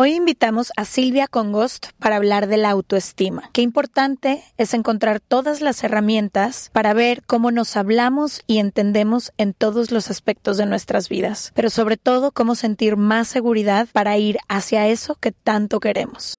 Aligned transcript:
Hoy 0.00 0.14
invitamos 0.14 0.70
a 0.76 0.84
Silvia 0.84 1.26
Congost 1.26 1.88
para 1.98 2.14
hablar 2.14 2.46
de 2.46 2.56
la 2.56 2.70
autoestima. 2.70 3.50
Qué 3.52 3.62
importante 3.62 4.44
es 4.56 4.72
encontrar 4.72 5.18
todas 5.18 5.60
las 5.60 5.82
herramientas 5.82 6.70
para 6.72 6.94
ver 6.94 7.24
cómo 7.26 7.50
nos 7.50 7.76
hablamos 7.76 8.42
y 8.46 8.58
entendemos 8.58 9.32
en 9.38 9.54
todos 9.54 9.90
los 9.90 10.08
aspectos 10.08 10.56
de 10.56 10.66
nuestras 10.66 11.08
vidas, 11.08 11.50
pero 11.56 11.68
sobre 11.68 11.96
todo 11.96 12.30
cómo 12.30 12.54
sentir 12.54 12.96
más 12.96 13.26
seguridad 13.26 13.88
para 13.92 14.16
ir 14.18 14.38
hacia 14.48 14.86
eso 14.86 15.16
que 15.16 15.32
tanto 15.32 15.80
queremos. 15.80 16.36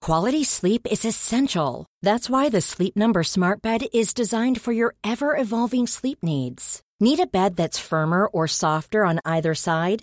Quality 0.00 0.42
sleep 0.44 0.88
is 0.90 1.04
essential. 1.04 1.86
That's 2.02 2.28
why 2.28 2.50
the 2.50 2.60
Sleep 2.60 2.96
Number 2.96 3.22
Smart 3.22 3.62
Bed 3.62 3.82
is 3.92 4.12
designed 4.12 4.60
for 4.60 4.72
your 4.72 4.96
ever 5.04 5.36
evolving 5.38 5.86
sleep 5.86 6.24
needs. 6.24 6.82
Need 6.98 7.20
a 7.20 7.26
bed 7.26 7.54
that's 7.54 7.78
firmer 7.78 8.26
or 8.32 8.48
softer 8.48 9.04
on 9.04 9.20
either 9.24 9.54
side? 9.54 10.02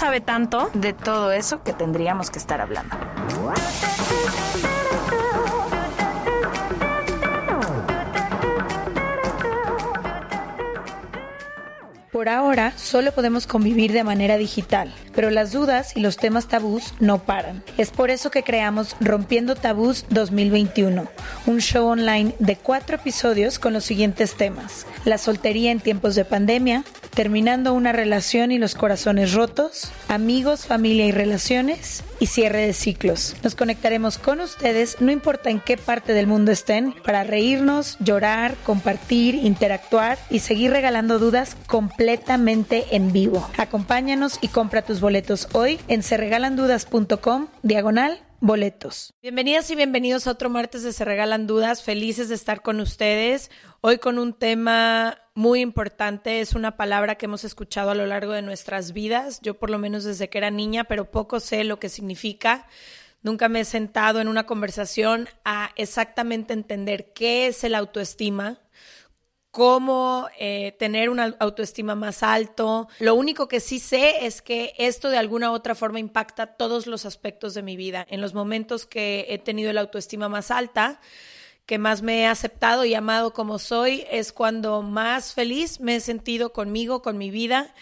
sabe 0.01 0.19
tanto 0.19 0.71
de 0.73 0.93
todo 0.93 1.31
eso 1.31 1.61
que 1.61 1.73
tendríamos 1.73 2.31
que 2.31 2.39
estar 2.39 2.59
hablando. 2.59 2.97
Por 12.11 12.29
ahora 12.29 12.73
solo 12.77 13.11
podemos 13.11 13.45
convivir 13.45 13.93
de 13.93 14.03
manera 14.03 14.37
digital, 14.37 14.91
pero 15.13 15.29
las 15.29 15.51
dudas 15.51 15.95
y 15.95 15.99
los 15.99 16.17
temas 16.17 16.47
tabús 16.47 16.95
no 16.99 17.19
paran. 17.19 17.63
Es 17.77 17.91
por 17.91 18.09
eso 18.09 18.31
que 18.31 18.41
creamos 18.41 18.95
Rompiendo 19.01 19.53
Tabús 19.53 20.05
2021, 20.09 21.07
un 21.45 21.61
show 21.61 21.85
online 21.85 22.33
de 22.39 22.55
cuatro 22.55 22.95
episodios 22.95 23.59
con 23.59 23.73
los 23.73 23.83
siguientes 23.83 24.33
temas. 24.33 24.87
La 25.05 25.19
soltería 25.19 25.71
en 25.71 25.79
tiempos 25.79 26.15
de 26.15 26.25
pandemia, 26.25 26.83
terminando 27.11 27.73
una 27.73 27.91
relación 27.91 28.51
y 28.51 28.57
los 28.57 28.75
corazones 28.75 29.33
rotos, 29.33 29.91
amigos, 30.07 30.65
familia 30.65 31.05
y 31.05 31.11
relaciones, 31.11 32.03
y 32.19 32.27
cierre 32.27 32.65
de 32.67 32.73
ciclos. 32.73 33.35
Nos 33.43 33.55
conectaremos 33.55 34.17
con 34.17 34.41
ustedes, 34.41 34.97
no 34.99 35.11
importa 35.11 35.49
en 35.49 35.59
qué 35.59 35.77
parte 35.77 36.13
del 36.13 36.27
mundo 36.27 36.51
estén, 36.51 36.93
para 37.03 37.23
reírnos, 37.23 37.97
llorar, 37.99 38.55
compartir, 38.63 39.35
interactuar 39.35 40.17
y 40.29 40.39
seguir 40.39 40.71
regalando 40.71 41.19
dudas 41.19 41.55
completamente 41.67 42.85
en 42.91 43.11
vivo. 43.11 43.49
Acompáñanos 43.57 44.37
y 44.41 44.49
compra 44.49 44.83
tus 44.83 45.01
boletos 45.01 45.47
hoy 45.53 45.79
en 45.87 46.03
serregalandudas.com 46.03 47.47
diagonal 47.63 48.21
boletos. 48.41 49.13
Bienvenidas 49.21 49.69
y 49.69 49.75
bienvenidos 49.75 50.27
a 50.27 50.31
otro 50.31 50.49
martes 50.49 50.83
de 50.83 50.93
Se 50.93 51.05
Regalan 51.05 51.47
Dudas. 51.47 51.83
Felices 51.83 52.27
de 52.27 52.35
estar 52.35 52.61
con 52.61 52.79
ustedes. 52.79 53.51
Hoy 53.81 53.99
con 53.99 54.17
un 54.17 54.33
tema 54.33 55.20
muy 55.33 55.61
importante. 55.61 56.41
Es 56.41 56.53
una 56.53 56.77
palabra 56.77 57.15
que 57.15 57.25
hemos 57.25 57.43
escuchado 57.43 57.91
a 57.91 57.95
lo 57.95 58.05
largo 58.05 58.33
de 58.33 58.41
nuestras 58.41 58.93
vidas. 58.93 59.39
Yo 59.41 59.57
por 59.57 59.69
lo 59.69 59.77
menos 59.77 60.03
desde 60.03 60.29
que 60.29 60.37
era 60.37 60.51
niña, 60.51 60.83
pero 60.85 61.11
poco 61.11 61.39
sé 61.39 61.63
lo 61.63 61.79
que 61.79 61.89
significa. 61.89 62.67
Nunca 63.23 63.49
me 63.49 63.61
he 63.61 63.65
sentado 63.65 64.19
en 64.19 64.27
una 64.27 64.45
conversación 64.45 65.29
a 65.45 65.71
exactamente 65.75 66.53
entender 66.53 67.13
qué 67.13 67.47
es 67.47 67.63
el 67.63 67.75
autoestima, 67.75 68.59
cómo 69.51 70.27
eh, 70.39 70.75
tener 70.79 71.09
una 71.09 71.35
autoestima 71.39 71.93
más 71.93 72.23
alto. 72.23 72.87
Lo 72.99 73.13
único 73.13 73.47
que 73.47 73.59
sí 73.59 73.77
sé 73.79 74.25
es 74.25 74.41
que 74.41 74.73
esto 74.77 75.09
de 75.09 75.17
alguna 75.17 75.51
u 75.51 75.53
otra 75.53 75.75
forma 75.75 75.99
impacta 75.99 76.47
todos 76.47 76.87
los 76.87 77.05
aspectos 77.05 77.53
de 77.53 77.61
mi 77.61 77.77
vida. 77.77 78.07
En 78.09 78.21
los 78.21 78.33
momentos 78.33 78.87
que 78.87 79.27
he 79.29 79.37
tenido 79.37 79.71
la 79.71 79.81
autoestima 79.81 80.27
más 80.27 80.49
alta, 80.49 80.99
que 81.71 81.77
más 81.77 82.01
me 82.01 82.19
he 82.19 82.25
aceptado 82.25 82.83
y 82.83 82.93
amado 82.95 83.31
como 83.31 83.57
soy, 83.57 84.05
es 84.11 84.33
cuando 84.33 84.81
más 84.81 85.33
feliz 85.33 85.79
me 85.79 85.95
he 85.95 85.99
sentido 86.01 86.51
conmigo, 86.51 87.01
con 87.01 87.17
mi 87.17 87.31
vida 87.31 87.73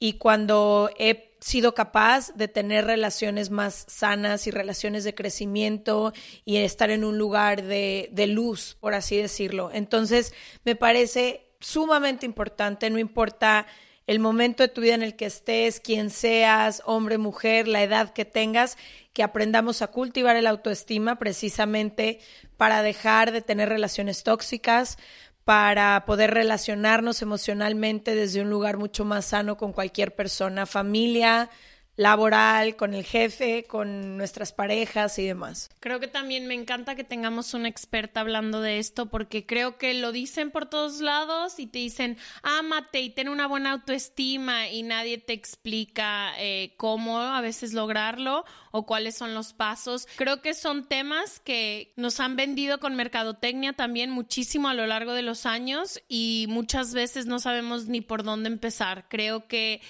y 0.00 0.14
cuando 0.14 0.90
he 0.98 1.36
sido 1.38 1.72
capaz 1.72 2.34
de 2.34 2.48
tener 2.48 2.86
relaciones 2.86 3.50
más 3.50 3.84
sanas 3.86 4.48
y 4.48 4.50
relaciones 4.50 5.04
de 5.04 5.14
crecimiento 5.14 6.12
y 6.44 6.56
estar 6.56 6.90
en 6.90 7.04
un 7.04 7.16
lugar 7.16 7.62
de, 7.62 8.08
de 8.10 8.26
luz, 8.26 8.76
por 8.80 8.94
así 8.94 9.16
decirlo. 9.18 9.70
Entonces, 9.72 10.34
me 10.64 10.74
parece 10.74 11.52
sumamente 11.60 12.26
importante, 12.26 12.90
no 12.90 12.98
importa 12.98 13.68
el 14.08 14.20
momento 14.20 14.62
de 14.62 14.70
tu 14.70 14.80
vida 14.80 14.94
en 14.94 15.02
el 15.02 15.16
que 15.16 15.26
estés, 15.26 15.80
quien 15.80 16.08
seas, 16.08 16.82
hombre, 16.86 17.18
mujer, 17.18 17.68
la 17.68 17.82
edad 17.82 18.14
que 18.14 18.24
tengas, 18.24 18.78
que 19.12 19.22
aprendamos 19.22 19.82
a 19.82 19.88
cultivar 19.88 20.34
el 20.34 20.46
autoestima 20.46 21.18
precisamente 21.18 22.18
para 22.56 22.82
dejar 22.82 23.32
de 23.32 23.42
tener 23.42 23.68
relaciones 23.68 24.22
tóxicas, 24.22 24.96
para 25.44 26.06
poder 26.06 26.32
relacionarnos 26.32 27.20
emocionalmente 27.20 28.14
desde 28.14 28.40
un 28.40 28.48
lugar 28.48 28.78
mucho 28.78 29.04
más 29.04 29.26
sano 29.26 29.58
con 29.58 29.74
cualquier 29.74 30.14
persona, 30.14 30.64
familia, 30.64 31.50
laboral, 31.98 32.76
con 32.76 32.94
el 32.94 33.04
jefe, 33.04 33.64
con 33.64 34.16
nuestras 34.16 34.52
parejas 34.52 35.18
y 35.18 35.26
demás. 35.26 35.68
Creo 35.80 35.98
que 35.98 36.06
también 36.06 36.46
me 36.46 36.54
encanta 36.54 36.94
que 36.94 37.02
tengamos 37.02 37.54
una 37.54 37.68
experta 37.68 38.20
hablando 38.20 38.60
de 38.60 38.78
esto 38.78 39.06
porque 39.06 39.44
creo 39.44 39.78
que 39.78 39.94
lo 39.94 40.12
dicen 40.12 40.52
por 40.52 40.66
todos 40.66 41.00
lados 41.00 41.58
y 41.58 41.66
te 41.66 41.80
dicen, 41.80 42.16
ámate 42.42 43.00
y 43.00 43.10
ten 43.10 43.28
una 43.28 43.48
buena 43.48 43.72
autoestima 43.72 44.68
y 44.68 44.84
nadie 44.84 45.18
te 45.18 45.32
explica 45.32 46.34
eh, 46.38 46.72
cómo 46.76 47.18
a 47.18 47.40
veces 47.40 47.72
lograrlo 47.72 48.44
o 48.70 48.86
cuáles 48.86 49.16
son 49.16 49.34
los 49.34 49.52
pasos. 49.52 50.06
Creo 50.14 50.40
que 50.40 50.54
son 50.54 50.86
temas 50.86 51.40
que 51.40 51.92
nos 51.96 52.20
han 52.20 52.36
vendido 52.36 52.78
con 52.78 52.94
mercadotecnia 52.94 53.72
también 53.72 54.10
muchísimo 54.10 54.68
a 54.68 54.74
lo 54.74 54.86
largo 54.86 55.14
de 55.14 55.22
los 55.22 55.46
años 55.46 56.00
y 56.08 56.46
muchas 56.48 56.94
veces 56.94 57.26
no 57.26 57.40
sabemos 57.40 57.86
ni 57.86 58.02
por 58.02 58.22
dónde 58.22 58.50
empezar. 58.50 59.06
Creo 59.08 59.48
que 59.48 59.80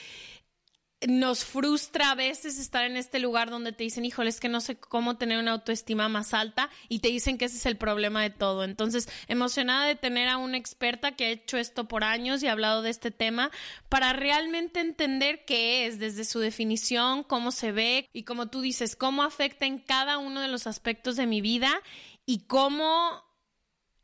nos 1.06 1.44
frustra 1.44 2.10
a 2.10 2.14
veces 2.16 2.58
estar 2.58 2.84
en 2.84 2.96
este 2.96 3.20
lugar 3.20 3.50
donde 3.50 3.72
te 3.72 3.84
dicen, 3.84 4.04
híjole, 4.04 4.30
es 4.30 4.40
que 4.40 4.48
no 4.48 4.60
sé 4.60 4.76
cómo 4.76 5.16
tener 5.16 5.38
una 5.38 5.52
autoestima 5.52 6.08
más 6.08 6.34
alta 6.34 6.70
y 6.88 6.98
te 6.98 7.08
dicen 7.08 7.38
que 7.38 7.44
ese 7.44 7.56
es 7.56 7.66
el 7.66 7.76
problema 7.76 8.22
de 8.22 8.30
todo. 8.30 8.64
Entonces, 8.64 9.08
emocionada 9.28 9.86
de 9.86 9.94
tener 9.94 10.28
a 10.28 10.38
una 10.38 10.56
experta 10.56 11.12
que 11.12 11.26
ha 11.26 11.30
hecho 11.30 11.56
esto 11.56 11.86
por 11.86 12.02
años 12.02 12.42
y 12.42 12.48
ha 12.48 12.52
hablado 12.52 12.82
de 12.82 12.90
este 12.90 13.12
tema 13.12 13.52
para 13.88 14.12
realmente 14.12 14.80
entender 14.80 15.44
qué 15.44 15.86
es 15.86 16.00
desde 16.00 16.24
su 16.24 16.40
definición, 16.40 17.22
cómo 17.22 17.52
se 17.52 17.70
ve 17.70 18.08
y 18.12 18.24
como 18.24 18.48
tú 18.48 18.60
dices, 18.60 18.96
cómo 18.96 19.22
afecta 19.22 19.66
en 19.66 19.78
cada 19.78 20.18
uno 20.18 20.40
de 20.40 20.48
los 20.48 20.66
aspectos 20.66 21.14
de 21.14 21.26
mi 21.26 21.40
vida 21.40 21.80
y 22.26 22.40
cómo 22.40 23.27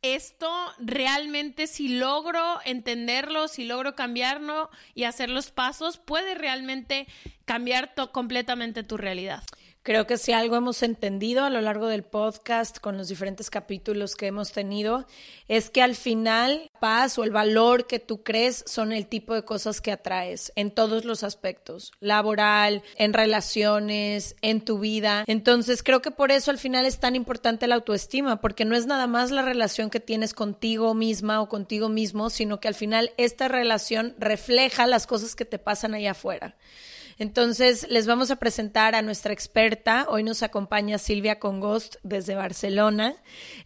esto 0.04 0.50
realmente 0.78 1.66
si 1.66 1.96
logro 1.96 2.60
entenderlo, 2.64 3.48
si 3.48 3.64
logro 3.64 3.94
cambiarlo 3.94 4.70
y 4.94 5.04
hacer 5.04 5.30
los 5.30 5.50
pasos, 5.50 5.96
puede 5.96 6.34
realmente 6.34 7.06
cambiar 7.46 7.94
completamente 8.12 8.82
tu 8.82 8.98
realidad. 8.98 9.42
Creo 9.84 10.06
que 10.06 10.16
si 10.16 10.32
algo 10.32 10.56
hemos 10.56 10.82
entendido 10.82 11.44
a 11.44 11.50
lo 11.50 11.60
largo 11.60 11.88
del 11.88 12.04
podcast 12.04 12.78
con 12.78 12.96
los 12.96 13.08
diferentes 13.08 13.50
capítulos 13.50 14.16
que 14.16 14.26
hemos 14.26 14.50
tenido 14.50 15.06
es 15.46 15.68
que 15.68 15.82
al 15.82 15.94
final 15.94 16.70
paz 16.80 17.18
o 17.18 17.22
el 17.22 17.32
valor 17.32 17.86
que 17.86 17.98
tú 17.98 18.22
crees 18.22 18.64
son 18.66 18.92
el 18.92 19.06
tipo 19.06 19.34
de 19.34 19.44
cosas 19.44 19.82
que 19.82 19.92
atraes 19.92 20.54
en 20.56 20.70
todos 20.70 21.04
los 21.04 21.22
aspectos, 21.22 21.92
laboral, 22.00 22.82
en 22.96 23.12
relaciones, 23.12 24.36
en 24.40 24.62
tu 24.62 24.78
vida. 24.78 25.22
Entonces 25.26 25.82
creo 25.82 26.00
que 26.00 26.10
por 26.10 26.32
eso 26.32 26.50
al 26.50 26.56
final 26.56 26.86
es 26.86 26.98
tan 26.98 27.14
importante 27.14 27.66
la 27.66 27.74
autoestima, 27.74 28.40
porque 28.40 28.64
no 28.64 28.76
es 28.76 28.86
nada 28.86 29.06
más 29.06 29.32
la 29.32 29.42
relación 29.42 29.90
que 29.90 30.00
tienes 30.00 30.32
contigo 30.32 30.94
misma 30.94 31.42
o 31.42 31.50
contigo 31.50 31.90
mismo, 31.90 32.30
sino 32.30 32.58
que 32.58 32.68
al 32.68 32.74
final 32.74 33.12
esta 33.18 33.48
relación 33.48 34.14
refleja 34.18 34.86
las 34.86 35.06
cosas 35.06 35.36
que 35.36 35.44
te 35.44 35.58
pasan 35.58 35.92
allá 35.92 36.12
afuera. 36.12 36.56
Entonces, 37.18 37.86
les 37.90 38.06
vamos 38.06 38.30
a 38.30 38.36
presentar 38.36 38.94
a 38.94 39.02
nuestra 39.02 39.32
experta. 39.32 40.06
Hoy 40.08 40.24
nos 40.24 40.42
acompaña 40.42 40.98
Silvia 40.98 41.38
Congost 41.38 41.96
desde 42.02 42.34
Barcelona. 42.34 43.14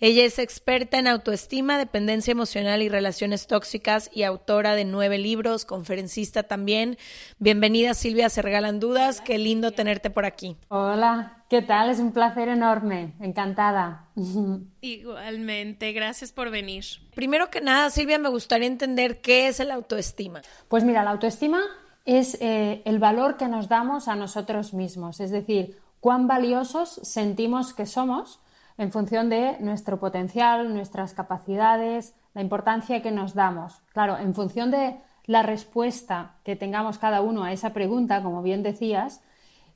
Ella 0.01 0.25
es 0.25 0.39
experta 0.39 0.99
en 0.99 1.07
autoestima, 1.07 1.79
dependencia 1.79 2.33
emocional 2.33 2.83
y 2.83 2.89
relaciones 2.89 3.47
tóxicas 3.47 4.11
y 4.13 4.25
autora 4.25 4.75
de 4.75 4.85
nueve 4.85 5.19
libros, 5.19 5.65
conferencista 5.65 6.43
también. 6.43 6.99
Bienvenida 7.39 7.95
Silvia, 7.95 8.29
se 8.29 8.43
regalan 8.43 8.81
dudas. 8.81 9.21
Qué 9.21 9.39
lindo 9.39 9.71
tenerte 9.73 10.11
por 10.11 10.27
aquí. 10.27 10.57
Hola, 10.69 11.45
¿qué 11.49 11.63
tal? 11.63 11.91
Es 11.91 12.01
un 12.01 12.13
placer 12.13 12.49
enorme. 12.49 13.15
Encantada. 13.21 14.09
Igualmente, 14.81 15.93
gracias 15.93 16.33
por 16.33 16.51
venir. 16.51 16.85
Primero 17.15 17.51
que 17.51 17.61
nada, 17.61 17.89
Silvia, 17.91 18.19
me 18.19 18.29
gustaría 18.29 18.67
entender 18.67 19.21
qué 19.21 19.49
es 19.49 19.59
el 19.61 19.71
autoestima. 19.71 20.43
Pues 20.69 20.85
mira, 20.85 21.03
la 21.03 21.11
autoestima 21.13 21.61
es 22.09 22.39
eh, 22.41 22.81
el 22.87 22.99
valor 22.99 23.37
que 23.37 23.49
nos 23.49 23.69
damos 23.69 24.09
a 24.09 24.17
nosotros 24.17 24.73
mismos, 24.73 25.21
es 25.21 25.31
decir, 25.31 25.79
cuán 26.01 26.27
valiosos 26.27 26.89
sentimos 27.03 27.75
que 27.75 27.85
somos 27.85 28.41
en 28.79 28.93
función 28.93 29.29
de 29.29 29.59
nuestro 29.61 30.01
potencial, 30.01 30.73
nuestras 30.73 31.13
capacidades, 31.13 32.15
la 32.33 32.41
importancia 32.41 33.03
que 33.03 33.11
nos 33.11 33.35
damos. 33.35 33.83
Claro, 33.93 34.17
en 34.17 34.35
función 34.35 34.71
de 34.71 34.97
la 35.27 35.43
respuesta 35.43 36.37
que 36.45 36.57
tengamos 36.57 36.97
cada 36.97 37.21
uno 37.21 37.45
a 37.45 37.53
esa 37.53 37.75
pregunta, 37.75 38.23
como 38.23 38.41
bien 38.41 38.63
decías, 38.63 39.21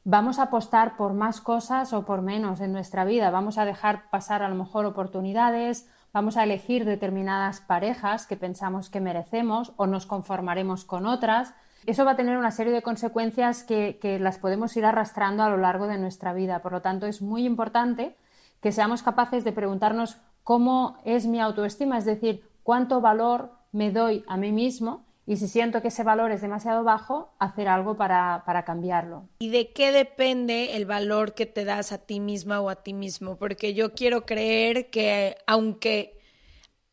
vamos 0.02 0.38
a 0.38 0.44
apostar 0.44 0.96
por 0.96 1.12
más 1.12 1.42
cosas 1.42 1.92
o 1.92 2.06
por 2.06 2.22
menos 2.22 2.62
en 2.62 2.72
nuestra 2.72 3.04
vida. 3.04 3.30
Vamos 3.30 3.58
a 3.58 3.66
dejar 3.66 4.08
pasar 4.08 4.42
a 4.42 4.48
lo 4.48 4.54
mejor 4.54 4.86
oportunidades, 4.86 5.86
vamos 6.14 6.38
a 6.38 6.44
elegir 6.44 6.86
determinadas 6.86 7.60
parejas 7.60 8.26
que 8.26 8.38
pensamos 8.38 8.88
que 8.88 9.00
merecemos 9.00 9.74
o 9.76 9.86
nos 9.86 10.06
conformaremos 10.06 10.86
con 10.86 11.04
otras. 11.04 11.52
Eso 11.86 12.04
va 12.04 12.12
a 12.12 12.16
tener 12.16 12.36
una 12.36 12.50
serie 12.50 12.72
de 12.72 12.82
consecuencias 12.82 13.64
que, 13.64 13.98
las 14.20 14.38
podemos 14.38 14.76
ir 14.76 14.84
arrastrando 14.84 15.42
a 15.42 15.50
lo 15.50 15.56
largo 15.56 15.86
de 15.86 15.98
nuestra 15.98 16.32
vida. 16.32 16.62
Por 16.62 16.72
lo 16.72 16.82
tanto, 16.82 17.06
es 17.06 17.22
muy 17.22 17.44
importante 17.44 18.16
que 18.60 18.72
seamos 18.72 19.02
capaces 19.02 19.42
de 19.44 19.52
preguntarnos 19.52 20.18
cómo 20.44 20.96
es 21.04 21.26
mi 21.26 21.40
autoestima, 21.40 21.98
es 21.98 22.04
decir, 22.04 22.44
cuánto 22.62 23.00
valor 23.00 23.52
me 23.72 23.90
doy 23.90 24.24
a 24.28 24.36
mí 24.36 24.52
mismo 24.52 25.04
y 25.26 25.36
si 25.36 25.48
siento 25.48 25.82
que 25.82 25.88
ese 25.88 26.02
valor 26.02 26.32
es 26.32 26.40
demasiado 26.40 26.82
bajo, 26.82 27.32
hacer 27.38 27.68
algo 27.68 27.96
para, 27.96 28.42
para, 28.44 28.64
cambiarlo. 28.64 29.28
¿Y 29.38 29.50
de 29.50 29.72
qué 29.72 29.92
depende 29.92 30.76
el 30.76 30.84
valor 30.84 31.34
que 31.34 31.46
te 31.46 31.64
das 31.64 31.92
a 31.92 31.98
ti 31.98 32.18
misma 32.18 32.60
o 32.60 32.68
a 32.68 32.82
ti 32.82 32.92
mismo? 32.92 33.36
Porque 33.36 33.72
yo 33.72 33.94
quiero 33.94 34.26
creer 34.26 34.90
que 34.90 35.36
aunque 35.46 36.21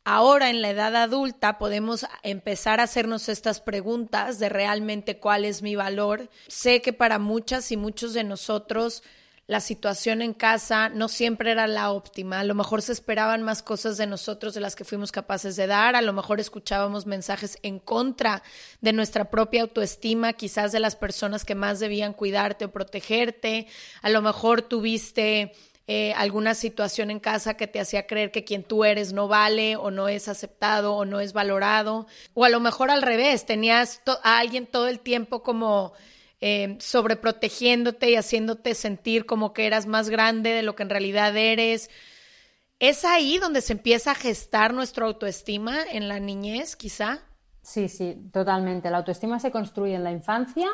ahora 0.09 0.49
en 0.49 0.63
la 0.63 0.71
edad 0.71 0.95
adulta 0.95 1.59
podemos 1.59 2.07
empezar 2.23 2.79
a 2.79 2.83
hacernos 2.83 3.29
estas 3.29 3.61
preguntas 3.61 4.39
de 4.39 4.49
realmente 4.49 5.19
cuál 5.19 5.45
es 5.45 5.61
mi 5.61 5.75
valor. 5.75 6.29
Sé 6.47 6.81
que 6.81 6.93
para 6.93 7.19
muchas 7.19 7.71
y 7.71 7.77
muchos 7.77 8.13
de 8.13 8.23
nosotros 8.23 9.03
la 9.45 9.59
situación 9.59 10.23
en 10.23 10.33
casa 10.33 10.89
no 10.89 11.09
siempre 11.09 11.51
era 11.51 11.67
la 11.67 11.91
óptima. 11.91 12.39
A 12.39 12.43
lo 12.43 12.55
mejor 12.55 12.81
se 12.81 12.91
esperaban 12.91 13.43
más 13.43 13.61
cosas 13.61 13.97
de 13.97 14.07
nosotros 14.07 14.55
de 14.55 14.61
las 14.61 14.75
que 14.75 14.83
fuimos 14.83 15.11
capaces 15.11 15.55
de 15.55 15.67
dar. 15.67 15.95
A 15.95 16.01
lo 16.01 16.13
mejor 16.13 16.39
escuchábamos 16.39 17.05
mensajes 17.05 17.59
en 17.61 17.77
contra 17.77 18.41
de 18.81 18.93
nuestra 18.93 19.29
propia 19.29 19.61
autoestima, 19.61 20.33
quizás 20.33 20.71
de 20.71 20.79
las 20.79 20.95
personas 20.95 21.45
que 21.45 21.53
más 21.53 21.79
debían 21.79 22.13
cuidarte 22.13 22.65
o 22.65 22.71
protegerte. 22.71 23.67
A 24.01 24.09
lo 24.09 24.23
mejor 24.23 24.63
tuviste 24.63 25.53
eh, 25.91 26.13
alguna 26.13 26.53
situación 26.53 27.09
en 27.09 27.19
casa 27.19 27.55
que 27.55 27.65
te 27.65 27.79
hacía 27.79 28.05
creer 28.05 28.29
que 28.29 28.43
quien 28.43 28.61
tú 28.61 28.85
eres 28.85 29.11
no 29.11 29.27
vale 29.27 29.75
o 29.75 29.89
no 29.89 30.07
es 30.07 30.27
aceptado 30.27 30.93
o 30.93 31.03
no 31.03 31.19
es 31.19 31.33
valorado. 31.33 32.05
O 32.35 32.45
a 32.45 32.49
lo 32.49 32.59
mejor 32.59 32.91
al 32.91 33.01
revés, 33.01 33.47
tenías 33.47 33.99
a 34.21 34.37
alguien 34.37 34.67
todo 34.67 34.87
el 34.87 34.99
tiempo 34.99 35.41
como 35.41 35.93
eh, 36.41 36.77
sobreprotegiéndote 36.79 38.11
y 38.11 38.17
haciéndote 38.17 38.75
sentir 38.75 39.25
como 39.25 39.51
que 39.51 39.65
eras 39.65 39.87
más 39.87 40.09
grande 40.09 40.51
de 40.51 40.61
lo 40.61 40.75
que 40.75 40.83
en 40.83 40.91
realidad 40.91 41.35
eres. 41.35 41.89
¿Es 42.77 43.03
ahí 43.03 43.39
donde 43.39 43.61
se 43.61 43.73
empieza 43.73 44.11
a 44.11 44.15
gestar 44.15 44.75
nuestra 44.75 45.07
autoestima 45.07 45.81
en 45.91 46.07
la 46.07 46.19
niñez, 46.19 46.75
quizá? 46.75 47.23
Sí, 47.63 47.89
sí, 47.89 48.15
totalmente. 48.31 48.91
La 48.91 48.99
autoestima 48.99 49.39
se 49.39 49.49
construye 49.49 49.95
en 49.95 50.03
la 50.03 50.11
infancia 50.11 50.67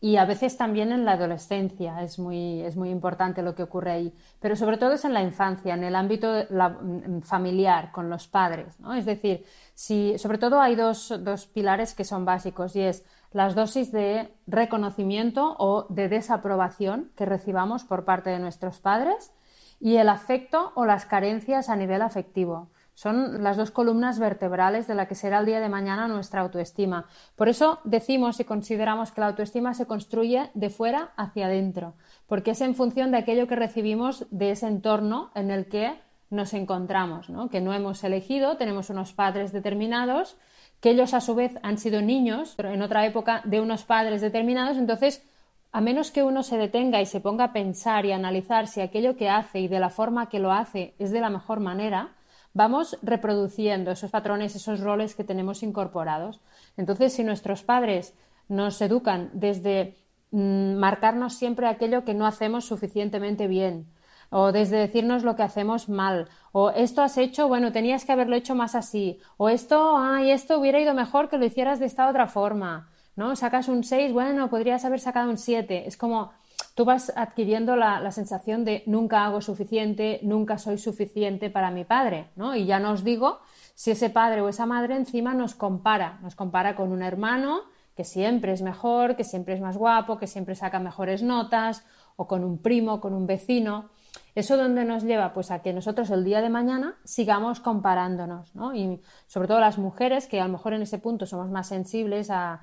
y 0.00 0.16
a 0.16 0.24
veces 0.24 0.56
también 0.56 0.92
en 0.92 1.04
la 1.04 1.12
adolescencia 1.12 2.02
es 2.02 2.18
muy, 2.18 2.62
es 2.62 2.76
muy 2.76 2.90
importante 2.90 3.42
lo 3.42 3.54
que 3.54 3.64
ocurre 3.64 3.90
ahí, 3.90 4.14
pero 4.40 4.54
sobre 4.54 4.76
todo 4.76 4.92
es 4.92 5.04
en 5.04 5.12
la 5.12 5.22
infancia, 5.22 5.74
en 5.74 5.82
el 5.82 5.96
ámbito 5.96 6.32
mm, 6.48 7.20
familiar, 7.20 7.90
con 7.90 8.08
los 8.08 8.28
padres. 8.28 8.78
¿no? 8.78 8.94
Es 8.94 9.06
decir, 9.06 9.44
si, 9.74 10.16
sobre 10.18 10.38
todo 10.38 10.60
hay 10.60 10.76
dos, 10.76 11.12
dos 11.20 11.46
pilares 11.46 11.94
que 11.94 12.04
son 12.04 12.24
básicos 12.24 12.76
y 12.76 12.82
es 12.82 13.04
las 13.32 13.54
dosis 13.54 13.90
de 13.90 14.32
reconocimiento 14.46 15.56
o 15.58 15.86
de 15.88 16.08
desaprobación 16.08 17.10
que 17.16 17.26
recibamos 17.26 17.84
por 17.84 18.04
parte 18.04 18.30
de 18.30 18.38
nuestros 18.38 18.78
padres 18.78 19.32
y 19.80 19.96
el 19.96 20.08
afecto 20.08 20.72
o 20.76 20.86
las 20.86 21.06
carencias 21.06 21.68
a 21.68 21.76
nivel 21.76 22.02
afectivo. 22.02 22.70
Son 22.98 23.44
las 23.44 23.56
dos 23.56 23.70
columnas 23.70 24.18
vertebrales 24.18 24.88
de 24.88 24.96
la 24.96 25.06
que 25.06 25.14
será 25.14 25.38
el 25.38 25.46
día 25.46 25.60
de 25.60 25.68
mañana 25.68 26.08
nuestra 26.08 26.40
autoestima. 26.40 27.06
Por 27.36 27.48
eso 27.48 27.78
decimos 27.84 28.40
y 28.40 28.44
consideramos 28.44 29.12
que 29.12 29.20
la 29.20 29.28
autoestima 29.28 29.72
se 29.72 29.86
construye 29.86 30.50
de 30.54 30.68
fuera 30.68 31.12
hacia 31.16 31.46
adentro, 31.46 31.94
porque 32.26 32.50
es 32.50 32.60
en 32.60 32.74
función 32.74 33.12
de 33.12 33.18
aquello 33.18 33.46
que 33.46 33.54
recibimos 33.54 34.26
de 34.32 34.50
ese 34.50 34.66
entorno 34.66 35.30
en 35.36 35.52
el 35.52 35.68
que 35.68 35.94
nos 36.28 36.54
encontramos, 36.54 37.28
que 37.52 37.60
no 37.60 37.72
hemos 37.72 38.02
elegido, 38.02 38.56
tenemos 38.56 38.90
unos 38.90 39.12
padres 39.12 39.52
determinados, 39.52 40.36
que 40.80 40.90
ellos 40.90 41.14
a 41.14 41.20
su 41.20 41.36
vez 41.36 41.56
han 41.62 41.78
sido 41.78 42.02
niños, 42.02 42.54
pero 42.56 42.70
en 42.72 42.82
otra 42.82 43.06
época 43.06 43.42
de 43.44 43.60
unos 43.60 43.84
padres 43.84 44.22
determinados, 44.22 44.76
entonces 44.76 45.24
a 45.70 45.80
menos 45.80 46.10
que 46.10 46.24
uno 46.24 46.42
se 46.42 46.56
detenga 46.56 47.00
y 47.00 47.06
se 47.06 47.20
ponga 47.20 47.44
a 47.44 47.52
pensar 47.52 48.06
y 48.06 48.10
analizar 48.10 48.66
si 48.66 48.80
aquello 48.80 49.16
que 49.16 49.30
hace 49.30 49.60
y 49.60 49.68
de 49.68 49.78
la 49.78 49.90
forma 49.90 50.28
que 50.28 50.40
lo 50.40 50.50
hace 50.50 50.96
es 50.98 51.12
de 51.12 51.20
la 51.20 51.30
mejor 51.30 51.60
manera, 51.60 52.16
vamos 52.58 52.98
reproduciendo 53.02 53.92
esos 53.92 54.10
patrones, 54.10 54.56
esos 54.56 54.80
roles 54.80 55.14
que 55.14 55.22
tenemos 55.22 55.62
incorporados. 55.62 56.40
Entonces, 56.76 57.12
si 57.12 57.22
nuestros 57.22 57.62
padres 57.62 58.14
nos 58.48 58.82
educan 58.82 59.30
desde 59.32 59.94
mm, 60.32 60.74
marcarnos 60.74 61.34
siempre 61.34 61.68
aquello 61.68 62.04
que 62.04 62.14
no 62.14 62.26
hacemos 62.26 62.64
suficientemente 62.64 63.46
bien, 63.46 63.86
o 64.30 64.50
desde 64.50 64.76
decirnos 64.76 65.22
lo 65.22 65.36
que 65.36 65.44
hacemos 65.44 65.88
mal, 65.88 66.28
o 66.50 66.70
esto 66.70 67.00
has 67.02 67.16
hecho, 67.16 67.46
bueno, 67.46 67.70
tenías 67.70 68.04
que 68.04 68.10
haberlo 68.10 68.34
hecho 68.34 68.56
más 68.56 68.74
así, 68.74 69.20
o 69.36 69.48
esto, 69.48 69.96
ay, 69.96 70.32
esto 70.32 70.58
hubiera 70.58 70.80
ido 70.80 70.94
mejor 70.94 71.28
que 71.28 71.38
lo 71.38 71.44
hicieras 71.44 71.78
de 71.78 71.86
esta 71.86 72.08
otra 72.08 72.26
forma, 72.26 72.88
¿no? 73.14 73.36
Sacas 73.36 73.68
un 73.68 73.84
6, 73.84 74.12
bueno, 74.12 74.50
podrías 74.50 74.84
haber 74.84 74.98
sacado 74.98 75.30
un 75.30 75.38
7. 75.38 75.86
Es 75.86 75.96
como 75.96 76.32
tú 76.78 76.84
vas 76.84 77.12
adquiriendo 77.16 77.74
la, 77.74 78.08
sensación 78.12 78.64
de 78.64 78.84
nunca 78.86 79.24
hago 79.24 79.40
suficiente, 79.40 80.20
nunca 80.22 80.58
soy 80.58 80.78
suficiente 80.78 81.50
para 81.50 81.72
mi 81.72 81.84
padre, 81.84 82.30
¿no? 82.36 82.54
Y 82.54 82.66
ya 82.66 82.78
no 82.78 82.92
os 82.92 83.02
digo 83.02 83.40
si 83.74 83.90
ese 83.90 84.10
padre 84.10 84.42
o 84.42 84.48
esa 84.48 84.64
madre 84.64 84.94
encima 84.94 85.34
nos 85.34 85.56
compara, 85.56 86.20
nos 86.22 86.36
compara 86.36 86.76
con 86.76 86.92
un 86.92 87.02
hermano 87.02 87.62
que 87.96 88.04
siempre 88.04 88.52
es 88.52 88.62
mejor, 88.62 89.16
que 89.16 89.24
siempre 89.24 89.54
es 89.54 89.60
más 89.60 89.76
guapo, 89.76 90.18
que 90.18 90.28
siempre 90.28 90.54
saca 90.54 90.78
mejores 90.78 91.20
notas, 91.20 91.84
o 92.14 92.28
con 92.28 92.44
un 92.44 92.62
primo, 92.62 93.00
con 93.00 93.12
un 93.12 93.26
vecino. 93.26 93.90
¿Eso 94.36 94.56
dónde 94.56 94.84
nos 94.84 95.02
lleva? 95.02 95.32
Pues 95.32 95.50
a 95.50 95.62
que 95.62 95.72
nosotros 95.72 96.08
el 96.10 96.22
día 96.22 96.40
de 96.40 96.48
mañana 96.48 96.94
sigamos 97.02 97.58
comparándonos, 97.58 98.54
¿no? 98.54 98.72
Y 98.72 99.02
sobre 99.26 99.48
todo 99.48 99.58
las 99.58 99.78
mujeres, 99.78 100.28
que 100.28 100.40
a 100.40 100.46
lo 100.46 100.52
mejor 100.52 100.74
en 100.74 100.82
ese 100.82 100.98
punto 100.98 101.26
somos 101.26 101.50
más 101.50 101.66
sensibles 101.66 102.30
a 102.30 102.60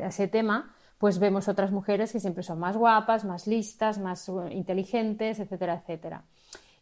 ese 0.00 0.28
tema, 0.28 0.76
pues 1.02 1.18
vemos 1.18 1.48
otras 1.48 1.72
mujeres 1.72 2.12
que 2.12 2.20
siempre 2.20 2.44
son 2.44 2.60
más 2.60 2.76
guapas, 2.76 3.24
más 3.24 3.48
listas, 3.48 3.98
más 3.98 4.28
uh, 4.28 4.46
inteligentes, 4.52 5.40
etcétera, 5.40 5.82
etcétera. 5.82 6.22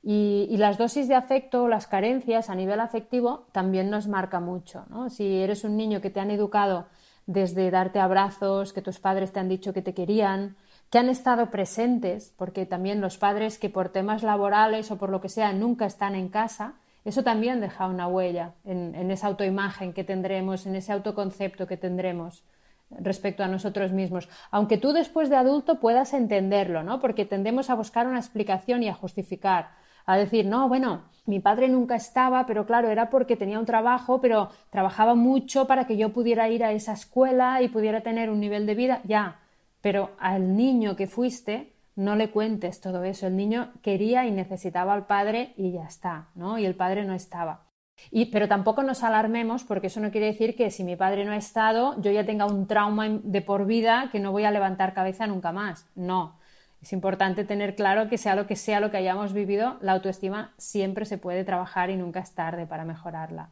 Y, 0.02 0.54
las 0.58 0.76
dosis 0.76 1.08
de 1.08 1.14
afecto, 1.14 1.68
las 1.68 1.86
carencias 1.86 2.50
a 2.50 2.54
nivel 2.54 2.80
afectivo 2.80 3.46
también 3.52 3.88
nos 3.88 4.08
marca 4.08 4.38
mucho. 4.38 4.84
Si 5.08 5.38
eres 5.38 5.64
un 5.64 5.78
niño 5.78 6.02
que 6.02 6.10
te 6.10 6.20
han 6.20 6.30
educado 6.30 6.88
desde 7.24 7.70
darte 7.70 7.98
abrazos, 7.98 8.74
que 8.74 8.82
tus 8.82 8.98
padres 8.98 9.32
te 9.32 9.40
han 9.40 9.48
dicho 9.48 9.72
que 9.72 9.80
te 9.80 9.94
querían, 9.94 10.54
que 10.90 10.98
han 10.98 11.08
estado 11.08 11.50
presentes, 11.50 12.34
porque 12.36 12.66
también 12.66 13.00
los 13.00 13.16
padres 13.16 13.58
que 13.58 13.70
por 13.70 13.88
temas 13.88 14.22
laborales 14.22 14.90
o 14.90 14.98
por 14.98 15.08
lo 15.08 15.22
que 15.22 15.30
sea 15.30 15.54
nunca 15.54 15.86
están 15.86 16.14
en 16.14 16.28
casa, 16.28 16.74
eso 17.06 17.22
también 17.22 17.62
deja 17.62 17.86
una 17.86 18.06
huella 18.06 18.52
en, 18.66 19.10
esa 19.10 19.28
autoimagen 19.28 19.94
que 19.94 20.04
tendremos, 20.04 20.66
en 20.66 20.76
ese 20.76 20.92
autoconcepto 20.92 21.66
que 21.66 21.78
tendremos 21.78 22.44
respecto 22.90 23.42
a 23.42 23.48
nosotros 23.48 23.92
mismos, 23.92 24.28
aunque 24.50 24.78
tú 24.78 24.92
después 24.92 25.30
de 25.30 25.36
adulto 25.36 25.80
puedas 25.80 26.12
entenderlo, 26.12 26.82
¿no? 26.82 27.00
Porque 27.00 27.24
tendemos 27.24 27.70
a 27.70 27.74
buscar 27.74 28.06
una 28.06 28.18
explicación 28.18 28.82
y 28.82 28.88
a 28.88 28.94
justificar, 28.94 29.70
a 30.06 30.16
decir, 30.16 30.46
no, 30.46 30.68
bueno, 30.68 31.02
mi 31.26 31.38
padre 31.40 31.68
nunca 31.68 31.94
estaba, 31.94 32.46
pero 32.46 32.66
claro, 32.66 32.88
era 32.88 33.10
porque 33.10 33.36
tenía 33.36 33.58
un 33.58 33.66
trabajo, 33.66 34.20
pero 34.20 34.50
trabajaba 34.70 35.14
mucho 35.14 35.66
para 35.66 35.86
que 35.86 35.96
yo 35.96 36.12
pudiera 36.12 36.48
ir 36.48 36.64
a 36.64 36.72
esa 36.72 36.92
escuela 36.92 37.62
y 37.62 37.68
pudiera 37.68 38.00
tener 38.00 38.30
un 38.30 38.40
nivel 38.40 38.66
de 38.66 38.74
vida, 38.74 39.00
ya, 39.04 39.40
pero 39.80 40.10
al 40.18 40.56
niño 40.56 40.96
que 40.96 41.06
fuiste 41.06 41.72
no 41.96 42.16
le 42.16 42.30
cuentes 42.30 42.80
todo 42.80 43.04
eso. 43.04 43.26
El 43.26 43.36
niño 43.36 43.72
quería 43.82 44.26
y 44.26 44.30
necesitaba 44.30 44.94
al 44.94 45.06
padre 45.06 45.54
y 45.56 45.72
ya 45.72 45.84
está, 45.84 46.28
¿no? 46.34 46.58
Y 46.58 46.64
el 46.64 46.74
padre 46.74 47.04
no 47.04 47.14
estaba. 47.14 47.69
Y, 48.10 48.26
pero 48.26 48.48
tampoco 48.48 48.82
nos 48.82 49.02
alarmemos 49.02 49.64
porque 49.64 49.88
eso 49.88 50.00
no 50.00 50.10
quiere 50.10 50.26
decir 50.26 50.56
que 50.56 50.70
si 50.70 50.84
mi 50.84 50.96
padre 50.96 51.24
no 51.24 51.32
ha 51.32 51.36
estado, 51.36 52.00
yo 52.00 52.10
ya 52.10 52.24
tenga 52.24 52.46
un 52.46 52.66
trauma 52.66 53.08
de 53.08 53.42
por 53.42 53.66
vida 53.66 54.08
que 54.10 54.20
no 54.20 54.32
voy 54.32 54.44
a 54.44 54.50
levantar 54.50 54.94
cabeza 54.94 55.26
nunca 55.26 55.52
más. 55.52 55.86
No. 55.94 56.38
Es 56.82 56.92
importante 56.92 57.44
tener 57.44 57.74
claro 57.74 58.08
que 58.08 58.18
sea 58.18 58.34
lo 58.34 58.46
que 58.46 58.56
sea 58.56 58.80
lo 58.80 58.90
que 58.90 58.96
hayamos 58.96 59.32
vivido, 59.32 59.76
la 59.82 59.92
autoestima 59.92 60.54
siempre 60.56 61.04
se 61.04 61.18
puede 61.18 61.44
trabajar 61.44 61.90
y 61.90 61.96
nunca 61.96 62.20
es 62.20 62.34
tarde 62.34 62.66
para 62.66 62.84
mejorarla. 62.84 63.50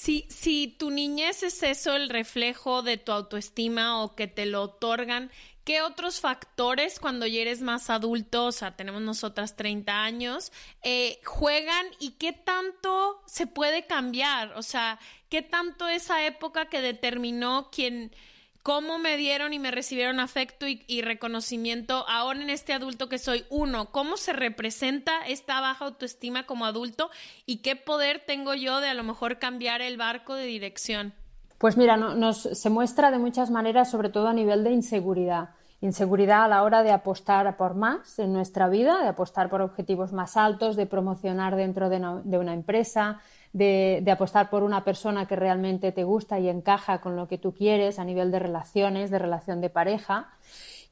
Si, 0.00 0.28
si 0.30 0.68
tu 0.68 0.92
niñez 0.92 1.42
es 1.42 1.60
eso, 1.64 1.96
el 1.96 2.08
reflejo 2.08 2.82
de 2.82 2.98
tu 2.98 3.10
autoestima 3.10 4.00
o 4.04 4.14
que 4.14 4.28
te 4.28 4.46
lo 4.46 4.62
otorgan, 4.62 5.32
¿Qué 5.64 5.82
otros 5.82 6.20
factores 6.20 6.98
cuando 6.98 7.26
ya 7.26 7.42
eres 7.42 7.60
más 7.60 7.90
adulto, 7.90 8.46
o 8.46 8.52
sea, 8.52 8.74
tenemos 8.74 9.02
nosotras 9.02 9.54
30 9.54 10.02
años, 10.02 10.50
eh, 10.82 11.20
juegan 11.26 11.84
y 12.00 12.12
qué 12.12 12.32
tanto 12.32 13.20
se 13.26 13.46
puede 13.46 13.86
cambiar? 13.86 14.54
O 14.56 14.62
sea, 14.62 14.98
¿qué 15.28 15.42
tanto 15.42 15.86
esa 15.86 16.24
época 16.24 16.70
que 16.70 16.80
determinó 16.80 17.68
quién, 17.70 18.14
cómo 18.62 18.98
me 18.98 19.16
dieron 19.16 19.52
y 19.52 19.58
me 19.58 19.70
recibieron 19.70 20.20
afecto 20.20 20.66
y, 20.68 21.02
reconocimiento 21.02 22.04
ahora 22.08 22.40
en 22.40 22.50
este 22.50 22.72
adulto 22.72 23.08
que 23.08 23.18
soy? 23.18 23.44
Uno, 23.50 23.90
¿cómo 23.92 24.16
se 24.16 24.32
representa 24.32 25.12
esta 25.26 25.60
baja 25.60 25.86
autoestima 25.86 26.46
como 26.46 26.66
adulto 26.66 27.10
y 27.46 27.58
qué 27.58 27.76
poder 27.76 28.22
tengo 28.26 28.54
yo 28.54 28.80
de 28.80 28.88
a 28.88 28.94
lo 28.94 29.04
mejor 29.04 29.38
cambiar 29.38 29.80
el 29.80 29.96
barco 29.96 30.34
de 30.34 30.44
dirección? 30.44 31.14
Pues 31.58 31.76
mira, 31.76 31.96
nos, 31.96 32.42
se 32.42 32.70
muestra 32.70 33.10
de 33.10 33.18
muchas 33.18 33.50
maneras, 33.50 33.90
sobre 33.90 34.10
todo 34.10 34.28
a 34.28 34.32
nivel 34.32 34.62
de 34.62 34.70
inseguridad. 34.70 35.50
Inseguridad 35.80 36.44
a 36.44 36.48
la 36.48 36.62
hora 36.62 36.82
de 36.82 36.92
apostar 36.92 37.56
por 37.56 37.74
más 37.74 38.18
en 38.18 38.32
nuestra 38.32 38.68
vida, 38.68 39.00
de 39.00 39.08
apostar 39.08 39.48
por 39.48 39.62
objetivos 39.62 40.12
más 40.12 40.36
altos, 40.36 40.76
de 40.76 40.86
promocionar 40.86 41.56
dentro 41.56 41.88
de 41.88 42.38
una, 42.38 42.52
empresa, 42.52 43.20
de, 43.52 44.04
apostar 44.10 44.50
por 44.50 44.62
una 44.62 44.84
persona 44.84 45.26
que 45.26 45.36
realmente 45.36 45.92
te 45.92 46.04
gusta 46.04 46.38
y 46.38 46.48
encaja 46.48 47.00
con 47.00 47.16
lo 47.16 47.28
que 47.28 47.38
tú 47.38 47.54
quieres 47.54 47.98
a 47.98 48.04
nivel 48.04 48.30
de 48.30 48.38
relaciones, 48.38 49.10
de 49.10 49.18
relación 49.18 49.60
de 49.60 49.70
pareja. 49.70 50.30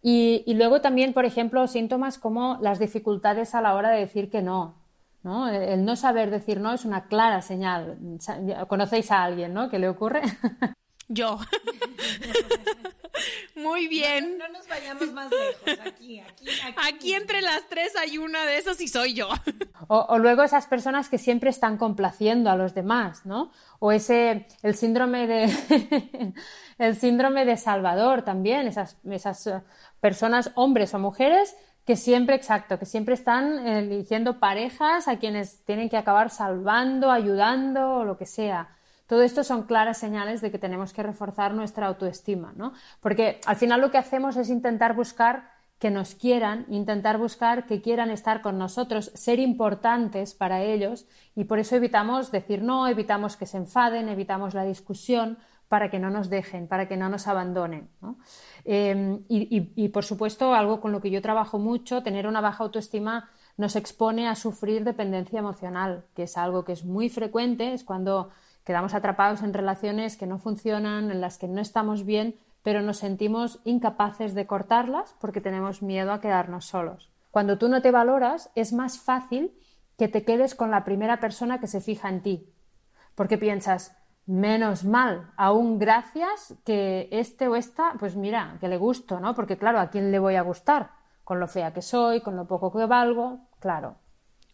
Y, 0.02 0.42
y 0.46 0.54
luego 0.54 0.80
también, 0.80 1.12
por 1.12 1.24
ejemplo, 1.24 1.66
síntomas 1.66 2.18
como 2.18 2.58
las 2.60 2.78
dificultades 2.78 3.54
a 3.54 3.60
la 3.60 3.74
hora 3.74 3.90
de 3.90 4.00
decir 4.00 4.30
que 4.30 4.42
no, 4.42 4.74
¿no? 5.22 5.48
El 5.48 5.84
no 5.84 5.96
saber 5.96 6.30
decir 6.30 6.60
no 6.60 6.72
es 6.72 6.84
una 6.84 7.06
clara 7.06 7.42
señal. 7.42 7.98
¿Conocéis 8.68 9.10
a 9.10 9.24
alguien, 9.24 9.52
¿no? 9.54 9.68
¿Qué 9.68 9.78
le 9.78 9.88
ocurre? 9.88 10.22
Yo. 11.08 11.38
Muy 13.54 13.88
bien. 13.88 14.38
No, 14.38 14.48
nos 14.48 14.68
vayamos 14.68 15.12
más 15.12 15.30
lejos. 15.30 15.86
Aquí, 15.86 16.20
aquí, 16.20 16.46
aquí. 16.64 16.94
Aquí 16.94 17.14
entre 17.14 17.40
las 17.40 17.66
tres 17.68 17.96
hay 17.96 18.18
una 18.18 18.44
de 18.44 18.58
esas 18.58 18.80
y 18.80 18.88
soy 18.88 19.14
yo. 19.14 19.28
O, 19.88 20.18
luego 20.18 20.42
esas 20.42 20.66
personas 20.66 21.08
que 21.08 21.16
siempre 21.16 21.48
están 21.48 21.76
complaciendo 21.76 22.50
a 22.50 22.56
los 22.56 22.74
demás, 22.74 23.24
¿no? 23.24 23.52
O 23.78 23.92
ese, 23.92 24.48
el 24.62 24.74
síndrome 24.74 25.28
de, 25.28 26.34
el 26.78 26.96
síndrome 26.96 27.44
de 27.44 27.56
Salvador 27.56 28.22
también, 28.22 28.66
esas, 28.66 28.96
esas 29.08 29.48
personas, 30.00 30.50
hombres 30.56 30.92
o 30.92 30.98
mujeres, 30.98 31.54
que 31.86 31.94
siempre, 31.94 32.34
exacto, 32.34 32.80
que 32.80 32.84
siempre 32.84 33.14
están 33.14 33.64
eligiendo 33.64 34.40
parejas 34.40 35.06
a 35.06 35.20
quienes 35.20 35.64
tienen 35.64 35.88
que 35.88 35.96
acabar 35.96 36.30
salvando, 36.30 37.12
ayudando 37.12 37.98
o 37.98 38.04
lo 38.04 38.18
que 38.18 38.26
sea. 38.26 38.75
Todo 39.06 39.22
esto 39.22 39.44
son 39.44 39.64
claras 39.64 39.98
señales 39.98 40.40
de 40.40 40.50
que 40.50 40.58
tenemos 40.58 40.92
que 40.92 41.02
reforzar 41.02 41.54
nuestra 41.54 41.86
autoestima, 41.86 42.52
¿no? 42.56 42.72
Porque 43.00 43.40
al 43.46 43.56
final 43.56 43.80
lo 43.80 43.90
que 43.90 43.98
hacemos 43.98 44.36
es 44.36 44.50
intentar 44.50 44.94
buscar 44.94 45.56
que 45.78 45.90
nos 45.90 46.14
quieran, 46.14 46.64
intentar 46.70 47.18
buscar 47.18 47.66
que 47.66 47.82
quieran 47.82 48.10
estar 48.10 48.40
con 48.40 48.58
nosotros, 48.58 49.12
ser 49.14 49.38
importantes 49.38 50.34
para 50.34 50.62
ellos 50.62 51.06
y 51.34 51.44
por 51.44 51.58
eso 51.58 51.76
evitamos 51.76 52.30
decir 52.30 52.62
no, 52.62 52.88
evitamos 52.88 53.36
que 53.36 53.46
se 53.46 53.58
enfaden, 53.58 54.08
evitamos 54.08 54.54
la 54.54 54.64
discusión 54.64 55.38
para 55.68 55.90
que 55.90 55.98
no 55.98 56.10
nos 56.10 56.30
dejen, 56.30 56.68
para 56.68 56.88
que 56.88 56.96
no 56.96 57.08
nos 57.08 57.26
abandonen. 57.26 57.90
Em, 58.64 59.24
y, 59.28 59.88
por 59.88 60.04
supuesto, 60.04 60.54
algo 60.54 60.80
con 60.80 60.92
lo 60.92 61.00
que 61.00 61.10
yo 61.10 61.20
trabajo 61.20 61.58
mucho, 61.58 62.02
tener 62.02 62.26
una 62.26 62.40
baja 62.40 62.64
autoestima 62.64 63.28
nos 63.56 63.74
expone 63.74 64.28
a 64.28 64.36
sufrir 64.36 64.84
dependencia 64.84 65.40
emocional, 65.40 66.04
que 66.14 66.24
es 66.24 66.36
algo 66.36 66.64
que 66.64 66.72
es 66.72 66.84
muy 66.84 67.08
frecuente, 67.08 67.72
es 67.72 67.84
cuando 67.84 68.30
quedamos 68.66 68.92
atrapados 68.92 69.42
en 69.42 69.54
relaciones 69.54 70.18
que 70.18 70.26
no 70.26 70.38
funcionan, 70.38 71.10
en 71.10 71.22
las 71.22 71.38
que 71.38 71.48
no 71.48 71.62
estamos 71.62 72.04
bien, 72.04 72.36
pero 72.62 72.82
nos 72.82 72.98
sentimos 72.98 73.60
incapaces 73.64 74.34
de 74.34 74.46
cortarlas 74.46 75.14
porque 75.18 75.40
tenemos 75.40 75.80
miedo 75.80 76.12
a 76.12 76.20
quedarnos 76.20 76.66
solos. 76.66 77.10
Cuando 77.30 77.56
tú 77.56 77.70
no 77.70 77.80
te 77.80 77.90
valoras, 77.90 78.50
es 78.54 78.74
más 78.74 78.98
fácil 78.98 79.52
que 79.96 80.08
te 80.08 80.24
quedes 80.24 80.54
con 80.54 80.70
la 80.70 80.84
primera 80.84 81.20
persona 81.20 81.60
que 81.60 81.68
se 81.68 81.80
fija 81.80 82.10
en 82.10 82.22
ti, 82.22 82.52
porque 83.14 83.38
piensas, 83.38 83.96
Menos 84.26 84.84
mal, 84.84 85.30
aún 85.36 85.78
gracias 85.78 86.54
que 86.64 87.08
este 87.12 87.46
o 87.46 87.54
esta, 87.54 87.94
pues 87.96 88.16
mira, 88.16 88.56
que 88.58 88.66
le 88.66 88.76
gusto, 88.76 89.20
¿no? 89.20 89.36
Porque 89.36 89.56
claro, 89.56 89.78
¿a 89.78 89.88
quién 89.88 90.10
le 90.10 90.18
voy 90.18 90.34
a 90.34 90.42
gustar? 90.42 90.90
Con 91.22 91.38
lo 91.38 91.46
fea 91.46 91.72
que 91.72 91.80
soy, 91.80 92.20
con 92.22 92.34
lo 92.34 92.44
poco 92.44 92.72
que 92.72 92.86
valgo, 92.86 93.38
claro. 93.60 93.94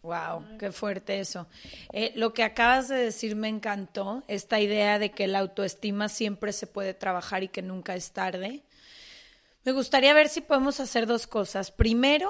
Wow, 0.03 0.57
qué 0.59 0.71
fuerte 0.71 1.19
eso. 1.19 1.47
Eh, 1.91 2.11
lo 2.15 2.33
que 2.33 2.43
acabas 2.43 2.87
de 2.89 2.97
decir 2.97 3.35
me 3.35 3.47
encantó, 3.47 4.23
esta 4.27 4.59
idea 4.59 4.99
de 4.99 5.11
que 5.11 5.27
la 5.27 5.39
autoestima 5.39 6.09
siempre 6.09 6.53
se 6.53 6.67
puede 6.67 6.93
trabajar 6.93 7.43
y 7.43 7.47
que 7.47 7.61
nunca 7.61 7.95
es 7.95 8.11
tarde. 8.11 8.63
Me 9.63 9.71
gustaría 9.71 10.13
ver 10.13 10.29
si 10.29 10.41
podemos 10.41 10.79
hacer 10.79 11.07
dos 11.07 11.25
cosas. 11.25 11.71
Primero, 11.71 12.29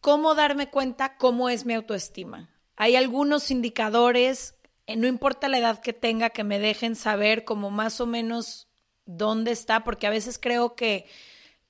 cómo 0.00 0.34
darme 0.34 0.70
cuenta 0.70 1.16
cómo 1.16 1.48
es 1.48 1.66
mi 1.66 1.74
autoestima. 1.74 2.48
Hay 2.76 2.96
algunos 2.96 3.50
indicadores 3.50 4.54
eh, 4.90 4.96
no 4.96 5.06
importa 5.06 5.48
la 5.48 5.58
edad 5.58 5.80
que 5.80 5.92
tenga, 5.92 6.30
que 6.30 6.42
me 6.42 6.58
dejen 6.58 6.96
saber 6.96 7.44
como 7.44 7.70
más 7.70 8.00
o 8.00 8.06
menos 8.06 8.66
dónde 9.06 9.52
está, 9.52 9.84
porque 9.84 10.08
a 10.08 10.10
veces 10.10 10.36
creo 10.36 10.74
que 10.74 11.06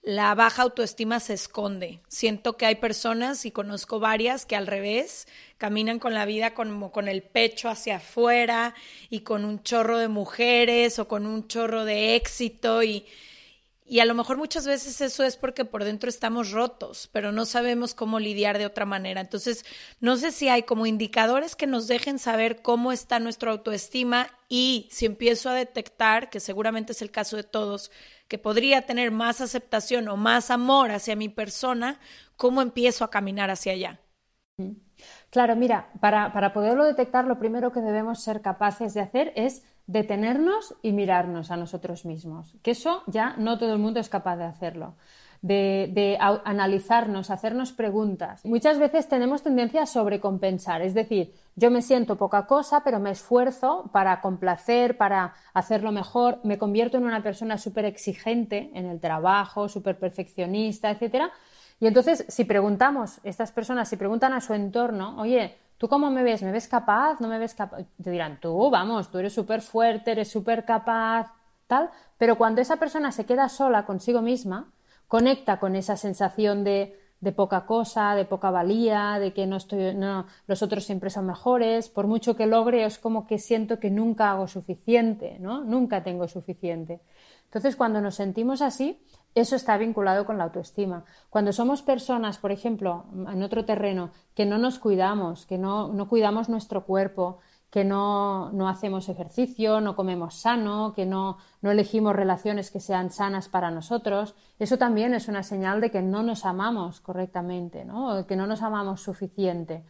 la 0.03 0.35
baja 0.35 0.63
autoestima 0.63 1.21
se 1.21 1.35
esconde. 1.35 2.01
Siento 2.09 2.57
que 2.57 2.67
hay 2.67 2.77
personas, 2.77 3.45
y 3.45 3.51
conozco 3.51 4.01
varias, 4.01 4.47
que 4.47 4.57
al 4.57 4.67
revés, 4.67 5.29
caminan 5.59 5.99
con 5.99 6.15
la 6.15 6.25
vida 6.25 6.55
como 6.55 6.91
con 6.91 7.09
el 7.09 7.23
pecho 7.23 7.69
hacia 7.69 7.97
afuera 7.97 8.75
y 9.11 9.21
con 9.21 9.45
un 9.45 9.63
chorro 9.63 9.99
de 9.99 10.09
mujeres 10.09 10.99
o 10.99 11.09
con 11.09 11.27
un 11.27 11.49
chorro 11.49 11.85
de 11.85 12.17
éxito 12.17 12.83
y 12.83 13.05
y 13.91 13.99
a 13.99 14.05
lo 14.05 14.15
mejor 14.15 14.37
muchas 14.37 14.69
veces 14.69 15.01
eso 15.01 15.25
es 15.25 15.37
porque 15.37 15.65
por 15.65 15.83
dentro 15.83 16.09
estamos 16.09 16.53
rotos, 16.53 17.11
pero 17.13 17.33
no 17.33 17.45
sabemos 17.45 17.93
cómo 17.93 18.21
lidiar 18.21 18.57
de 18.57 18.67
otra 18.67 18.87
manera. 18.87 19.21
Entonces, 19.21 19.65
no 19.99 20.17
sé 20.17 20.31
si 20.31 20.49
hay 20.49 20.63
como 20.63 20.87
indicadores 20.87 21.57
que 21.57 21.67
nos 21.67 21.89
dejen 21.89 22.21
saber 22.21 22.63
cómo 22.63 22.93
está 22.93 23.19
nuestra 23.19 23.51
autoestima 23.51 24.29
y 24.49 24.87
si 24.93 25.07
empiezo 25.07 25.49
a 25.49 25.55
detectar, 25.55 26.31
que 26.31 26.39
seguramente 26.39 26.93
es 26.93 27.03
el 27.03 27.11
caso 27.11 27.37
de 27.37 27.43
todos, 27.43 27.91
que 28.31 28.39
podría 28.39 28.87
tener 28.87 29.11
más 29.11 29.41
aceptación 29.43 30.09
o 30.09 30.17
más 30.17 30.51
amor 30.53 30.93
hacia 30.93 31.17
mi 31.17 31.29
persona, 31.29 31.99
¿cómo 32.37 32.63
empiezo 32.63 33.05
a 33.05 33.11
caminar 33.11 33.51
hacia 33.51 33.73
allá? 33.73 34.01
Claro, 35.31 35.57
mira, 35.57 35.91
para, 36.01 36.33
para 36.33 36.53
poderlo 36.53 36.85
detectar, 36.85 37.25
lo 37.27 37.39
primero 37.39 37.73
que 37.73 37.81
debemos 37.81 38.23
ser 38.23 38.43
capaces 38.43 38.95
de 38.95 39.01
hacer 39.01 39.33
es 39.37 39.65
detenernos 39.87 40.75
y 40.83 40.93
mirarnos 40.93 41.51
a 41.51 41.57
nosotros 41.57 42.05
mismos, 42.05 42.57
que 42.63 42.73
eso 42.73 43.03
ya 43.07 43.35
no 43.37 43.59
todo 43.59 43.73
el 43.73 43.79
mundo 43.79 44.01
es 44.01 44.09
capaz 44.09 44.37
de 44.37 44.45
hacerlo. 44.45 44.97
De, 45.43 46.19
analizarnos, 46.21 47.31
hacernos 47.31 47.73
preguntas. 47.73 48.45
Muchas 48.45 48.79
veces 48.79 49.09
tenemos 49.09 49.43
tendencia 49.43 49.83
a 49.83 49.87
sobrecompensar, 49.87 50.83
es 50.83 50.93
decir, 50.93 51.33
yo 51.57 51.71
me 51.71 51.81
siento 51.81 52.17
poca 52.17 52.47
cosa, 52.47 52.83
pero 52.85 53.01
me 53.01 53.11
esfuerzo 53.11 53.89
para 53.93 54.21
complacer, 54.21 54.99
para 54.99 55.35
hacerlo 55.55 55.93
mejor, 55.93 56.41
me 56.45 56.59
convierto 56.59 56.99
en 56.99 57.05
una 57.05 57.23
persona 57.23 57.57
súper 57.57 57.87
exigente 57.87 58.71
en 58.75 58.87
el 58.87 59.01
trabajo, 59.01 59.69
súper 59.69 59.99
perfeccionista, 59.99 60.91
etc. 60.91 61.31
Y 61.81 61.87
entonces, 61.87 62.27
si 62.29 62.45
preguntamos, 62.45 63.21
estas 63.25 63.51
personas, 63.51 63.89
si 63.89 63.97
preguntan 63.97 64.35
a 64.35 64.43
su 64.43 64.53
entorno, 64.53 65.19
oye, 65.19 65.57
¿Tú 65.81 65.89
cómo 65.89 66.11
me 66.11 66.23
ves? 66.23 66.43
¿Me 66.43 66.53
ves 66.53 66.69
capaz? 66.69 67.23
¿No 67.23 67.29
me 67.29 67.39
ves 67.39 67.55
capaz? 67.55 67.85
Te 68.03 68.11
dirán, 68.11 68.39
tú, 68.39 68.69
vamos, 68.69 69.11
tú 69.11 69.17
eres 69.17 69.33
súper 69.33 69.63
fuerte, 69.63 70.13
eres 70.13 70.31
súper 70.31 70.67
capaz, 70.67 71.33
tal. 71.67 71.89
Pero 72.19 72.37
cuando 72.37 72.61
esa 72.61 72.77
persona 72.77 73.13
se 73.13 73.25
queda 73.25 73.49
sola 73.49 73.87
consigo 73.87 74.21
misma, 74.21 74.71
conecta 75.11 75.59
con 75.59 75.75
esa 75.75 75.97
sensación 75.97 76.65
de 76.65 76.97
de 77.21 77.33
poca 77.33 77.67
cosa, 77.67 78.15
de 78.15 78.25
poca 78.25 78.51
valía, 78.51 79.19
de 79.19 79.33
que 79.33 79.47
no 79.47 79.57
estoy, 79.57 79.95
no, 79.95 80.27
los 80.47 80.63
otros 80.63 80.85
siempre 80.85 81.11
son 81.11 81.27
mejores, 81.27 81.89
por 81.89 82.07
mucho 82.07 82.35
que 82.35 82.47
logre 82.47 82.85
es 82.85 82.99
como 82.99 83.27
que 83.27 83.39
siento 83.39 83.79
que 83.79 83.91
nunca 83.91 84.31
hago 84.31 84.49
suficiente, 84.49 85.39
¿no? 85.39 85.63
Nunca 85.63 86.03
tengo 86.03 86.29
suficiente. 86.29 87.01
Entonces, 87.45 87.77
cuando 87.77 88.01
nos 88.01 88.15
sentimos 88.15 88.63
así, 88.63 89.03
eso 89.35 89.55
está 89.55 89.77
vinculado 89.77 90.25
con 90.25 90.39
la 90.39 90.45
autoestima. 90.45 91.05
Cuando 91.29 91.53
somos 91.53 91.83
personas, 91.83 92.39
por 92.39 92.53
ejemplo, 92.53 93.05
en 93.13 93.43
otro 93.43 93.65
terreno, 93.65 94.13
que 94.35 94.47
no 94.47 94.57
nos 94.57 94.79
cuidamos, 94.79 95.47
que 95.47 95.59
no, 95.59 95.93
no 95.93 96.09
cuidamos 96.09 96.49
nuestro 96.49 96.87
cuerpo, 96.87 97.41
que 97.71 97.85
no, 97.85 98.51
no, 98.53 98.69
hacemos 98.69 99.09
ejercicio, 99.09 99.81
no 99.81 99.95
comemos 99.95 100.35
sano, 100.35 100.93
que 100.95 101.07
no, 101.07 101.39
no, 101.63 101.71
elegimos 101.71 102.17
relaciones 102.17 102.71
que 102.71 102.81
sean 102.81 103.11
sanas 103.11 103.49
para 103.49 103.71
nosotros, 103.71 104.35
eso 104.59 104.77
también 104.77 105.15
es 105.15 105.29
una 105.29 105.45
señal 105.45 105.81
de 105.81 105.91
que 105.91 106.03
no 106.03 106.23
nos 106.23 106.45
amamos 106.45 107.01
correctamente, 107.01 107.85
¿no? 107.85 108.27
que 108.27 108.37
no 108.37 108.47
nos 108.47 108.63
amamos 108.63 109.03
suficiente. 109.03 109.85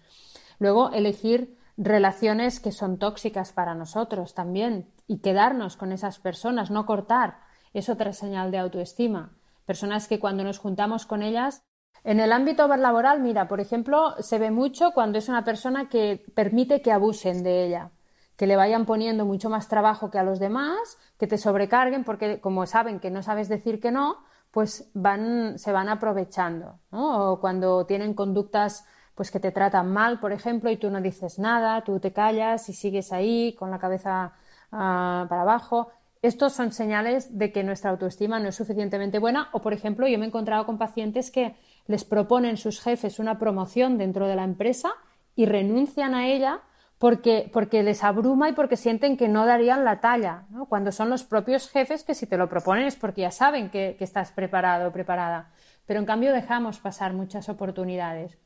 Luego, 0.59 0.91
elegir 0.91 1.57
relaciones 1.79 2.61
que 2.61 2.73
son 2.73 2.99
tóxicas 2.99 3.53
para 3.53 3.75
nosotros 3.75 4.35
también 4.35 4.91
y 5.07 5.19
quedarnos 5.19 5.79
con 5.79 5.93
esas 5.93 6.19
personas, 6.19 6.71
no 6.71 6.85
cortar, 6.85 7.39
es 7.73 7.89
otra 7.89 8.13
señal 8.13 8.51
de 8.51 8.59
autoestima. 8.59 9.33
Personas 9.65 10.07
que 10.07 10.21
cuando 10.21 10.45
nos 10.45 10.59
juntamos 10.59 11.07
con 11.07 11.23
ellas 11.23 11.63
en 12.03 12.21
el 12.21 12.33
ámbito 12.33 12.67
laboral, 12.67 13.21
mira, 13.21 13.47
por 13.47 13.61
ejemplo, 13.61 14.15
se 14.21 14.39
ve 14.39 14.51
mucho 14.51 14.93
cuando 14.93 15.19
es 15.19 15.29
una 15.29 15.45
persona 15.45 15.89
que 15.89 16.25
permite 16.35 16.81
que 16.81 16.93
abusen 16.93 17.43
de 17.43 17.67
ella, 17.67 17.91
que 18.37 18.47
le 18.47 18.57
vayan 18.57 18.87
poniendo 18.87 19.27
mucho 19.27 19.51
más 19.51 19.69
trabajo 19.69 20.11
que 20.11 20.19
a 20.19 20.23
los 20.23 20.39
demás, 20.39 20.99
que 21.19 21.27
te 21.27 21.37
sobrecarguen 21.37 22.05
porque 22.05 22.41
como 22.41 22.67
saben 22.67 23.01
que 23.01 23.11
no 23.11 23.23
sabes 23.23 23.49
decir 23.49 23.81
que 23.81 23.91
no, 23.91 24.17
pues 24.51 24.91
van, 24.95 25.59
se 25.59 25.73
van 25.73 25.89
aprovechando, 25.89 26.79
¿no? 26.91 27.33
O 27.33 27.41
cuando 27.41 27.85
tienen 27.87 28.15
conductas 28.15 28.87
pues 29.15 29.31
que 29.31 29.41
te 29.41 29.53
tratan 29.53 29.93
mal, 29.93 30.19
por 30.19 30.33
ejemplo, 30.33 30.71
y 30.71 30.79
tú 30.79 30.89
no 30.89 31.03
dices 31.03 31.39
nada, 31.39 31.85
tú 31.85 32.01
te 32.01 32.13
callas 32.13 32.69
y 32.71 32.73
sigues 32.73 33.13
ahí 33.13 33.55
con 33.59 33.71
la 33.71 33.79
cabeza 33.79 34.33
ah, 34.73 35.27
para 35.29 35.43
abajo. 35.43 35.91
Estos 36.23 36.55
son 36.55 36.73
señales 36.73 37.37
de 37.37 37.53
que 37.53 37.63
nuestra 37.63 37.91
autoestima 37.91 38.41
no 38.41 38.49
es 38.49 38.55
suficientemente 38.57 39.19
buena 39.19 39.51
o, 39.53 39.61
por 39.61 39.75
ejemplo, 39.75 40.09
yo 40.09 40.19
me 40.19 40.25
he 40.25 40.29
encontrado 40.29 40.65
con 40.65 40.79
pacientes 40.79 41.31
que 41.31 41.55
les 41.87 42.05
proponen 42.05 42.57
sus 42.57 42.81
jefes 42.81 43.19
una 43.19 43.39
promoción 43.39 43.99
dentro 43.99 44.27
de 44.27 44.37
la 44.37 44.45
empresa 44.45 44.93
y 45.37 45.47
renuncian 45.47 46.15
a 46.15 46.29
ella 46.29 46.61
porque, 46.99 47.51
porque 47.53 47.83
les 47.83 48.05
abruma 48.05 48.51
y 48.51 48.53
porque 48.53 48.77
sienten 48.77 49.17
que 49.17 49.29
no 49.29 49.47
darían 49.47 49.85
la 49.85 50.01
talla, 50.01 50.45
cuando 50.69 50.93
son 50.93 51.09
los 51.09 51.25
propios 51.25 51.71
jefes 51.71 52.05
que 52.05 52.15
si 52.15 52.27
te 52.27 52.37
lo 52.37 52.49
proponen 52.49 52.87
es 52.87 52.97
porque 52.97 53.23
ya 53.23 53.31
saben 53.31 53.71
que, 53.71 53.97
que 53.99 54.05
estás 54.05 54.33
preparado 54.33 54.89
o 54.89 54.93
preparada. 54.93 55.51
Pero 55.87 55.99
en 55.99 56.07
cambio 56.07 56.33
dejamos 56.33 56.79
pasar 56.79 57.15
muchas 57.15 57.49
oportunidades. 57.49 58.37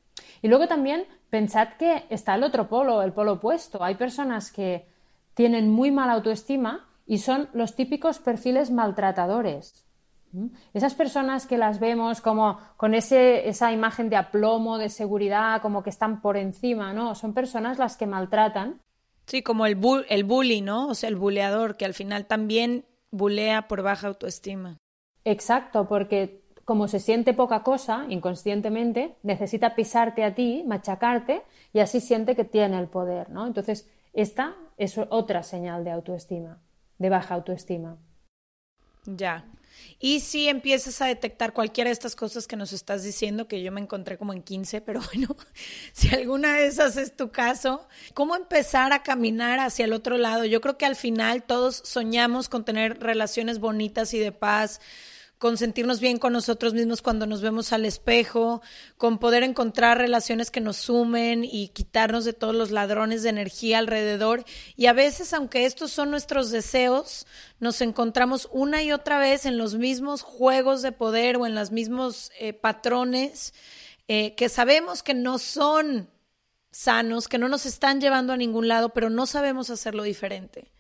Y 0.41 0.49
luego 0.49 0.69
también 0.69 1.05
pensad 1.31 1.71
que 1.79 2.05
está 2.11 2.37
el 2.37 2.45
otro 2.45 2.69
polo, 2.69 3.03
el 3.03 3.13
polo 3.13 3.35
opuesto. 3.35 3.83
Hay 3.83 3.97
personas 3.97 4.53
que 4.53 4.87
tienen 5.35 5.69
muy 5.69 5.91
mala 5.91 6.13
autoestima 6.13 6.87
y 7.07 7.19
son 7.19 7.49
los 7.53 7.75
típicos 7.75 8.19
perfiles 8.19 8.71
maltratadores. 8.71 9.84
Esas 10.73 10.95
personas 10.95 11.47
que 11.47 11.59
las 11.59 11.81
vemos 11.81 12.21
como 12.21 12.59
con 12.77 12.95
ese, 12.95 13.49
esa 13.49 13.73
imagen 13.73 14.11
de 14.11 14.17
aplomo, 14.17 14.79
de 14.79 14.89
seguridad, 14.89 15.63
como 15.63 15.83
que 15.83 15.91
están 15.91 16.21
por 16.21 16.37
encima, 16.37 16.93
¿no? 16.93 17.15
Son 17.15 17.35
personas 17.35 17.79
las 17.79 17.97
que 17.97 18.07
maltratan. 18.07 18.81
Sí, 19.27 19.43
como 19.43 19.67
el, 19.67 19.79
el 20.09 20.25
bully, 20.25 20.61
¿no? 20.61 20.89
O 20.89 20.95
sea, 20.95 21.09
el 21.09 21.17
buleador, 21.17 21.77
que 21.77 21.85
al 21.85 21.95
final 21.95 22.27
también 22.27 22.85
bulea 23.11 23.69
por 23.69 23.83
baja 23.83 24.09
autoestima. 24.09 24.79
Exacto, 25.25 25.89
porque 25.89 26.43
como 26.65 26.89
se 26.89 27.01
siente 27.01 27.35
poca 27.35 27.63
cosa, 27.63 28.07
inconscientemente, 28.09 29.17
necesita 29.23 29.75
pisarte 29.75 30.25
a 30.25 30.35
ti, 30.35 30.65
machacarte, 30.67 31.43
y 31.73 31.81
así 31.81 32.01
siente 32.01 32.35
que 32.35 32.45
tiene 32.45 32.79
el 32.79 32.89
poder, 32.89 33.31
¿no? 33.31 33.47
Entonces, 33.47 33.89
esta 34.13 34.55
es 34.77 34.99
otra 35.11 35.43
señal 35.43 35.85
de 35.85 35.91
autoestima, 35.91 36.59
de 36.99 37.11
baja 37.11 37.35
autoestima. 37.35 37.99
Ya. 39.07 39.45
Y 39.99 40.21
si 40.21 40.49
empiezas 40.49 41.01
a 41.01 41.07
detectar 41.07 41.53
cualquiera 41.53 41.89
de 41.89 41.93
estas 41.93 42.17
cosas 42.17 42.47
que 42.47 42.57
nos 42.57 42.73
estás 42.73 43.03
diciendo, 43.03 43.49
que 43.49 43.63
yo 43.63 43.73
me 43.73 43.81
encontré 43.81 44.19
como 44.19 44.33
en 44.33 44.43
15, 44.43 44.81
pero 44.81 45.01
bueno, 45.15 45.37
si 45.93 46.15
alguna 46.15 46.57
de 46.57 46.67
esas 46.67 46.97
es 46.97 47.17
tu 47.17 47.31
caso, 47.31 47.87
¿cómo 48.13 48.37
empezar 48.37 48.93
a 48.93 49.03
caminar 49.03 49.61
hacia 49.61 49.85
el 49.85 49.93
otro 49.93 50.19
lado? 50.19 50.45
Yo 50.45 50.61
creo 50.61 50.77
que 50.77 50.87
al 50.87 50.97
final 50.97 51.43
todos 51.43 51.83
soñamos 51.85 52.49
con 52.49 52.65
tener 52.65 53.01
relaciones 53.01 53.59
bonitas 53.59 54.15
y 54.15 54.19
de 54.19 54.33
paz, 54.33 54.81
con 55.39 55.59
sentirnos 55.59 56.01
bien 56.01 56.19
con 56.19 56.33
nosotros 56.33 56.75
mismos 56.75 57.03
cuando 57.03 57.27
nos 57.27 57.43
vemos 57.43 57.73
al 57.73 57.85
espejo, 57.85 58.63
con 58.97 59.19
poder 59.19 59.43
encontrar 59.43 59.99
relaciones 59.99 60.51
que 60.51 60.61
nos 60.61 60.77
sumen 60.77 61.45
y 61.45 61.69
quitarnos 61.69 62.25
de 62.25 62.33
todos 62.33 62.55
los 62.55 62.71
ladrones 62.71 63.23
de 63.23 63.31
energía 63.31 63.79
alrededor. 63.79 64.45
Y 64.77 64.87
a 64.87 64.93
veces, 64.93 65.33
aunque 65.35 65.67
estos 65.67 65.91
son 65.91 66.11
nuestros 66.11 66.51
deseos, 66.51 67.27
nos 67.61 67.81
encontramos 67.81 68.49
una 68.53 68.83
y 68.83 68.93
otra 68.93 69.19
vez 69.19 69.47
en 69.47 69.59
los 69.59 69.75
mismos 69.75 70.23
juegos 70.23 70.83
de 70.83 70.93
poder 70.93 71.37
o 71.37 71.47
en 71.47 71.55
los 71.55 71.71
mismos 71.71 72.31
eh, 72.39 72.53
patrones 72.53 73.53
eh, 74.07 74.35
que 74.35 74.49
sabemos 74.49 75.03
que 75.03 75.15
no 75.15 75.39
son 75.39 76.11
sanos, 76.71 77.29
que 77.29 77.39
no 77.39 77.49
nos 77.49 77.67
están 77.67 78.01
llevando 78.01 78.33
a 78.33 78.37
ningún 78.37 78.69
lado, 78.69 78.91
pero 78.91 79.09
no 79.09 79.27
sabemos 79.27 79.71
hacerlo 79.71 80.03
diferente. 80.03 80.71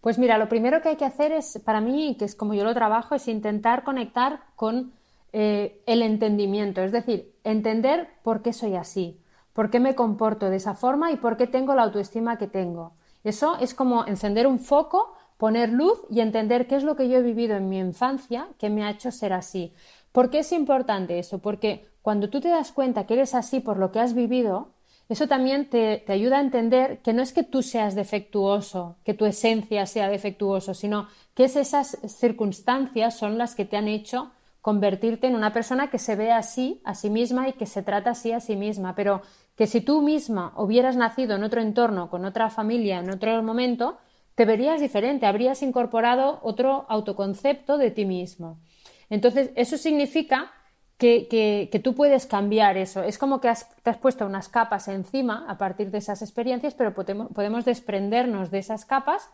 Pues 0.00 0.18
mira, 0.18 0.38
lo 0.38 0.48
primero 0.48 0.80
que 0.80 0.90
hay 0.90 0.96
que 0.96 1.04
hacer 1.04 1.32
es, 1.32 1.60
para 1.64 1.80
mí, 1.80 2.16
que 2.18 2.24
es 2.24 2.34
como 2.34 2.54
yo 2.54 2.64
lo 2.64 2.74
trabajo, 2.74 3.14
es 3.14 3.28
intentar 3.28 3.84
conectar 3.84 4.40
con 4.56 4.92
eh, 5.32 5.82
el 5.86 6.02
entendimiento, 6.02 6.82
es 6.82 6.92
decir, 6.92 7.34
entender 7.44 8.08
por 8.22 8.40
qué 8.42 8.52
soy 8.52 8.76
así, 8.76 9.20
por 9.52 9.70
qué 9.70 9.80
me 9.80 9.94
comporto 9.94 10.48
de 10.48 10.56
esa 10.56 10.74
forma 10.74 11.12
y 11.12 11.16
por 11.16 11.36
qué 11.36 11.46
tengo 11.46 11.74
la 11.74 11.82
autoestima 11.82 12.38
que 12.38 12.46
tengo. 12.46 12.92
Eso 13.24 13.56
es 13.60 13.74
como 13.74 14.06
encender 14.06 14.46
un 14.46 14.58
foco, 14.58 15.14
poner 15.36 15.68
luz 15.68 15.98
y 16.10 16.20
entender 16.20 16.66
qué 16.66 16.76
es 16.76 16.84
lo 16.84 16.96
que 16.96 17.08
yo 17.08 17.18
he 17.18 17.22
vivido 17.22 17.56
en 17.56 17.68
mi 17.68 17.78
infancia 17.78 18.48
que 18.58 18.70
me 18.70 18.84
ha 18.84 18.90
hecho 18.90 19.10
ser 19.10 19.32
así. 19.32 19.74
¿Por 20.12 20.30
qué 20.30 20.38
es 20.40 20.52
importante 20.52 21.18
eso? 21.18 21.38
Porque 21.40 21.86
cuando 22.02 22.30
tú 22.30 22.40
te 22.40 22.48
das 22.48 22.72
cuenta 22.72 23.04
que 23.04 23.14
eres 23.14 23.34
así 23.34 23.60
por 23.60 23.76
lo 23.76 23.92
que 23.92 24.00
has 24.00 24.14
vivido, 24.14 24.70
eso 25.08 25.26
también 25.26 25.70
te, 25.70 26.04
ayuda 26.08 26.38
a 26.38 26.42
entender 26.42 26.98
que 26.98 27.14
no 27.14 27.22
es 27.22 27.32
que 27.32 27.42
tú 27.42 27.62
seas 27.62 27.94
defectuoso, 27.94 28.96
que 29.04 29.14
tu 29.14 29.24
esencia 29.24 29.86
sea 29.86 30.08
defectuoso, 30.08 30.74
sino 30.74 31.08
que 31.34 31.44
esas 31.44 31.98
circunstancias 32.06 33.16
son 33.16 33.38
las 33.38 33.54
que 33.54 33.64
te 33.64 33.78
han 33.78 33.88
hecho 33.88 34.32
convertirte 34.60 35.26
en 35.26 35.34
una 35.34 35.52
persona 35.54 35.88
que 35.88 35.98
se 35.98 36.14
ve 36.14 36.30
así 36.30 36.82
a 36.84 36.94
sí 36.94 37.08
misma 37.08 37.48
y 37.48 37.54
que 37.54 37.64
se 37.64 37.82
trata 37.82 38.10
así 38.10 38.32
a 38.32 38.40
sí 38.40 38.54
misma, 38.54 38.94
pero 38.94 39.22
que 39.56 39.66
si 39.66 39.80
tú 39.80 40.02
misma 40.02 40.52
hubieras 40.56 40.96
nacido 40.96 41.36
en 41.36 41.44
otro 41.44 41.62
entorno, 41.62 42.10
con 42.10 42.26
otra 42.26 42.50
familia, 42.50 42.98
en 42.98 43.08
otro 43.08 43.42
momento, 43.42 43.98
te 44.34 44.44
verías 44.44 44.80
diferente, 44.80 45.24
habrías 45.24 45.62
incorporado 45.62 46.38
otro 46.42 46.84
autoconcepto 46.88 47.78
de 47.78 47.90
ti 47.90 48.04
mismo. 48.04 48.60
Entonces, 49.08 49.50
eso 49.56 49.78
significa 49.78 50.52
que, 50.98 51.68
que, 51.70 51.78
tú 51.78 51.94
puedes 51.94 52.26
cambiar 52.26 52.76
eso. 52.76 53.02
Es 53.02 53.18
como 53.18 53.40
que 53.40 53.52
te 53.82 53.90
has 53.90 53.96
puesto 53.98 54.26
unas 54.26 54.48
capas 54.48 54.88
encima 54.88 55.46
a 55.48 55.56
partir 55.56 55.90
de 55.90 55.98
esas 55.98 56.22
experiencias, 56.22 56.74
pero 56.74 56.92
podemos, 56.92 57.28
podemos 57.32 57.64
desprendernos 57.64 58.50
de 58.50 58.58
esas 58.58 58.84
capas 58.84 59.30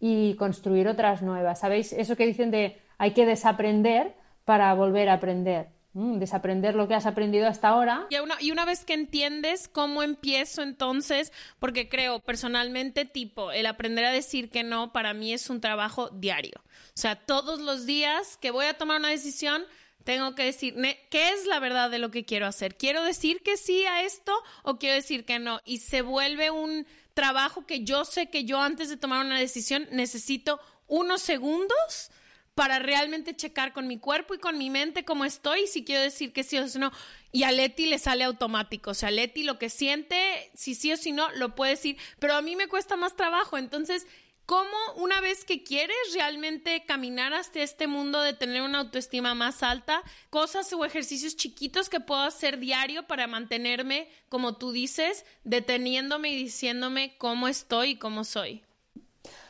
y 0.00 0.34
construir 0.34 0.88
otras 0.88 1.22
nuevas. 1.22 1.60
¿Sabéis? 1.60 1.92
Eso 1.92 2.16
que 2.16 2.26
dicen 2.26 2.50
de 2.50 2.80
hay 2.98 3.12
que 3.12 3.26
desaprender 3.26 4.14
para 4.44 4.74
volver 4.74 5.08
a 5.08 5.14
aprender. 5.14 5.68
Mm, 5.94 6.18
desaprender 6.18 6.74
lo 6.74 6.88
que 6.88 6.94
has 6.94 7.06
aprendido 7.06 7.46
hasta 7.46 7.68
ahora. 7.68 8.06
Y 8.10 8.18
una, 8.18 8.34
y 8.40 8.50
una 8.50 8.64
vez 8.64 8.84
que 8.84 8.94
entiendes 8.94 9.68
cómo 9.68 10.02
empiezo 10.02 10.62
entonces, 10.62 11.32
porque 11.60 11.88
creo 11.88 12.18
personalmente, 12.18 13.04
tipo, 13.04 13.52
el 13.52 13.66
aprender 13.66 14.04
a 14.04 14.10
decir 14.10 14.50
que 14.50 14.64
no 14.64 14.92
para 14.92 15.14
mí 15.14 15.32
es 15.32 15.48
un 15.48 15.60
trabajo 15.60 16.10
diario. 16.10 16.60
O 16.88 16.96
sea, 16.96 17.14
todos 17.14 17.60
los 17.60 17.86
días 17.86 18.36
que 18.38 18.50
voy 18.50 18.66
a 18.66 18.74
tomar 18.74 18.98
una 18.98 19.10
decisión, 19.10 19.62
tengo 20.04 20.34
que 20.34 20.44
decir, 20.44 20.74
¿qué 21.10 21.30
es 21.30 21.46
la 21.46 21.58
verdad 21.58 21.90
de 21.90 21.98
lo 21.98 22.10
que 22.10 22.24
quiero 22.24 22.46
hacer? 22.46 22.76
¿Quiero 22.76 23.02
decir 23.02 23.42
que 23.42 23.56
sí 23.56 23.84
a 23.86 24.02
esto 24.02 24.32
o 24.62 24.78
quiero 24.78 24.94
decir 24.94 25.24
que 25.24 25.38
no? 25.38 25.60
Y 25.64 25.78
se 25.78 26.02
vuelve 26.02 26.50
un 26.50 26.86
trabajo 27.14 27.66
que 27.66 27.84
yo 27.84 28.04
sé 28.04 28.28
que 28.28 28.44
yo 28.44 28.60
antes 28.60 28.88
de 28.88 28.96
tomar 28.96 29.24
una 29.24 29.38
decisión 29.38 29.88
necesito 29.90 30.60
unos 30.86 31.22
segundos 31.22 32.10
para 32.54 32.78
realmente 32.78 33.34
checar 33.34 33.72
con 33.72 33.88
mi 33.88 33.98
cuerpo 33.98 34.34
y 34.34 34.38
con 34.38 34.58
mi 34.58 34.70
mente 34.70 35.04
cómo 35.04 35.24
estoy, 35.24 35.66
si 35.66 35.84
quiero 35.84 36.02
decir 36.02 36.32
que 36.32 36.44
sí 36.44 36.56
o 36.56 36.66
no. 36.78 36.92
Y 37.32 37.42
a 37.42 37.50
Leti 37.50 37.86
le 37.86 37.98
sale 37.98 38.22
automático. 38.22 38.90
O 38.92 38.94
sea, 38.94 39.10
Leti 39.10 39.42
lo 39.42 39.58
que 39.58 39.70
siente, 39.70 40.50
si 40.54 40.76
sí 40.76 40.92
o 40.92 40.96
si 40.96 41.10
no, 41.10 41.28
lo 41.32 41.56
puede 41.56 41.72
decir. 41.72 41.96
Pero 42.20 42.34
a 42.34 42.42
mí 42.42 42.54
me 42.54 42.68
cuesta 42.68 42.94
más 42.94 43.16
trabajo. 43.16 43.58
Entonces, 43.58 44.06
cómo 44.46 44.76
una 44.96 45.20
vez 45.20 45.44
que 45.44 45.62
quieres 45.62 45.96
realmente 46.14 46.84
caminar 46.86 47.32
hasta 47.32 47.60
este 47.60 47.86
mundo 47.86 48.20
de 48.20 48.32
tener 48.32 48.62
una 48.62 48.80
autoestima 48.80 49.34
más 49.34 49.62
alta, 49.62 50.02
cosas 50.30 50.72
o 50.72 50.84
ejercicios 50.84 51.36
chiquitos 51.36 51.88
que 51.88 52.00
puedo 52.00 52.22
hacer 52.22 52.58
diario 52.58 53.06
para 53.06 53.26
mantenerme, 53.26 54.08
como 54.28 54.56
tú 54.56 54.72
dices, 54.72 55.24
deteniéndome 55.44 56.30
y 56.30 56.36
diciéndome 56.36 57.16
cómo 57.18 57.48
estoy 57.48 57.90
y 57.90 57.98
cómo 57.98 58.24
soy. 58.24 58.62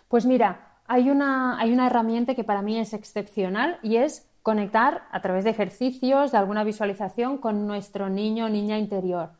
Pues 0.09 0.26
mira, 0.26 0.78
hay 0.87 1.11
una, 1.11 1.59
hay 1.59 1.72
una 1.72 1.87
herramienta 1.87 2.35
que 2.35 2.44
para 2.44 2.62
mí 2.62 2.78
es 2.78 2.92
excepcional 2.92 3.78
y 3.83 3.96
es 3.96 4.28
conectar 4.42 5.09
a 5.11 5.22
través 5.22 5.44
de 5.44 5.50
ejercicios, 5.50 6.33
de 6.33 6.38
alguna 6.38 6.64
visualización 6.64 7.38
con 7.38 7.66
nuestro 7.66 8.11
niño 8.11 8.46
o 8.46 8.48
niña 8.50 8.78
interior. 8.78 9.30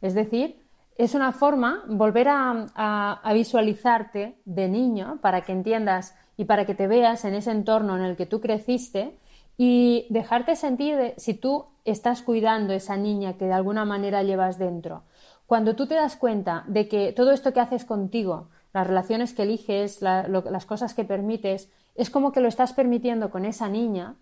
Es 0.00 0.14
decir, 0.14 0.61
es 1.04 1.16
una 1.16 1.32
forma, 1.32 1.82
volver 1.88 2.28
a, 2.28 3.20
visualizarte 3.34 4.36
de 4.44 4.68
niño 4.68 5.18
para 5.20 5.40
que 5.40 5.50
entiendas 5.50 6.14
y 6.36 6.44
para 6.44 6.64
que 6.64 6.76
te 6.76 6.86
veas 6.86 7.24
en 7.24 7.34
ese 7.34 7.50
entorno 7.50 7.96
en 7.96 8.04
el 8.04 8.16
que 8.16 8.24
tú 8.24 8.40
creciste 8.40 9.18
y 9.58 10.06
dejarte 10.10 10.54
sentir 10.54 11.14
si 11.16 11.34
tú 11.34 11.66
estás 11.84 12.22
cuidando 12.22 12.72
esa 12.72 12.96
niña 12.96 13.36
que 13.36 13.46
de 13.46 13.52
alguna 13.52 13.84
manera 13.84 14.22
llevas 14.22 14.58
dentro. 14.58 15.02
Cuando 15.46 15.74
tú 15.74 15.88
te 15.88 15.96
das 15.96 16.14
cuenta 16.14 16.62
de 16.68 16.86
que 16.86 17.12
todo 17.12 17.32
esto 17.32 17.52
que 17.52 17.58
haces 17.58 17.84
contigo, 17.84 18.48
las 18.72 18.86
relaciones 18.86 19.34
que 19.34 19.42
eliges, 19.42 20.02
las 20.02 20.66
cosas 20.66 20.94
que 20.94 21.02
permites, 21.02 21.68
es 21.96 22.10
como 22.10 22.30
que 22.30 22.40
lo 22.40 22.46
estás 22.46 22.74
permitiendo 22.74 23.30
con 23.30 23.44
esa 23.44 23.68
niña, 23.68 24.14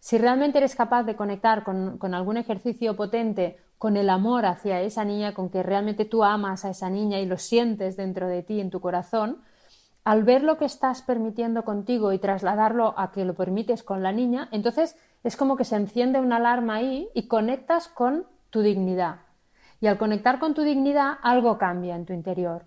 si 0.00 0.16
realmente 0.16 0.58
eres 0.58 0.74
capaz 0.74 1.04
de 1.04 1.14
conectar 1.14 1.62
con, 1.62 2.14
algún 2.14 2.38
ejercicio 2.38 2.96
potente, 2.96 3.58
con 3.76 3.96
el 3.96 4.08
amor 4.08 4.46
hacia 4.46 4.80
esa 4.80 5.04
niña, 5.04 5.34
con 5.34 5.50
que 5.50 5.62
realmente 5.62 6.06
tú 6.06 6.24
amas 6.24 6.64
a 6.64 6.70
esa 6.70 6.88
niña 6.88 7.20
y 7.20 7.26
lo 7.26 7.36
sientes 7.36 7.96
dentro 7.96 8.26
de 8.26 8.42
ti, 8.42 8.60
en 8.60 8.70
tu 8.70 8.80
corazón, 8.80 9.42
al 10.02 10.24
ver 10.24 10.42
lo 10.42 10.56
que 10.56 10.64
estás 10.64 11.02
permitiendo 11.02 11.64
contigo 11.64 12.12
y 12.12 12.18
trasladarlo 12.18 12.94
a 12.96 13.12
que 13.12 13.26
lo 13.26 13.34
permites 13.34 13.82
con 13.82 14.02
la 14.02 14.12
niña, 14.12 14.48
entonces 14.52 14.96
es 15.22 15.36
como 15.36 15.56
que 15.56 15.64
se 15.64 15.76
enciende 15.76 16.18
una 16.18 16.36
alarma 16.36 16.76
ahí 16.76 17.08
y 17.14 17.28
conectas 17.28 17.88
con 17.88 18.26
tu 18.48 18.62
dignidad. 18.62 19.20
Y 19.82 19.86
al 19.86 19.98
conectar 19.98 20.38
con 20.38 20.54
tu 20.54 20.62
dignidad, 20.62 21.18
algo 21.22 21.58
cambia 21.58 21.94
en 21.94 22.06
tu 22.06 22.14
interior. 22.14 22.64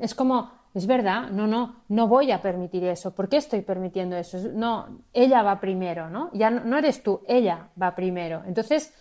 Es 0.00 0.14
como 0.14 0.50
es 0.74 0.86
verdad, 0.86 1.28
no, 1.30 1.46
no, 1.46 1.82
no 1.88 2.08
voy 2.08 2.32
a 2.32 2.40
permitir 2.40 2.84
eso. 2.84 3.14
¿Por 3.14 3.28
qué 3.28 3.36
estoy 3.36 3.60
permitiendo 3.60 4.16
eso? 4.16 4.38
No, 4.54 5.00
ella 5.12 5.42
va 5.42 5.60
primero, 5.60 6.08
¿no? 6.08 6.30
Ya 6.32 6.50
no, 6.50 6.78
eres 6.78 7.02
tú, 7.02 7.20
ella 7.28 7.68
va 7.80 7.94
primero. 7.94 8.42
Entonces, 8.46 8.94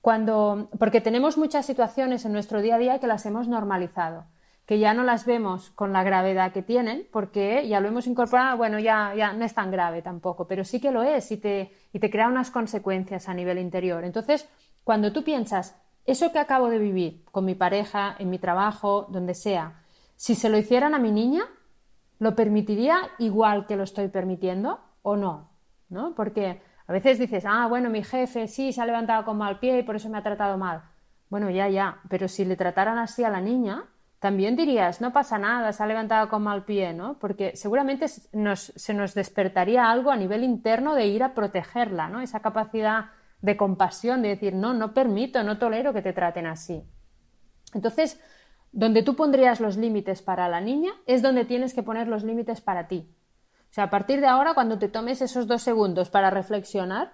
cuando, 0.00 0.70
porque 0.78 1.02
tenemos 1.02 1.36
muchas 1.36 1.66
situaciones 1.66 2.24
en 2.24 2.32
nuestro 2.32 2.62
día 2.62 2.76
a 2.76 2.78
día 2.78 2.98
que 2.98 3.06
las 3.06 3.26
hemos 3.26 3.46
normalizado, 3.46 4.24
que 4.64 4.78
ya 4.78 4.94
no 4.94 5.02
las 5.02 5.26
vemos 5.26 5.70
con 5.70 5.92
la 5.92 6.02
gravedad 6.02 6.52
que 6.52 6.62
tienen, 6.62 7.06
porque 7.12 7.66
ya 7.68 7.80
lo 7.80 7.88
hemos 7.88 8.06
incorporado, 8.06 8.56
bueno, 8.56 8.78
ya, 8.78 9.14
ya 9.14 9.34
no 9.34 9.44
es 9.44 9.52
tan 9.52 9.70
grave 9.70 10.00
tampoco, 10.00 10.46
pero 10.46 10.64
sí 10.64 10.80
que 10.80 10.92
lo 10.92 11.02
es 11.02 11.30
y 11.30 11.36
te, 11.36 11.72
y 11.92 11.98
te 11.98 12.10
crea 12.10 12.28
unas 12.28 12.50
consecuencias 12.50 13.28
a 13.28 13.34
nivel 13.34 13.58
interior. 13.58 14.02
Entonces, 14.04 14.48
cuando 14.82 15.12
tú 15.12 15.24
piensas, 15.24 15.78
eso 16.06 16.32
que 16.32 16.38
acabo 16.38 16.70
de 16.70 16.78
vivir 16.78 17.22
con 17.30 17.44
mi 17.44 17.54
pareja, 17.54 18.16
en 18.18 18.30
mi 18.30 18.38
trabajo, 18.38 19.06
donde 19.10 19.34
sea, 19.34 19.82
si 20.18 20.34
se 20.34 20.48
lo 20.48 20.58
hicieran 20.58 20.94
a 20.94 20.98
mi 20.98 21.12
niña, 21.12 21.44
¿lo 22.18 22.34
permitiría 22.34 22.96
igual 23.20 23.66
que 23.66 23.76
lo 23.76 23.84
estoy 23.84 24.08
permitiendo 24.08 24.80
o 25.02 25.16
no? 25.16 25.52
¿No? 25.88 26.16
Porque 26.16 26.60
a 26.88 26.92
veces 26.92 27.20
dices, 27.20 27.44
ah, 27.46 27.68
bueno, 27.68 27.88
mi 27.88 28.02
jefe 28.02 28.48
sí 28.48 28.72
se 28.72 28.82
ha 28.82 28.86
levantado 28.86 29.24
con 29.24 29.38
mal 29.38 29.60
pie 29.60 29.78
y 29.78 29.82
por 29.84 29.94
eso 29.94 30.08
me 30.08 30.18
ha 30.18 30.22
tratado 30.24 30.58
mal. 30.58 30.82
Bueno, 31.30 31.50
ya, 31.50 31.68
ya, 31.68 32.00
pero 32.10 32.26
si 32.26 32.44
le 32.44 32.56
trataran 32.56 32.98
así 32.98 33.22
a 33.22 33.30
la 33.30 33.40
niña, 33.40 33.84
también 34.18 34.56
dirías, 34.56 35.00
no 35.00 35.12
pasa 35.12 35.38
nada, 35.38 35.72
se 35.72 35.84
ha 35.84 35.86
levantado 35.86 36.28
con 36.28 36.42
mal 36.42 36.64
pie, 36.64 36.94
¿no? 36.94 37.16
Porque 37.20 37.54
seguramente 37.54 38.08
se 38.08 38.94
nos 38.94 39.14
despertaría 39.14 39.88
algo 39.88 40.10
a 40.10 40.16
nivel 40.16 40.42
interno 40.42 40.96
de 40.96 41.06
ir 41.06 41.22
a 41.22 41.32
protegerla, 41.32 42.08
¿no? 42.08 42.20
Esa 42.20 42.40
capacidad 42.40 43.10
de 43.40 43.56
compasión, 43.56 44.20
de 44.20 44.30
decir, 44.30 44.52
no, 44.52 44.74
no 44.74 44.92
permito, 44.94 45.44
no 45.44 45.58
tolero 45.58 45.92
que 45.92 46.02
te 46.02 46.12
traten 46.12 46.46
así. 46.46 46.82
Entonces, 47.72 48.20
donde 48.72 49.02
tú 49.02 49.16
pondrías 49.16 49.60
los 49.60 49.76
límites 49.76 50.22
para 50.22 50.48
la 50.48 50.60
niña 50.60 50.92
es 51.06 51.22
donde 51.22 51.44
tienes 51.44 51.74
que 51.74 51.82
poner 51.82 52.08
los 52.08 52.24
límites 52.24 52.60
para 52.60 52.88
ti. 52.88 53.08
O 53.70 53.72
sea, 53.72 53.84
a 53.84 53.90
partir 53.90 54.20
de 54.20 54.26
ahora, 54.26 54.54
cuando 54.54 54.78
te 54.78 54.88
tomes 54.88 55.20
esos 55.20 55.46
dos 55.46 55.62
segundos 55.62 56.10
para 56.10 56.30
reflexionar, 56.30 57.12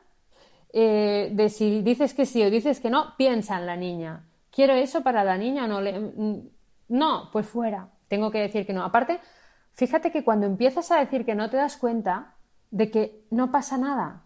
eh, 0.73 1.31
de 1.33 1.49
si 1.49 1.83
dices 1.83 2.14
que 2.14 2.27
sí 2.27 2.43
o 2.43 2.51
dices 2.51 2.81
que 2.81 2.90
no, 2.90 3.17
piensa 3.17 3.59
en 3.59 3.67
la 3.67 3.77
niña. 3.77 4.25
¿Quiero 4.51 4.75
eso 4.75 5.03
para 5.03 5.25
la 5.25 5.37
niña 5.37 5.67
no? 5.67 5.81
Mm, 5.81 6.49
no, 6.88 7.31
pues 7.33 7.47
fuera. 7.47 7.88
Tengo 8.09 8.31
que 8.31 8.40
decir 8.40 8.67
que 8.67 8.73
no. 8.73 8.85
Aparte, 8.85 9.21
fíjate 9.73 10.11
que 10.11 10.25
cuando 10.25 10.47
empiezas 10.47 10.90
a 10.90 10.99
decir 10.99 11.25
que 11.25 11.35
no 11.35 11.51
te 11.51 11.57
das 11.57 11.77
cuenta 11.77 12.35
de 12.71 12.90
que 12.90 13.25
no 13.31 13.51
pasa 13.51 13.79
nada. 13.79 14.25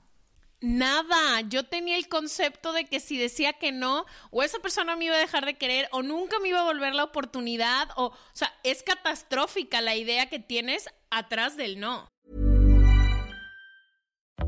Nada, 0.60 1.40
yo 1.42 1.64
tenía 1.64 1.96
el 1.96 2.08
concepto 2.08 2.72
de 2.72 2.84
que 2.86 2.98
si 2.98 3.16
decía 3.16 3.52
que 3.52 3.70
no, 3.70 4.06
o 4.30 4.42
esa 4.42 4.58
persona 4.58 4.96
me 4.96 5.04
iba 5.04 5.14
a 5.14 5.18
dejar 5.18 5.46
de 5.46 5.54
querer, 5.54 5.88
o 5.92 6.02
nunca 6.02 6.40
me 6.40 6.48
iba 6.48 6.60
a 6.60 6.64
volver 6.64 6.94
la 6.94 7.04
oportunidad, 7.04 7.88
o, 7.96 8.06
o 8.06 8.14
sea, 8.32 8.52
es 8.64 8.82
catastrófica 8.82 9.80
la 9.80 9.94
idea 9.94 10.28
que 10.28 10.40
tienes 10.40 10.88
atrás 11.10 11.56
del 11.56 11.78
no. 11.78 12.08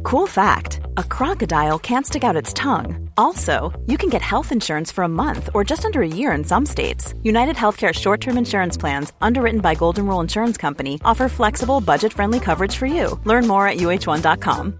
Cool 0.03 0.27
fact 0.27 0.81
a 0.96 1.05
crocodile 1.05 1.79
can't 1.79 2.07
stick 2.07 2.25
out 2.25 2.35
its 2.35 2.53
tongue. 2.55 3.11
Also, 3.16 3.73
you 3.87 3.99
can 3.99 4.09
get 4.09 4.23
health 4.23 4.51
insurance 4.51 4.90
for 4.90 5.05
a 5.05 5.09
month 5.09 5.51
or 5.55 5.62
just 5.62 5.85
under 5.85 6.01
a 6.01 6.09
year 6.09 6.33
in 6.33 6.42
some 6.42 6.64
states. 6.64 7.14
United 7.23 7.55
Healthcare 7.55 7.92
short 7.92 8.20
term 8.20 8.38
insurance 8.38 8.77
plans, 8.77 9.12
underwritten 9.20 9.61
by 9.61 9.75
Golden 9.75 10.07
Rule 10.07 10.20
Insurance 10.20 10.57
Company, 10.57 11.01
offer 11.05 11.29
flexible, 11.29 11.81
budget 11.81 12.12
friendly 12.12 12.40
coverage 12.40 12.77
for 12.77 12.87
you. 12.87 13.20
Learn 13.25 13.46
more 13.46 13.68
at 13.68 13.77
uh1.com. 13.77 14.80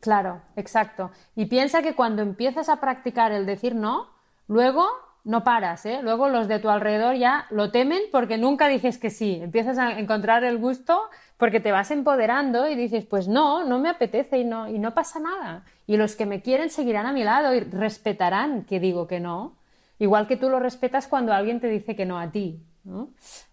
Claro, 0.00 0.40
exacto. 0.56 1.10
Y 1.36 1.46
piensa 1.46 1.82
que 1.82 1.94
cuando 1.94 2.22
empiezas 2.22 2.68
a 2.68 2.80
practicar 2.80 3.32
el 3.32 3.46
decir 3.46 3.74
no, 3.74 4.08
luego 4.48 4.86
no 5.24 5.44
paras, 5.44 5.84
¿eh? 5.84 6.00
Luego 6.02 6.28
los 6.28 6.48
de 6.48 6.58
tu 6.58 6.70
alrededor 6.70 7.16
ya 7.16 7.46
lo 7.50 7.70
temen 7.70 8.00
porque 8.10 8.38
nunca 8.38 8.68
dices 8.68 8.98
que 8.98 9.10
sí. 9.10 9.38
Empiezas 9.42 9.76
a 9.78 9.98
encontrar 9.98 10.44
el 10.44 10.56
gusto 10.56 11.02
porque 11.36 11.60
te 11.60 11.72
vas 11.72 11.90
empoderando 11.90 12.68
y 12.68 12.74
dices, 12.74 13.04
pues 13.04 13.28
no, 13.28 13.64
no 13.64 13.78
me 13.78 13.90
apetece 13.90 14.38
y 14.38 14.44
no, 14.44 14.68
y 14.68 14.78
no 14.78 14.94
pasa 14.94 15.20
nada. 15.20 15.64
Y 15.86 15.98
los 15.98 16.16
que 16.16 16.24
me 16.24 16.40
quieren 16.40 16.70
seguirán 16.70 17.06
a 17.06 17.12
mi 17.12 17.22
lado 17.22 17.54
y 17.54 17.60
respetarán 17.60 18.64
que 18.64 18.80
digo 18.80 19.06
que 19.06 19.20
no. 19.20 19.56
Igual 19.98 20.26
que 20.26 20.38
tú 20.38 20.48
lo 20.48 20.58
respetas 20.58 21.06
cuando 21.06 21.34
alguien 21.34 21.60
te 21.60 21.68
dice 21.68 21.94
que 21.94 22.06
no 22.06 22.18
a 22.18 22.30
ti. 22.30 22.64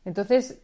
Entonces, 0.05 0.61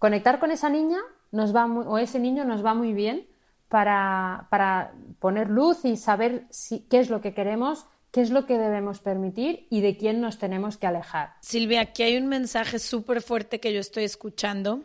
conectar 0.00 0.40
con 0.40 0.50
esa 0.50 0.68
niña 0.68 0.98
nos 1.30 1.54
va 1.54 1.66
o 1.66 1.98
ese 1.98 2.18
niño 2.18 2.44
nos 2.44 2.64
va 2.64 2.74
muy 2.74 2.92
bien 2.92 3.29
para, 3.70 4.48
para 4.50 4.92
poner 5.20 5.48
luz 5.48 5.84
y 5.84 5.96
saber 5.96 6.44
si, 6.50 6.80
qué 6.90 6.98
es 6.98 7.08
lo 7.08 7.20
que 7.20 7.32
queremos, 7.32 7.86
qué 8.10 8.20
es 8.20 8.30
lo 8.30 8.44
que 8.44 8.58
debemos 8.58 8.98
permitir 8.98 9.68
y 9.70 9.80
de 9.80 9.96
quién 9.96 10.20
nos 10.20 10.38
tenemos 10.38 10.76
que 10.76 10.88
alejar. 10.88 11.34
Silvia, 11.40 11.82
aquí 11.82 12.02
hay 12.02 12.16
un 12.16 12.26
mensaje 12.26 12.80
súper 12.80 13.22
fuerte 13.22 13.60
que 13.60 13.72
yo 13.72 13.80
estoy 13.80 14.04
escuchando. 14.04 14.82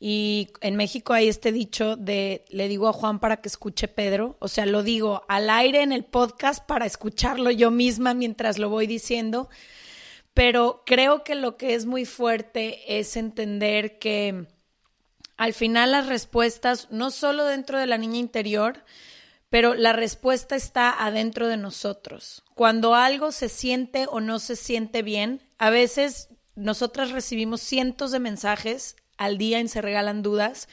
Y 0.00 0.48
en 0.60 0.76
México 0.76 1.12
hay 1.12 1.28
este 1.28 1.52
dicho 1.52 1.96
de 1.96 2.44
le 2.50 2.68
digo 2.68 2.88
a 2.88 2.92
Juan 2.92 3.20
para 3.20 3.38
que 3.38 3.48
escuche 3.48 3.88
Pedro, 3.88 4.36
o 4.40 4.46
sea, 4.46 4.64
lo 4.66 4.82
digo 4.84 5.22
al 5.28 5.50
aire 5.50 5.82
en 5.82 5.92
el 5.92 6.04
podcast 6.04 6.64
para 6.64 6.86
escucharlo 6.86 7.50
yo 7.50 7.72
misma 7.72 8.14
mientras 8.14 8.58
lo 8.58 8.68
voy 8.68 8.86
diciendo, 8.86 9.48
pero 10.34 10.82
creo 10.86 11.24
que 11.24 11.34
lo 11.34 11.56
que 11.56 11.74
es 11.74 11.84
muy 11.84 12.04
fuerte 12.04 12.98
es 12.98 13.16
entender 13.16 13.98
que 13.98 14.46
al 15.38 15.54
final 15.54 15.92
las 15.92 16.06
respuestas, 16.06 16.88
no 16.90 17.10
solo 17.10 17.46
dentro 17.46 17.78
de 17.78 17.86
la 17.86 17.96
niña 17.96 18.18
interior, 18.18 18.84
pero 19.48 19.74
la 19.74 19.94
respuesta 19.94 20.56
está 20.56 20.90
adentro 20.90 21.48
de 21.48 21.56
nosotros. 21.56 22.44
Cuando 22.54 22.94
algo 22.94 23.32
se 23.32 23.48
siente 23.48 24.06
o 24.10 24.20
no 24.20 24.40
se 24.40 24.56
siente 24.56 25.02
bien, 25.02 25.40
a 25.56 25.70
veces 25.70 26.28
nosotras 26.54 27.12
recibimos 27.12 27.62
cientos 27.62 28.10
de 28.10 28.18
mensajes 28.18 28.96
al 29.16 29.38
día 29.38 29.60
en 29.60 29.68
Se 29.68 29.80
Regalan 29.80 30.22
Dudas 30.22 30.68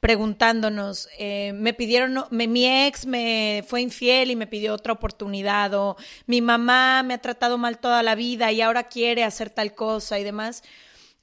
preguntándonos, 0.00 1.08
eh, 1.18 1.52
me 1.54 1.74
pidieron, 1.74 2.24
mi 2.30 2.86
ex 2.86 3.06
me 3.06 3.64
fue 3.66 3.80
infiel 3.80 4.30
y 4.30 4.36
me 4.36 4.46
pidió 4.46 4.74
otra 4.74 4.92
oportunidad, 4.92 5.74
o 5.74 5.96
mi 6.26 6.40
mamá 6.40 7.02
me 7.02 7.14
ha 7.14 7.18
tratado 7.18 7.58
mal 7.58 7.78
toda 7.78 8.02
la 8.02 8.14
vida 8.14 8.52
y 8.52 8.60
ahora 8.60 8.84
quiere 8.84 9.24
hacer 9.24 9.50
tal 9.50 9.74
cosa 9.74 10.18
y 10.18 10.24
demás. 10.24 10.62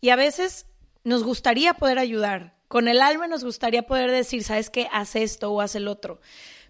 Y 0.02 0.10
a 0.10 0.16
veces 0.16 0.66
nos 1.04 1.24
gustaría 1.24 1.76
poder 1.76 2.00
ayudar, 2.00 2.53
con 2.68 2.88
el 2.88 3.02
alma 3.02 3.28
nos 3.28 3.44
gustaría 3.44 3.84
poder 3.84 4.12
decir, 4.12 4.44
¿sabes 4.44 4.70
qué? 4.70 4.88
Haz 4.92 5.16
esto 5.16 5.52
o 5.52 5.62
haz 5.62 5.76
el 5.76 5.88
otro. 5.88 6.20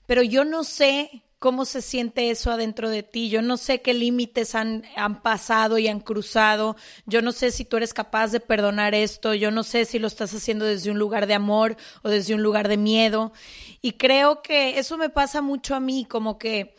Pero 0.06 0.22
yo 0.22 0.44
no 0.44 0.64
sé 0.64 1.24
cómo 1.40 1.66
se 1.66 1.82
siente 1.82 2.30
eso 2.30 2.52
adentro 2.52 2.90
de 2.90 3.04
ti. 3.04 3.30
Yo 3.30 3.42
no 3.42 3.58
sé 3.58 3.82
qué 3.82 3.94
límites 3.94 4.56
han, 4.56 4.84
han, 4.96 5.22
pasado 5.22 5.78
y 5.78 5.90
han 5.90 6.00
cruzado. 6.00 6.78
Yo 7.06 7.22
no 7.22 7.34
sé 7.34 7.52
si 7.52 7.66
tú 7.66 7.76
eres 7.76 7.94
capaz 7.94 8.30
de 8.30 8.40
perdonar 8.40 8.96
esto. 8.96 9.34
Yo 9.34 9.52
no 9.52 9.64
sé 9.64 9.84
si 9.84 10.00
lo 10.00 10.08
estás 10.08 10.34
haciendo 10.34 10.64
desde 10.64 10.90
un 10.90 11.00
lugar 11.00 11.28
de 11.28 11.34
amor 11.34 11.76
o 12.02 12.10
desde 12.10 12.34
un 12.34 12.44
lugar 12.44 12.70
de 12.70 12.78
miedo. 12.78 13.34
Y 13.82 13.94
creo 13.94 14.42
que 14.42 14.80
eso 14.80 14.98
me 14.98 15.10
pasa 15.10 15.42
mucho 15.42 15.76
a 15.76 15.82
mí, 15.82 16.06
como 16.06 16.38
que 16.38 16.76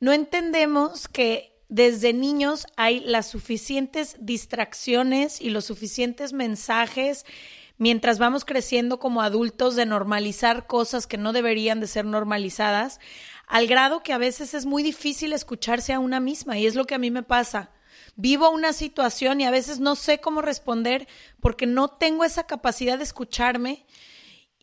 no 0.00 0.12
entendemos 0.12 1.06
que 1.06 1.52
desde 1.68 2.12
niños 2.12 2.66
hay 2.76 2.98
las 3.00 3.28
suficientes 3.28 4.16
distracciones 4.18 5.40
y 5.40 5.50
los 5.50 5.66
suficientes 5.66 6.32
mensajes 6.32 7.24
mientras 7.82 8.20
vamos 8.20 8.44
creciendo 8.44 9.00
como 9.00 9.22
adultos 9.22 9.74
de 9.74 9.86
normalizar 9.86 10.68
cosas 10.68 11.08
que 11.08 11.18
no 11.18 11.32
deberían 11.32 11.80
de 11.80 11.88
ser 11.88 12.04
normalizadas 12.04 13.00
al 13.48 13.66
grado 13.66 14.04
que 14.04 14.12
a 14.12 14.18
veces 14.18 14.54
es 14.54 14.66
muy 14.66 14.84
difícil 14.84 15.32
escucharse 15.32 15.92
a 15.92 15.98
una 15.98 16.20
misma 16.20 16.56
y 16.56 16.68
es 16.68 16.76
lo 16.76 16.84
que 16.84 16.94
a 16.94 16.98
mí 16.98 17.10
me 17.10 17.24
pasa. 17.24 17.72
Vivo 18.14 18.50
una 18.50 18.72
situación 18.72 19.40
y 19.40 19.46
a 19.46 19.50
veces 19.50 19.80
no 19.80 19.96
sé 19.96 20.20
cómo 20.20 20.42
responder 20.42 21.08
porque 21.40 21.66
no 21.66 21.88
tengo 21.88 22.22
esa 22.22 22.46
capacidad 22.46 22.98
de 22.98 23.04
escucharme 23.04 23.84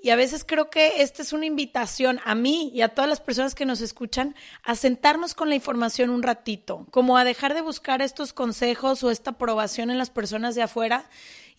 y 0.02 0.12
a 0.12 0.16
veces 0.16 0.46
creo 0.46 0.70
que 0.70 1.02
esta 1.02 1.22
es 1.22 1.34
una 1.34 1.46
invitación 1.46 2.22
a 2.24 2.36
mí 2.36 2.72
y 2.74 2.84
a 2.84 2.96
todas 2.96 3.10
las 3.10 3.20
personas 3.20 3.54
que 3.54 3.66
nos 3.66 3.82
escuchan 3.82 4.34
a 4.64 4.76
sentarnos 4.76 5.34
con 5.34 5.50
la 5.50 5.56
información 5.56 6.10
un 6.10 6.24
ratito, 6.24 6.88
como 6.90 7.18
a 7.18 7.26
dejar 7.26 7.54
de 7.54 7.60
buscar 7.60 8.02
estos 8.02 8.32
consejos 8.32 9.04
o 9.04 9.12
esta 9.12 9.32
aprobación 9.32 9.92
en 9.92 9.98
las 9.98 10.10
personas 10.10 10.56
de 10.56 10.62
afuera 10.62 11.10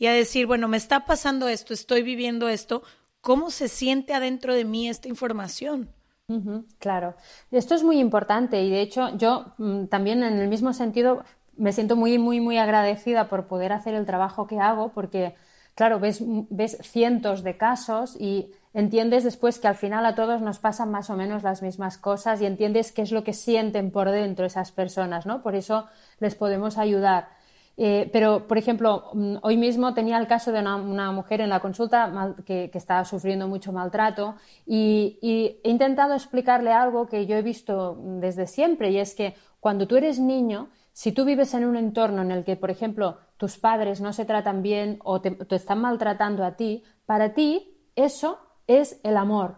y 0.00 0.06
a 0.06 0.12
decir, 0.12 0.46
bueno, 0.46 0.66
me 0.66 0.78
está 0.78 1.04
pasando 1.04 1.46
esto, 1.46 1.74
estoy 1.74 2.02
viviendo 2.02 2.48
esto, 2.48 2.82
¿cómo 3.20 3.50
se 3.50 3.68
siente 3.68 4.14
adentro 4.14 4.54
de 4.54 4.64
mí 4.64 4.88
esta 4.88 5.06
información? 5.08 5.90
claro, 6.78 7.16
esto 7.50 7.74
es 7.74 7.82
muy 7.82 7.98
importante 7.98 8.62
y 8.62 8.70
de 8.70 8.80
hecho 8.80 9.16
yo 9.16 9.52
mm, 9.58 9.86
también 9.86 10.22
en 10.22 10.38
el 10.38 10.48
mismo 10.48 10.72
sentido 10.72 11.24
me 11.56 11.72
siento 11.72 11.96
muy, 11.96 12.18
muy, 12.18 12.40
muy 12.40 12.56
agradecida 12.56 13.28
por 13.28 13.46
poder 13.46 13.72
hacer 13.72 13.94
el 13.94 14.06
trabajo 14.06 14.46
que 14.46 14.60
hago 14.60 14.92
porque, 14.92 15.34
claro, 15.74 15.98
ves, 15.98 16.22
ves 16.22 16.78
cientos 16.82 17.42
de 17.42 17.56
casos 17.56 18.16
y 18.18 18.52
entiendes 18.72 19.24
después 19.24 19.58
que 19.58 19.68
al 19.68 19.74
final 19.74 20.06
a 20.06 20.14
todos 20.14 20.40
nos 20.40 20.60
pasan 20.60 20.90
más 20.90 21.10
o 21.10 21.16
menos 21.16 21.42
las 21.42 21.62
mismas 21.62 21.98
cosas 21.98 22.40
y 22.40 22.46
entiendes 22.46 22.92
qué 22.92 23.02
es 23.02 23.10
lo 23.10 23.24
que 23.24 23.34
sienten 23.34 23.90
por 23.90 24.10
dentro 24.10 24.46
esas 24.46 24.72
personas, 24.72 25.26
¿no? 25.26 25.42
Por 25.42 25.56
eso 25.56 25.88
les 26.20 26.36
podemos 26.36 26.78
ayudar. 26.78 27.39
Eh, 27.82 28.10
pero, 28.12 28.46
por 28.46 28.58
ejemplo, 28.58 29.08
mm, 29.14 29.36
hoy 29.40 29.56
mismo 29.56 29.94
tenía 29.94 30.18
el 30.18 30.26
caso 30.26 30.52
de 30.52 30.60
una, 30.60 31.12
mujer 31.12 31.40
en 31.40 31.48
la 31.48 31.60
consulta 31.60 32.34
que, 32.44 32.70
estaba 32.74 33.06
sufriendo 33.06 33.48
mucho 33.48 33.72
maltrato 33.72 34.34
y, 34.66 35.18
he 35.62 35.70
intentado 35.70 36.12
explicarle 36.12 36.72
algo 36.72 37.06
que 37.06 37.24
yo 37.24 37.36
he 37.36 37.42
visto 37.42 37.96
desde 38.20 38.46
siempre 38.46 38.90
y 38.90 38.98
es 38.98 39.14
que 39.14 39.34
cuando 39.60 39.88
tú 39.88 39.96
eres 39.96 40.20
niño, 40.20 40.68
si 40.92 41.12
tú 41.12 41.24
vives 41.24 41.54
en 41.54 41.64
un 41.64 41.74
entorno 41.74 42.20
en 42.20 42.32
el 42.32 42.44
que, 42.44 42.54
por 42.54 42.70
ejemplo, 42.70 43.16
tus 43.38 43.56
padres 43.56 44.02
no 44.02 44.12
se 44.12 44.26
tratan 44.26 44.60
bien 44.60 44.98
o 45.02 45.22
te 45.22 45.56
están 45.56 45.80
maltratando 45.80 46.44
a 46.44 46.56
ti, 46.56 46.84
para 47.06 47.32
ti 47.32 47.78
eso 47.96 48.40
es 48.66 49.00
el 49.04 49.16
amor. 49.16 49.56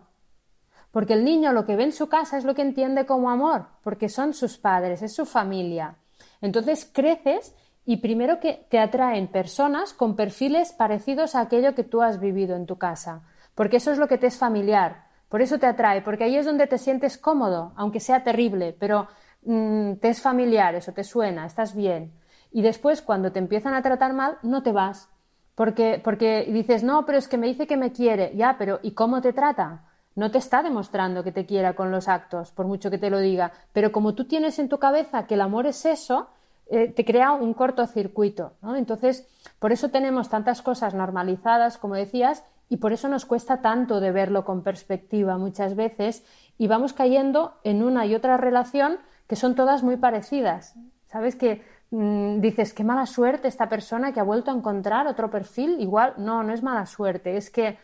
Porque 0.93 1.15
el 1.15 1.25
niño 1.25 1.53
lo 1.53 1.67
que 1.67 1.75
ve 1.75 1.83
en 1.83 1.93
su 1.93 2.09
casa 2.09 2.39
es 2.39 2.45
lo 2.45 2.55
que 2.55 2.63
entiende 2.63 3.05
como 3.05 3.31
amor, 3.31 3.67
porque 3.83 4.09
son 4.09 4.33
sus 4.33 4.59
padres, 4.59 5.03
es 5.03 5.13
su 5.13 5.27
familia. 5.27 5.97
Entonces 6.41 6.89
creces 6.93 7.57
y 7.85 7.99
primero 7.99 8.41
que 8.41 8.67
te 8.71 8.79
atraen 8.79 9.29
personas 9.29 9.93
con 9.93 10.17
perfiles 10.17 10.73
parecidos 10.73 11.35
a 11.35 11.41
aquello 11.41 11.75
que 11.75 11.85
tú 11.85 12.03
has 12.03 12.21
vivido 12.21 12.55
en 12.57 12.67
tu 12.67 12.79
casa, 12.79 13.23
porque 13.55 13.79
eso 13.79 13.91
es 13.91 13.99
lo 13.99 14.09
que 14.09 14.19
te 14.19 14.29
es 14.29 14.39
familiar, 14.39 15.07
por 15.29 15.43
eso 15.43 15.59
te 15.59 15.67
atrae, 15.67 16.03
porque 16.03 16.25
ahí 16.25 16.37
es 16.37 16.47
donde 16.47 16.67
te 16.67 16.79
sientes 16.79 17.19
cómodo, 17.19 17.73
aunque 17.77 18.01
sea 18.01 18.23
terrible, 18.23 18.77
pero 18.79 19.09
mm, 19.45 19.95
te 19.95 20.11
es 20.11 20.21
familiar, 20.21 20.75
eso 20.75 20.93
te 20.93 21.05
suena, 21.05 21.47
estás 21.47 21.75
bien. 21.75 22.13
Y 22.51 22.61
después, 22.61 23.01
cuando 23.01 23.33
te 23.33 23.39
empiezan 23.39 23.73
a 23.73 23.81
tratar 23.81 24.13
mal, 24.13 24.37
no 24.43 24.63
te 24.63 24.73
vas, 24.73 25.09
porque, 25.55 26.01
porque 26.05 26.47
dices, 26.53 26.83
no, 26.83 27.07
pero 27.07 27.17
es 27.19 27.29
que 27.29 27.39
me 27.39 27.47
dice 27.47 27.67
que 27.67 27.79
me 27.79 27.93
quiere, 27.93 28.37
ya, 28.37 28.57
pero 28.59 28.79
¿y 28.83 28.93
cómo 28.93 29.23
te 29.23 29.33
trata? 29.33 29.87
No 30.15 30.31
te 30.31 30.37
está 30.37 30.63
demostrando 30.63 31.25
que 31.25 31.33
te 31.33 31.47
quiera 31.47 31.75
con 31.75 31.91
los 31.91 32.09
actos, 32.09 32.53
por 32.53 32.67
mucho 32.67 32.91
que 32.91 32.99
te 32.99 33.09
lo 33.09 33.19
diga, 33.19 33.53
pero 33.73 33.91
como 33.91 34.15
tú 34.15 34.27
tienes 34.27 34.59
en 34.59 34.69
tu 34.69 34.79
cabeza 34.79 35.27
que 35.27 35.35
el 35.35 35.41
amor 35.41 35.67
es 35.67 35.87
eso, 35.87 36.29
eh, 36.75 36.89
te 36.89 37.05
crea 37.05 37.33
un 37.33 37.53
cortocircuito. 37.53 38.55
Entonces, 38.75 39.29
por 39.59 39.73
eso 39.73 39.91
tenemos 39.91 40.31
tantas 40.31 40.63
cosas 40.63 40.95
normalizadas, 40.95 41.77
como 41.77 41.97
decías, 41.97 42.47
y 42.71 42.79
por 42.79 42.95
eso 42.95 43.11
nos 43.11 43.27
cuesta 43.27 43.61
tanto 43.61 44.01
de 44.01 44.11
verlo 44.11 44.47
con 44.47 44.63
perspectiva 44.63 45.37
muchas 45.37 45.77
veces 45.77 46.25
y 46.57 46.69
vamos 46.69 46.95
cayendo 46.95 47.59
en 47.63 47.83
una 47.83 48.07
y 48.07 48.15
otra 48.15 48.39
relación 48.39 48.97
que 49.27 49.37
son 49.37 49.55
todas 49.55 49.83
muy 49.83 49.99
parecidas. 49.99 50.75
¿Sabes 51.05 51.37
que 51.37 51.63
mm, 51.91 52.41
dices 52.41 52.73
qué 52.73 52.85
mala 52.85 53.05
suerte 53.05 53.49
esta 53.49 53.69
persona 53.69 54.15
que 54.15 54.21
ha 54.21 54.25
vuelto 54.25 54.51
a 54.51 54.55
encontrar 54.55 55.07
otro 55.07 55.31
perfil? 55.31 55.79
Igual, 55.79 56.15
no, 56.17 56.43
no 56.43 56.55
es 56.55 56.63
mala 56.63 56.87
suerte, 56.87 57.37
es 57.37 57.51
que 57.51 57.77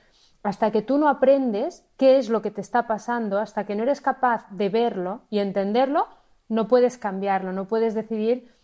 hasta 0.43 0.71
que 0.71 0.81
tú 0.81 0.97
no 0.97 1.11
aprendes 1.11 1.85
qué 1.99 2.17
es 2.17 2.31
lo 2.31 2.41
que 2.41 2.51
te 2.51 2.63
está 2.63 2.87
pasando, 2.87 3.39
hasta 3.39 3.67
que 3.67 3.77
no 3.77 3.83
eres 3.83 4.01
capaz 4.01 4.47
de 4.49 4.71
verlo 4.71 5.21
y 5.29 5.41
entenderlo, 5.41 6.07
no 6.49 6.69
puedes 6.69 6.97
cambiarlo, 6.97 7.53
no 7.53 7.67
puedes 7.67 7.93
decidir 7.93 8.57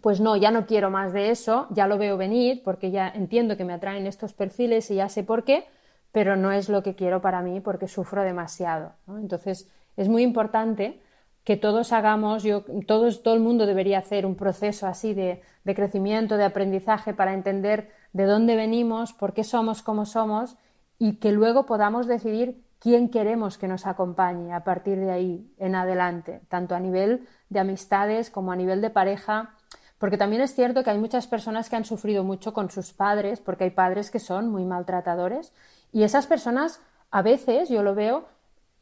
pues 0.00 0.20
no, 0.20 0.36
ya 0.36 0.50
no 0.50 0.66
quiero 0.66 0.90
más 0.90 1.12
de 1.12 1.30
eso, 1.30 1.66
ya 1.70 1.86
lo 1.86 1.98
veo 1.98 2.16
venir 2.16 2.62
porque 2.64 2.90
ya 2.90 3.08
entiendo 3.08 3.56
que 3.56 3.64
me 3.64 3.72
atraen 3.72 4.06
estos 4.06 4.32
perfiles 4.32 4.90
y 4.90 4.96
ya 4.96 5.08
sé 5.08 5.22
por 5.22 5.44
qué, 5.44 5.66
pero 6.10 6.36
no 6.36 6.52
es 6.52 6.68
lo 6.68 6.82
que 6.82 6.94
quiero 6.94 7.20
para 7.20 7.42
mí 7.42 7.60
porque 7.60 7.88
sufro 7.88 8.22
demasiado. 8.22 8.92
Entonces, 9.08 9.70
es 9.96 10.08
muy 10.08 10.22
importante 10.22 11.00
que 11.44 11.56
todos 11.56 11.92
hagamos, 11.92 12.42
yo, 12.42 12.64
todos, 12.86 13.22
todo 13.22 13.34
el 13.34 13.40
mundo 13.40 13.66
debería 13.66 13.98
hacer 13.98 14.26
un 14.26 14.36
proceso 14.36 14.86
así 14.86 15.14
de, 15.14 15.42
de 15.64 15.74
crecimiento, 15.74 16.36
de 16.36 16.44
aprendizaje 16.44 17.14
para 17.14 17.34
entender 17.34 17.90
de 18.12 18.24
dónde 18.24 18.56
venimos, 18.56 19.12
por 19.12 19.32
qué 19.32 19.42
somos 19.42 19.82
como 19.82 20.06
somos 20.06 20.56
y 20.98 21.16
que 21.16 21.32
luego 21.32 21.66
podamos 21.66 22.06
decidir 22.06 22.62
quién 22.78 23.08
queremos 23.08 23.58
que 23.58 23.68
nos 23.68 23.86
acompañe 23.86 24.52
a 24.52 24.64
partir 24.64 24.98
de 24.98 25.10
ahí 25.10 25.52
en 25.58 25.74
adelante, 25.74 26.42
tanto 26.48 26.74
a 26.74 26.80
nivel 26.80 27.26
de 27.48 27.60
amistades 27.60 28.30
como 28.30 28.52
a 28.52 28.56
nivel 28.56 28.80
de 28.80 28.90
pareja 28.90 29.54
porque 30.02 30.18
también 30.18 30.42
es 30.42 30.52
cierto 30.52 30.82
que 30.82 30.90
hay 30.90 30.98
muchas 30.98 31.28
personas 31.28 31.70
que 31.70 31.76
han 31.76 31.84
sufrido 31.84 32.24
mucho 32.24 32.52
con 32.52 32.70
sus 32.72 32.92
padres, 32.92 33.38
porque 33.38 33.62
hay 33.62 33.70
padres 33.70 34.10
que 34.10 34.18
son 34.18 34.50
muy 34.50 34.64
maltratadores, 34.64 35.52
y 35.92 36.02
esas 36.02 36.26
personas 36.26 36.80
a 37.12 37.22
veces, 37.22 37.68
yo 37.68 37.84
lo 37.84 37.94
veo, 37.94 38.26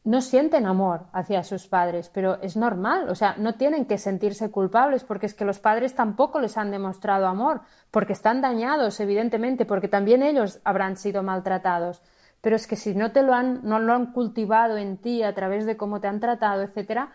no 0.02 0.22
sienten 0.22 0.64
amor 0.64 1.09
hacia 1.12 1.44
sus 1.44 1.66
padres, 1.66 2.09
pero 2.09 2.40
es 2.40 2.56
normal, 2.56 3.11
o 3.11 3.14
sea, 3.14 3.35
no 3.37 3.56
tienen 3.56 3.85
que 3.85 3.98
sentirse 3.98 4.50
culpables 4.50 5.04
porque 5.04 5.26
es 5.26 5.35
que 5.35 5.44
los 5.44 5.59
padres 5.59 5.94
tampoco 5.94 6.40
les 6.40 6.56
han 6.56 6.70
demostrado 6.70 7.26
amor, 7.26 7.61
porque 7.90 8.14
están 8.14 8.40
dañados, 8.40 8.98
evidentemente, 8.98 9.66
porque 9.66 9.88
también 9.88 10.22
ellos 10.22 10.61
habrán 10.64 10.96
sido 10.96 11.22
maltratados. 11.22 12.00
Pero 12.40 12.56
es 12.56 12.66
que 12.66 12.76
si 12.76 12.94
no 12.94 13.12
te 13.12 13.22
lo 13.22 13.35
han, 13.35 13.61
no 13.62 13.78
lo 13.78 13.92
han 13.92 14.14
cultivado 14.14 14.78
en 14.78 14.96
ti 14.96 15.22
a 15.22 15.35
través 15.35 15.66
de 15.66 15.76
cómo 15.76 16.00
te 16.00 16.09
han 16.09 16.18
tratado, 16.18 16.62
etcétera, 16.62 17.12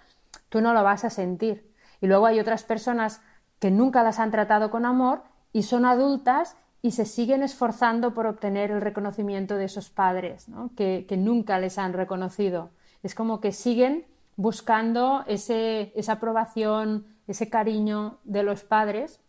tú 0.50 0.62
no 0.62 0.74
lo 0.74 0.84
vas 0.84 1.06
a 1.06 1.10
sentir. 1.10 1.74
Y 2.02 2.08
luego 2.08 2.28
hay 2.28 2.40
otras 2.40 2.64
personas 2.64 3.22
que 3.60 3.72
nunca 3.72 4.04
las 4.04 4.20
han 4.20 4.32
tratado 4.32 4.70
con 4.70 4.86
amor 4.86 5.24
y 5.54 5.64
son 5.64 5.86
adultas 5.86 6.58
y 6.82 6.92
se 6.92 7.06
siguen 7.06 7.42
esforzando 7.42 8.14
por 8.14 8.28
obtener 8.28 8.70
el 8.70 8.82
reconocimiento 8.82 9.56
de 9.56 9.66
esos 9.66 9.90
padres, 9.90 10.48
que, 10.76 11.08
nunca 11.18 11.58
les 11.58 11.80
han 11.80 11.94
reconocido. 11.94 12.70
Es 13.02 13.16
como 13.16 13.42
que 13.42 13.52
siguen 13.52 14.06
buscando 14.36 15.24
ese, 15.26 15.92
esa 15.96 16.14
aprobación, 16.14 17.08
ese 17.26 17.50
cariño 17.50 18.20
de 18.24 18.44
los 18.44 18.64
padres 18.64 19.20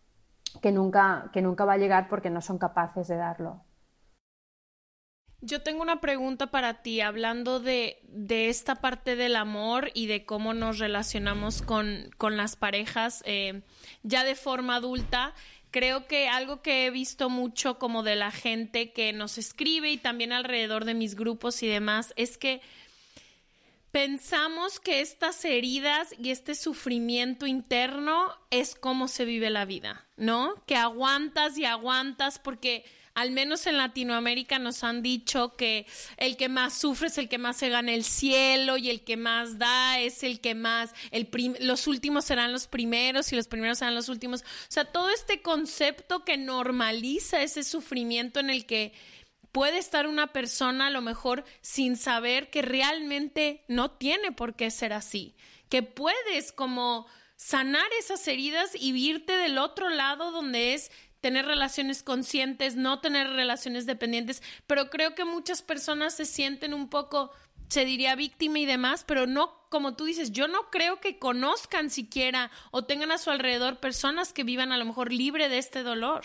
que 0.61 0.71
nunca, 0.71 1.29
que 1.33 1.41
nunca 1.41 1.65
va 1.65 1.73
a 1.73 1.77
llegar 1.77 2.09
porque 2.09 2.29
no 2.29 2.41
son 2.41 2.57
capaces 2.57 3.07
de 3.07 3.15
darlo. 3.15 3.61
Yo 5.47 5.61
tengo 5.61 5.81
una 5.81 6.01
pregunta 6.01 6.47
para 6.47 6.81
ti, 6.81 6.99
hablando 6.99 7.61
de, 7.61 8.01
de, 8.03 8.49
esta 8.49 8.75
parte 8.75 9.15
del 9.15 9.37
amor 9.37 9.91
y 9.93 10.07
de 10.07 10.25
cómo 10.25 10.53
nos 10.53 10.77
relacionamos 10.77 11.61
con, 11.61 12.09
con 12.17 12.35
las 12.35 12.57
parejas 12.57 13.23
eh, 13.25 13.61
ya 14.03 14.25
de 14.25 14.35
forma 14.35 14.75
adulta. 14.75 15.33
Creo 15.71 16.05
que 16.05 16.27
algo 16.27 16.61
que 16.61 16.85
he 16.85 16.91
visto 16.91 17.29
mucho 17.29 17.79
como 17.79 18.03
de 18.03 18.17
la 18.17 18.31
gente 18.31 18.91
que 18.91 19.13
nos 19.13 19.37
escribe 19.37 19.89
y 19.89 19.97
también 19.97 20.33
alrededor 20.33 20.83
de 20.83 20.95
mis 20.95 21.15
grupos 21.15 21.63
y 21.63 21.67
demás 21.67 22.13
es 22.17 22.37
que 22.37 22.59
pensamos 23.91 24.81
que 24.81 24.99
estas 24.99 25.45
heridas 25.45 26.13
y 26.19 26.31
este 26.31 26.55
sufrimiento 26.55 27.47
interno 27.47 28.33
es 28.49 28.75
cómo 28.75 29.07
se 29.07 29.23
vive 29.23 29.49
la 29.49 29.63
vida, 29.63 30.05
¿no? 30.17 30.61
Que 30.65 30.75
aguantas 30.75 31.57
y 31.57 31.63
aguantas 31.63 32.37
porque 32.37 32.83
al 33.17 33.31
menos 33.31 33.65
en 33.65 33.77
Latinoamérica 33.77 34.59
nos 34.59 34.83
han 34.83 35.01
dicho 35.01 35.55
que 35.55 35.87
el 36.17 36.37
que 36.37 36.49
más 36.49 36.77
sufre 36.77 37.07
es 37.07 37.17
el 37.17 37.27
que 37.27 37.39
más 37.39 37.57
se 37.57 37.69
gana 37.69 37.91
el 37.91 38.03
cielo 38.03 38.77
y 38.77 38.91
el 38.91 39.03
que 39.03 39.17
más 39.17 39.57
da 39.57 39.99
es 39.99 40.21
el 40.21 40.39
que 40.39 40.53
más, 40.53 40.93
los 41.59 41.87
últimos 41.87 42.25
serán 42.25 42.51
los 42.51 42.67
primeros 42.67 43.33
y 43.33 43.35
los 43.35 43.47
primeros 43.47 43.79
serán 43.79 43.95
los 43.95 44.09
últimos. 44.09 44.41
O 44.41 44.45
sea, 44.67 44.85
todo 44.85 45.09
este 45.09 45.41
concepto 45.41 46.23
que 46.23 46.37
normaliza 46.37 47.41
ese 47.41 47.63
sufrimiento 47.63 48.39
en 48.39 48.51
el 48.51 48.67
que 48.67 48.93
puede 49.51 49.79
estar 49.79 50.05
una 50.05 50.27
persona 50.31 50.85
a 50.85 50.91
lo 50.91 51.01
mejor 51.01 51.43
sin 51.61 51.97
saber 51.97 52.51
que 52.51 52.61
realmente 52.61 53.63
no 53.67 53.89
tiene 53.89 54.31
por 54.31 54.55
qué 54.55 54.69
ser 54.69 54.93
así, 54.93 55.35
que 55.69 55.81
puedes 55.81 56.51
como 56.51 57.07
sanar 57.37 57.85
esas 57.99 58.27
heridas 58.27 58.71
y 58.75 58.95
irte 58.95 59.37
del 59.37 59.59
otro 59.59 59.89
lado 59.89 60.31
donde 60.31 60.73
es 60.73 60.91
tener 61.21 61.45
relaciones 61.45 62.03
conscientes, 62.03 62.75
no 62.75 62.99
tener 62.99 63.27
relaciones 63.27 63.85
dependientes, 63.85 64.41
pero 64.67 64.89
creo 64.89 65.15
que 65.15 65.25
muchas 65.25 65.61
personas 65.61 66.13
se 66.13 66.25
sienten 66.25 66.73
un 66.73 66.89
poco, 66.89 67.31
se 67.67 67.85
diría 67.85 68.15
víctima 68.15 68.59
y 68.59 68.65
demás, 68.65 69.03
pero 69.07 69.27
no, 69.27 69.51
como 69.69 69.95
tú 69.95 70.05
dices, 70.05 70.31
yo 70.31 70.47
no 70.47 70.69
creo 70.71 70.99
que 70.99 71.19
conozcan 71.19 71.89
siquiera 71.89 72.51
o 72.71 72.85
tengan 72.85 73.11
a 73.11 73.17
su 73.17 73.29
alrededor 73.29 73.77
personas 73.77 74.33
que 74.33 74.43
vivan 74.43 74.71
a 74.71 74.77
lo 74.77 74.85
mejor 74.85 75.11
libre 75.11 75.49
de 75.49 75.57
este 75.57 75.83
dolor. 75.83 76.23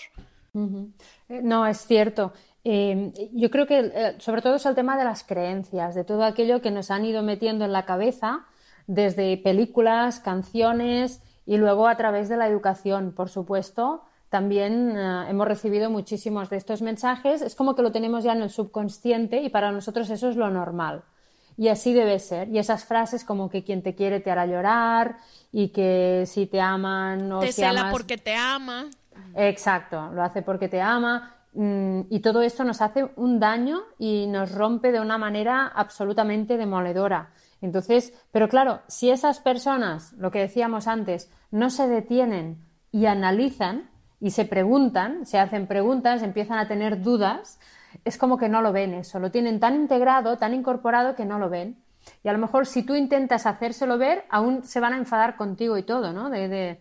Eh, 0.55 1.41
no, 1.43 1.67
es 1.67 1.79
cierto. 1.79 2.33
Eh, 2.65 3.13
yo 3.33 3.51
creo 3.51 3.67
que 3.67 3.79
eh, 3.79 4.17
sobre 4.19 4.43
todo 4.43 4.57
es 4.57 4.67
el 4.67 4.75
tema 4.75 4.97
de 4.97 5.05
las 5.05 5.25
creencias, 5.25 5.95
de 5.95 6.05
todo 6.05 6.25
aquello 6.25 6.63
que 6.63 6.71
nos 6.71 6.91
han 6.91 7.05
ido 7.05 7.23
metiendo 7.23 7.65
en 7.65 7.73
la 7.73 7.87
cabeza 7.87 8.47
desde 8.87 9.37
películas, 9.37 10.21
canciones 10.21 11.23
y 11.47 11.57
luego 11.57 11.89
a 11.89 11.97
través 11.97 12.29
de 12.29 12.37
la 12.37 12.47
educación, 12.47 13.13
por 13.13 13.31
supuesto, 13.31 14.05
también 14.33 14.97
eh, 14.97 15.27
hemos 15.29 15.47
recibido 15.47 15.91
muchísimos 15.91 16.49
de 16.49 16.57
estos 16.57 16.81
mensajes. 16.81 17.43
Es 17.43 17.55
como 17.55 17.75
que 17.75 17.83
lo 17.83 17.93
tenemos 17.93 18.25
ya 18.25 18.33
en 18.33 18.41
el 18.41 18.49
subconsciente 18.49 19.43
y 19.43 19.51
para 19.51 19.71
nosotros 19.71 20.09
eso 20.09 20.31
es 20.31 20.37
lo 20.37 20.49
normal. 20.49 21.05
Y 21.59 21.69
así 21.69 21.93
debe 21.93 22.19
ser. 22.19 22.49
Y 22.49 22.59
esas 22.59 22.87
frases 22.87 23.25
como 23.25 23.51
que 23.51 23.63
quien 23.63 23.83
te 23.83 23.95
quiere 23.95 24.21
te 24.21 24.31
hará 24.31 24.47
llorar 24.47 25.19
y 25.53 25.69
que 25.69 26.25
si 26.27 26.47
te 26.47 26.63
aman 26.63 27.31
o 27.31 27.41
te 27.41 27.53
si 27.53 27.63
amas... 27.63 27.93
porque 27.93 28.17
te 28.17 28.35
ama. 28.35 28.87
Exacto, 29.37 30.11
lo 30.15 30.23
hace 30.23 30.41
porque 30.41 30.69
te 30.69 30.81
ama. 30.81 31.37
Mm, 31.53 32.01
y 32.09 32.21
todo 32.21 32.41
esto 32.41 32.65
nos 32.65 32.81
hace 32.81 33.11
un 33.17 33.39
daño 33.39 33.83
y 33.99 34.27
nos 34.29 34.53
rompe 34.53 34.93
de 34.93 35.01
una 35.01 35.19
manera 35.19 35.71
absolutamente 35.75 36.57
demoledora. 36.57 37.35
Entonces, 37.61 38.15
pero 38.33 38.49
claro, 38.49 38.81
si 38.89 39.11
esas 39.11 39.41
personas, 39.41 40.15
lo 40.15 40.31
que 40.31 40.39
decíamos 40.39 40.87
antes, 40.87 41.31
no 41.51 41.69
se 41.69 41.87
detienen 41.87 42.65
y 42.91 43.05
analizan, 43.05 43.92
y 44.23 44.31
se 44.31 44.45
preguntan, 44.45 45.27
se 45.27 45.41
hacen 45.41 45.67
preguntas, 45.67 46.23
empiezan 46.23 46.61
a 46.61 46.69
tener 46.69 47.03
dudas, 47.03 47.59
es 48.05 48.17
como 48.17 48.39
que 48.39 48.49
no 48.49 48.63
lo 48.63 48.71
ven 48.71 48.95
eso, 48.95 49.19
lo 49.19 49.33
tienen 49.33 49.59
tan 49.59 49.75
integrado, 49.75 50.39
tan 50.39 50.55
incorporado 50.55 51.17
que 51.17 51.25
no 51.25 51.41
lo 51.41 51.51
ven. 51.51 51.77
Y 52.23 52.29
a 52.29 52.33
lo 52.33 52.39
mejor 52.39 52.67
si 52.69 52.85
tú 52.85 52.95
intentas 52.95 53.47
hacérselo 53.47 53.99
ver, 53.99 54.25
aún 54.31 54.63
se 54.63 54.79
van 54.79 54.93
a 54.93 54.97
enfadar 54.97 55.35
contigo 55.35 55.77
y 55.77 55.83
todo, 55.83 56.13
¿no? 56.13 56.31
de, 56.31 56.81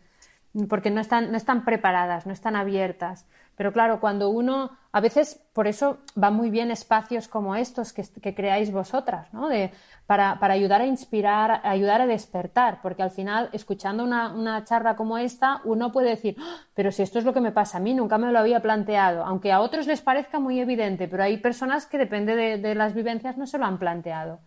porque 0.69 0.91
no 0.91 1.01
están, 1.01 1.31
no 1.31 1.37
están 1.37 1.65
preparadas, 1.65 2.27
no 2.27 2.31
están 2.31 2.55
abiertas. 2.55 3.25
Pero 3.61 3.73
claro, 3.73 3.99
cuando 3.99 4.31
uno, 4.31 4.71
a 4.91 5.01
veces 5.01 5.39
por 5.53 5.67
eso 5.67 5.99
va 6.17 6.31
muy 6.31 6.49
bien 6.49 6.71
espacios 6.71 7.27
como 7.27 7.55
estos 7.55 7.93
que, 7.93 8.33
creáis 8.33 8.71
vosotras, 8.71 9.31
¿no? 9.35 9.49
De, 9.49 9.69
para, 10.07 10.39
para, 10.39 10.55
ayudar 10.55 10.81
a 10.81 10.87
inspirar, 10.87 11.61
ayudar 11.63 12.01
a 12.01 12.07
despertar, 12.07 12.79
porque 12.81 13.03
al 13.03 13.11
final, 13.11 13.49
escuchando 13.53 14.03
una, 14.03 14.33
una 14.33 14.63
charla 14.63 14.95
como 14.95 15.19
esta, 15.19 15.61
uno 15.63 15.91
puede 15.91 16.09
decir, 16.09 16.37
¡Ah! 16.39 16.61
pero 16.73 16.91
si 16.91 17.03
esto 17.03 17.19
es 17.19 17.23
lo 17.23 17.33
que 17.33 17.39
me 17.39 17.51
pasa 17.51 17.77
a 17.77 17.81
mí, 17.81 17.93
nunca 17.93 18.17
me 18.17 18.31
lo 18.31 18.39
había 18.39 18.61
planteado, 18.61 19.23
aunque 19.25 19.51
a 19.51 19.61
otros 19.61 19.85
les 19.85 20.01
parezca 20.01 20.39
muy 20.39 20.59
evidente, 20.59 21.07
pero 21.07 21.21
hay 21.21 21.37
personas 21.37 21.85
que 21.85 21.99
depende 21.99 22.35
de, 22.35 22.57
de 22.57 22.73
las 22.73 22.95
vivencias 22.95 23.37
no 23.37 23.45
se 23.45 23.59
lo 23.59 23.65
han 23.65 23.77
planteado. 23.77 24.39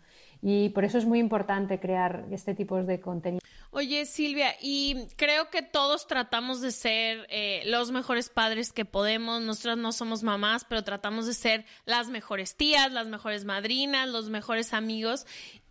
Y 0.47 0.69
por 0.69 0.85
eso 0.85 0.99
es 0.99 1.07
muy 1.07 1.21
importante 1.21 1.81
crear 1.81 2.27
este 2.31 2.55
tipo 2.55 2.77
de 2.83 3.01
contenido. 3.01 3.41
Oye, 3.71 4.05
Silvia, 4.05 4.55
y 4.61 5.07
creo 5.17 5.49
que 5.49 5.63
todos 5.63 6.07
tratamos 6.07 6.61
de 6.61 6.71
ser 6.71 7.27
eh, 7.31 7.63
los 7.65 7.91
mejores 7.93 8.29
padres 8.29 8.71
que 8.71 8.85
podemos. 8.85 9.41
Nosotras 9.41 9.79
no 9.79 9.91
somos 9.91 10.23
mamás, 10.23 10.67
pero 10.67 10.85
tratamos 10.85 11.27
de 11.27 11.33
ser 11.33 11.65
las 11.87 12.11
mejores 12.11 12.57
tías, 12.57 12.93
las 12.93 13.07
mejores 13.07 13.47
madrinas, 13.47 14.11
los 14.11 14.29
mejores 14.29 14.75
amigos. 14.75 15.27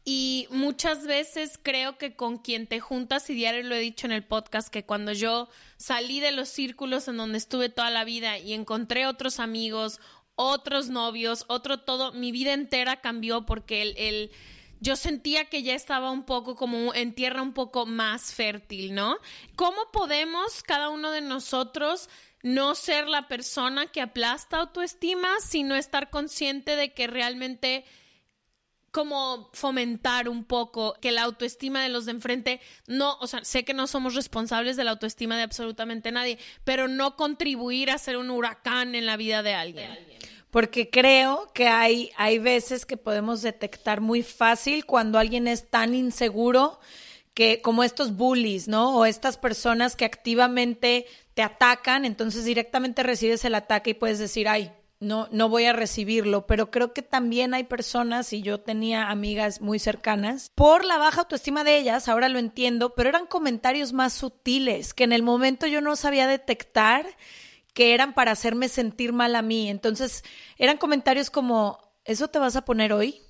Y 0.06 0.48
muchas 0.50 1.06
veces 1.06 1.60
creo 1.62 2.00
que 2.00 2.16
con 2.16 2.40
quien 2.40 2.66
te 2.66 2.80
juntas, 2.80 3.30
y 3.30 3.36
diario 3.36 3.62
lo 3.62 3.76
he 3.76 3.80
dicho 3.80 4.08
en 4.08 4.12
el 4.12 4.24
podcast, 4.24 4.70
que 4.70 4.86
cuando 4.86 5.14
yo 5.14 5.50
salí 5.78 6.20
de 6.20 6.32
los 6.32 6.50
círculos 6.50 7.08
en 7.08 7.18
donde 7.18 7.38
estuve 7.38 7.70
toda 7.70 7.92
la 7.92 8.06
vida 8.06 8.40
y 8.40 8.54
encontré 8.54 9.06
otros 9.06 9.40
amigos, 9.40 10.02
otros 10.34 10.90
novios, 10.90 11.46
otro 11.48 11.82
todo, 11.82 12.12
mi 12.12 12.32
vida 12.32 12.54
entera 12.54 13.02
cambió 13.02 13.46
porque 13.46 13.84
el, 13.84 13.94
el 13.98 14.32
yo 14.84 14.98
sentía 14.98 15.46
que 15.46 15.64
ya 15.64 15.76
estaba 15.76 16.12
un 16.12 16.26
poco 16.26 16.58
como 16.58 16.94
en 16.94 17.16
tierra 17.16 17.42
un 17.42 17.54
poco 17.54 17.86
más 17.86 18.34
fértil, 18.34 18.94
¿no? 18.94 19.18
¿Cómo 19.56 19.78
podemos 19.94 20.62
cada 20.62 20.90
uno 20.90 21.12
de 21.12 21.22
nosotros 21.22 22.10
no 22.42 22.76
ser 22.76 23.08
la 23.08 23.30
persona 23.30 23.88
que 23.88 24.02
aplasta 24.02 24.58
autoestima, 24.58 25.30
sino 25.40 25.76
estar 25.76 26.10
consciente 26.10 26.76
de 26.76 26.94
que 26.94 27.08
realmente 27.08 27.86
como 28.92 29.50
fomentar 29.54 30.28
un 30.28 30.44
poco 30.44 30.96
que 31.02 31.14
la 31.14 31.24
autoestima 31.24 31.82
de 31.82 31.88
los 31.88 32.06
de 32.06 32.12
enfrente 32.12 32.60
no, 32.86 33.18
o 33.22 33.28
sea, 33.28 33.44
sé 33.46 33.64
que 33.64 33.74
no 33.74 33.88
somos 33.88 34.16
responsables 34.16 34.76
de 34.76 34.84
la 34.84 34.92
autoestima 34.92 35.38
de 35.38 35.44
absolutamente 35.44 36.12
nadie, 36.12 36.38
pero 36.66 36.90
no 36.90 37.16
contribuir 37.16 37.90
a 37.90 37.98
ser 37.98 38.18
un 38.18 38.30
huracán 38.30 38.96
en 38.96 39.06
la 39.06 39.16
vida 39.16 39.44
de 39.44 39.54
alguien. 39.54 39.88
De 39.88 39.98
alguien 39.98 40.33
porque 40.54 40.92
creo 40.92 41.50
que 41.52 41.68
hay, 41.68 42.12
hay 42.16 42.38
veces 42.38 42.86
que 42.86 42.96
podemos 42.96 43.42
detectar 43.42 44.02
muy 44.02 44.22
fácil 44.22 44.86
cuando 44.86 45.18
alguien 45.18 45.48
es 45.48 45.68
tan 45.68 45.96
inseguro 45.96 46.80
que 47.34 47.60
como 47.64 47.84
estos 47.84 48.16
bullies, 48.16 48.68
¿no? 48.68 48.96
O 48.96 49.06
estas 49.06 49.38
personas 49.38 49.96
que 49.96 50.06
activamente 50.06 51.08
te 51.34 51.42
atacan, 51.42 52.06
entonces 52.06 52.46
directamente 52.46 53.02
recibes 53.02 53.44
el 53.46 53.56
ataque 53.56 53.90
y 53.90 53.94
puedes 53.96 54.20
decir, 54.20 54.48
ay, 54.48 54.72
no, 55.00 55.28
no 55.32 55.50
voy 55.50 55.66
a 55.66 55.74
recibirlo, 55.74 56.46
pero 56.46 56.70
creo 56.70 56.94
que 56.94 57.02
también 57.02 57.56
hay 57.56 57.64
personas, 57.64 58.32
y 58.32 58.44
yo 58.44 58.60
tenía 58.60 59.10
amigas 59.10 59.60
muy 59.60 59.80
cercanas, 59.80 60.52
por 60.54 60.86
la 60.86 61.00
baja 61.00 61.22
autoestima 61.22 61.64
de 61.64 61.80
ellas, 61.80 62.08
ahora 62.08 62.30
lo 62.30 62.38
entiendo, 62.38 62.94
pero 62.94 63.10
eran 63.10 63.26
comentarios 63.26 63.92
más 63.92 64.14
sutiles 64.14 64.94
que 64.94 65.04
en 65.04 65.14
el 65.14 65.24
momento 65.24 65.66
yo 65.66 65.82
no 65.82 65.96
sabía 65.96 66.28
detectar 66.28 67.08
que 67.74 67.94
eran 67.94 68.14
para 68.14 68.32
hacerme 68.32 68.70
sentir 68.70 69.14
mal 69.14 69.36
a 69.36 69.42
mí. 69.42 69.70
Entonces, 69.70 70.24
eran 70.58 70.78
comentarios 70.78 71.30
como, 71.30 71.80
¿eso 72.06 72.28
te 72.28 72.40
vas 72.40 72.56
a 72.56 72.66
poner 72.66 72.94
hoy? 72.94 73.22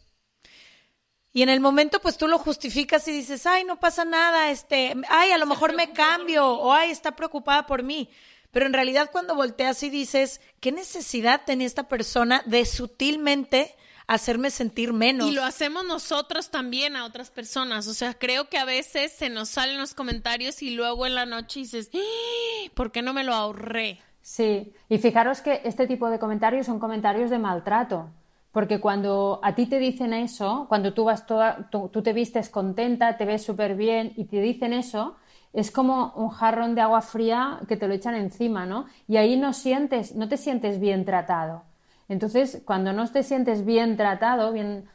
Y 1.32 1.42
en 1.42 1.50
el 1.50 1.60
momento, 1.60 2.00
pues 2.00 2.18
tú 2.18 2.28
lo 2.28 2.38
justificas 2.38 3.08
y 3.08 3.12
dices, 3.12 3.46
ay, 3.46 3.64
no 3.64 3.80
pasa 3.80 4.06
nada, 4.06 4.52
este, 4.52 4.94
ay, 5.10 5.32
a 5.32 5.38
lo 5.38 5.48
mejor 5.48 5.76
me 5.76 5.92
cambio, 5.92 6.48
o 6.48 6.72
ay, 6.72 6.92
está 6.92 7.16
preocupada 7.16 7.66
por 7.66 7.82
mí. 7.82 8.10
Pero 8.52 8.68
en 8.68 8.74
realidad, 8.74 9.10
cuando 9.12 9.34
volteas 9.34 9.82
y 9.82 9.90
dices, 9.90 10.42
¿qué 10.60 10.72
necesidad 10.72 11.42
tenía 11.44 11.66
esta 11.66 11.88
persona 11.88 12.44
de 12.46 12.66
sutilmente 12.66 13.76
hacerme 14.08 14.52
sentir 14.52 14.94
menos. 14.94 15.30
Y 15.30 15.32
lo 15.32 15.44
hacemos 15.44 15.86
nosotros 15.86 16.50
también 16.50 16.96
a 16.96 17.06
otras 17.06 17.32
personas. 17.32 17.88
O 17.88 17.94
sea, 17.94 18.14
creo 18.14 18.50
que 18.50 18.58
a 18.58 18.66
veces 18.66 19.12
se 19.12 19.30
nos 19.30 19.50
salen 19.50 19.78
los 19.78 19.94
comentarios 19.94 20.62
y 20.62 20.72
luego 20.72 21.06
en 21.06 21.16
la 21.16 21.26
noche 21.26 21.62
dices, 21.62 21.90
¡Ah! 21.94 22.70
¿por 22.74 22.92
qué 22.92 23.02
no 23.02 23.14
me 23.14 23.24
lo 23.24 23.34
ahorré? 23.34 24.02
Sí, 24.24 24.74
y 24.90 25.00
fijaros 25.00 25.42
que 25.42 25.62
este 25.66 25.86
tipo 25.86 26.10
de 26.10 26.18
comentarios 26.18 26.66
son 26.66 26.80
comentarios 26.80 27.30
de 27.30 27.40
maltrato. 27.40 28.10
Porque 28.52 28.80
cuando 28.80 29.40
a 29.44 29.56
ti 29.56 29.66
te 29.68 29.80
dicen 29.80 30.14
eso, 30.14 30.66
cuando 30.70 30.94
tú 30.94 31.06
vas 31.06 31.26
toda, 31.26 31.70
tú, 31.72 31.90
te 31.90 32.14
vistes 32.14 32.50
contenta, 32.50 33.18
te 33.18 33.26
ves 33.26 33.44
súper 33.44 33.76
bien 33.76 34.14
y 34.16 34.26
te 34.26 34.40
dicen 34.42 34.74
eso, 34.74 35.16
es 35.54 35.72
como 35.72 36.14
un 36.16 36.30
jarrón 36.30 36.76
de 36.76 36.82
agua 36.82 37.02
fría 37.02 37.60
que 37.68 37.78
te 37.78 37.88
lo 37.88 37.94
echan 37.96 38.16
encima, 38.16 38.66
¿no? 38.66 38.86
Y 39.08 39.18
ahí 39.18 39.38
no 39.38 39.54
sientes, 39.54 40.16
no 40.16 40.30
te 40.30 40.38
sientes 40.38 40.80
bien 40.80 41.04
tratado. 41.06 41.64
Entonces, 42.08 42.62
cuando 42.66 42.94
no 42.94 43.08
te 43.12 43.24
sientes 43.24 43.66
bien 43.66 43.98
tratado, 43.98 44.54
bien, 44.54 44.86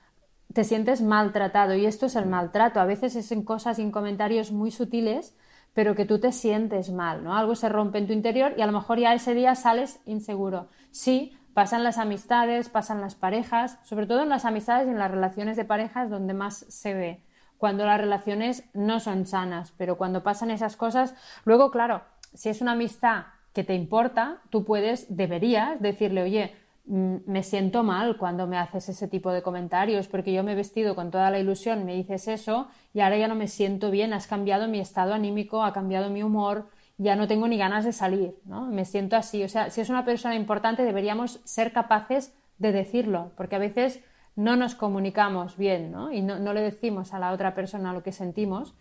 te 0.52 0.64
sientes 0.64 1.02
maltratado. 1.02 1.74
Y 1.74 1.86
esto 1.86 2.06
es 2.06 2.16
el 2.16 2.26
maltrato. 2.26 2.80
A 2.80 2.84
veces 2.86 3.16
es 3.16 3.32
en 3.32 3.44
cosas 3.44 3.78
en 3.78 3.90
comentarios 3.92 4.52
muy 4.52 4.70
sutiles, 4.70 5.36
pero 5.78 5.94
que 5.94 6.06
tú 6.06 6.18
te 6.18 6.32
sientes 6.32 6.90
mal, 6.90 7.22
¿no? 7.22 7.36
Algo 7.36 7.54
se 7.54 7.68
rompe 7.68 7.98
en 7.98 8.08
tu 8.08 8.12
interior 8.12 8.52
y 8.56 8.62
a 8.62 8.66
lo 8.66 8.72
mejor 8.72 8.98
ya 8.98 9.14
ese 9.14 9.32
día 9.32 9.54
sales 9.54 10.00
inseguro. 10.06 10.66
Sí, 10.90 11.38
pasan 11.54 11.84
las 11.84 11.98
amistades, 11.98 12.68
pasan 12.68 13.00
las 13.00 13.14
parejas, 13.14 13.78
sobre 13.84 14.08
todo 14.08 14.24
en 14.24 14.28
las 14.28 14.44
amistades 14.44 14.88
y 14.88 14.90
en 14.90 14.98
las 14.98 15.12
relaciones 15.12 15.56
de 15.56 15.64
parejas 15.64 16.10
donde 16.10 16.34
más 16.34 16.66
se 16.68 16.94
ve, 16.94 17.22
cuando 17.58 17.86
las 17.86 18.00
relaciones 18.00 18.64
no 18.74 18.98
son 18.98 19.24
sanas, 19.24 19.72
pero 19.78 19.96
cuando 19.96 20.24
pasan 20.24 20.50
esas 20.50 20.76
cosas, 20.76 21.14
luego, 21.44 21.70
claro, 21.70 22.02
si 22.34 22.48
es 22.48 22.60
una 22.60 22.72
amistad 22.72 23.26
que 23.52 23.62
te 23.62 23.74
importa, 23.74 24.42
tú 24.50 24.64
puedes, 24.64 25.16
deberías 25.16 25.80
decirle, 25.80 26.24
oye, 26.24 26.56
me 26.88 27.42
siento 27.42 27.82
mal 27.82 28.16
cuando 28.16 28.46
me 28.46 28.56
haces 28.56 28.88
ese 28.88 29.08
tipo 29.08 29.30
de 29.30 29.42
comentarios, 29.42 30.08
porque 30.08 30.32
yo 30.32 30.42
me 30.42 30.52
he 30.52 30.54
vestido 30.54 30.94
con 30.94 31.10
toda 31.10 31.30
la 31.30 31.38
ilusión, 31.38 31.84
me 31.84 31.94
dices 31.94 32.28
eso 32.28 32.68
y 32.94 33.00
ahora 33.00 33.18
ya 33.18 33.28
no 33.28 33.34
me 33.34 33.46
siento 33.46 33.90
bien, 33.90 34.14
has 34.14 34.26
cambiado 34.26 34.68
mi 34.68 34.80
estado 34.80 35.12
anímico, 35.12 35.62
ha 35.62 35.72
cambiado 35.74 36.08
mi 36.08 36.22
humor, 36.22 36.70
ya 36.96 37.14
no 37.14 37.28
tengo 37.28 37.46
ni 37.46 37.58
ganas 37.58 37.84
de 37.84 37.92
salir, 37.92 38.34
¿no? 38.44 38.66
Me 38.66 38.84
siento 38.84 39.16
así. 39.16 39.44
O 39.44 39.48
sea, 39.48 39.70
si 39.70 39.80
es 39.80 39.88
una 39.88 40.04
persona 40.04 40.34
importante 40.34 40.82
deberíamos 40.82 41.40
ser 41.44 41.72
capaces 41.72 42.34
de 42.58 42.72
decirlo, 42.72 43.32
porque 43.36 43.56
a 43.56 43.60
veces 43.60 44.00
no 44.34 44.56
nos 44.56 44.74
comunicamos 44.74 45.56
bien, 45.56 45.90
¿no? 45.90 46.12
Y 46.12 46.22
no, 46.22 46.52
le 46.52 46.60
decimos 46.60 47.12
a 47.12 47.18
la 47.18 47.32
otra 47.32 47.54
persona 47.54 47.92
lo 47.92 48.02
que 48.02 48.12
sentimos 48.12 48.74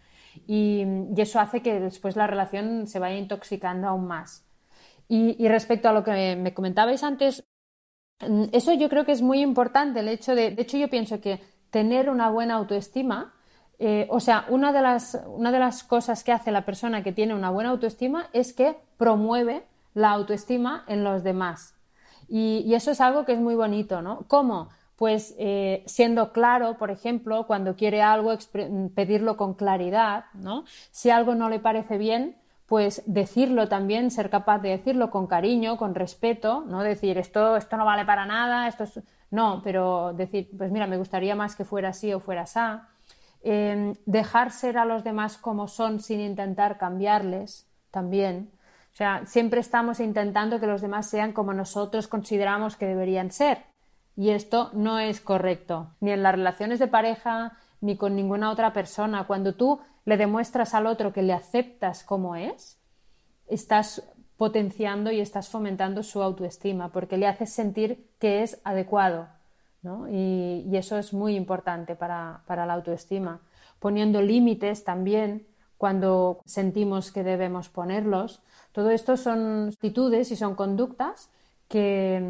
y, 0.45 0.85
eso 1.17 1.39
hace 1.39 1.61
que 1.61 1.79
después 1.79 2.15
la 2.15 2.27
relación 2.27 2.87
se 2.87 2.99
vaya 2.99 3.17
intoxicando 3.17 3.87
aún 3.87 4.07
más. 4.07 4.45
Y, 5.09 5.47
respecto 5.47 5.89
a 5.89 5.93
lo 5.93 6.03
que 6.03 6.35
me, 6.35 6.53
comentabais 6.53 7.03
antes, 7.03 7.47
mm, 7.55 7.56
eso 8.51 8.73
yo 8.73 8.89
creo 8.89 9.05
que 9.05 9.11
es 9.11 9.21
muy 9.21 9.41
importante, 9.41 9.99
el 9.99 10.07
hecho 10.07 10.35
de, 10.35 10.51
de 10.51 10.61
hecho 10.61 10.77
yo 10.77 10.89
pienso 10.89 11.21
que 11.21 11.39
tener 11.69 12.09
una 12.09 12.29
buena 12.29 12.55
autoestima 12.55 13.33
eh, 13.79 14.07
o 14.09 14.19
sea, 14.19 14.45
una 14.49 14.71
de, 14.71 14.81
las, 14.81 15.19
una 15.27 15.51
de 15.51 15.59
las 15.59 15.83
cosas 15.83 16.23
que 16.23 16.31
hace 16.31 16.51
la 16.51 16.65
persona 16.65 17.03
que 17.03 17.11
tiene 17.11 17.35
una 17.35 17.51
buena 17.51 17.69
autoestima 17.69 18.27
es 18.33 18.53
que 18.53 18.75
promueve 18.97 19.63
la 19.93 20.11
autoestima 20.11 20.83
en 20.87 21.03
los 21.03 21.23
demás. 21.23 21.75
Y, 22.27 22.73
eso 22.73 22.91
es 22.91 22.99
algo 23.01 23.23
que 23.25 23.33
es 23.33 23.39
muy 23.39 23.55
bonito, 23.55 24.01
¿no? 24.01 24.25
¿Cómo? 24.27 24.69
Pues 24.95 25.35
eh, 25.37 25.83
siendo 25.85 26.33
claro, 26.33 26.77
por 26.77 26.89
ejemplo, 26.89 27.45
cuando 27.45 27.75
quiere 27.75 28.01
algo, 28.01 28.35
pedirlo 28.95 29.37
con 29.37 29.53
claridad, 29.53 30.25
¿no? 30.33 30.65
Si 30.91 31.11
algo 31.11 31.35
no 31.35 31.49
le 31.49 31.59
parece 31.59 31.97
bien, 31.97 32.35
pues 32.67 33.01
decirlo 33.05 33.67
también, 33.67 34.11
ser 34.11 34.29
capaz 34.29 34.59
de 34.59 34.69
decirlo 34.69 35.09
con 35.09 35.25
cariño, 35.25 35.77
con 35.77 35.95
respeto, 35.95 36.63
no 36.67 36.83
decir 36.83 37.17
esto, 37.17 37.57
esto 37.57 37.77
no 37.77 37.85
vale 37.85 38.05
para 38.05 38.25
nada, 38.25 38.67
esto 38.67 38.83
es... 38.83 39.01
No, 39.31 39.61
pero 39.63 40.13
decir, 40.13 40.49
pues 40.57 40.71
mira, 40.71 40.87
me 40.87 40.97
gustaría 40.97 41.35
más 41.35 41.55
que 41.55 41.65
fuera 41.65 41.89
así 41.89 42.13
o 42.13 42.19
fuera 42.19 42.43
así 42.43 42.59
Em, 43.49 43.95
dejar 44.05 44.51
ser 44.51 44.77
a 44.77 44.85
los 44.85 45.03
demás 45.03 45.37
como 45.37 45.67
son 45.67 45.99
sin 45.99 46.19
intentar 46.19 46.77
cambiarles 46.77 47.65
también. 47.91 48.51
O 48.93 48.95
sea, 48.97 49.25
siempre 49.25 49.59
estamos 49.59 49.99
intentando 49.99 50.59
que 50.59 50.67
los 50.67 50.81
demás 50.81 51.09
sean 51.09 51.31
como 51.33 51.53
nosotros 51.53 52.07
consideramos 52.07 52.75
que 52.75 52.87
deberían 52.87 53.31
ser. 53.31 53.59
Y 54.15 54.31
esto 54.31 54.71
no 54.73 54.99
es 54.99 55.21
correcto, 55.21 55.91
ni 55.99 56.11
en 56.11 56.23
las 56.23 56.33
relaciones 56.33 56.79
de 56.79 56.87
pareja, 56.87 57.53
ni 57.79 57.95
con 57.95 58.15
ninguna 58.15 58.49
otra 58.49 58.73
persona. 58.73 59.27
Cuando 59.27 59.53
tú 59.53 59.79
le 60.07 60.15
demuestras 60.15 60.73
al 60.73 60.87
otro 60.87 61.11
que 61.11 61.21
le 61.21 61.33
aceptas 61.33 62.05
como 62.05 62.37
es, 62.37 62.79
estás 63.47 64.01
potenciando 64.37 65.11
y 65.11 65.19
estás 65.19 65.49
fomentando 65.49 66.01
su 66.01 66.23
autoestima, 66.23 66.93
porque 66.93 67.17
le 67.17 67.27
haces 67.27 67.51
sentir 67.51 68.07
que 68.17 68.41
es 68.41 68.61
adecuado, 68.63 69.27
y, 70.09 70.75
eso 70.75 70.97
es 70.97 71.13
muy 71.13 71.35
importante 71.35 71.95
para, 71.95 72.41
la 72.47 72.73
autoestima. 72.73 73.41
Poniendo 73.79 74.21
límites 74.21 74.85
también 74.85 75.45
cuando 75.77 76.39
sentimos 76.45 77.11
que 77.11 77.23
debemos 77.23 77.69
ponerlos. 77.69 78.41
Todo 78.71 78.89
esto 78.89 79.17
son 79.17 79.69
actitudes 79.69 80.31
y 80.31 80.35
son 80.35 80.55
conductas 80.55 81.29
que, 81.67 82.21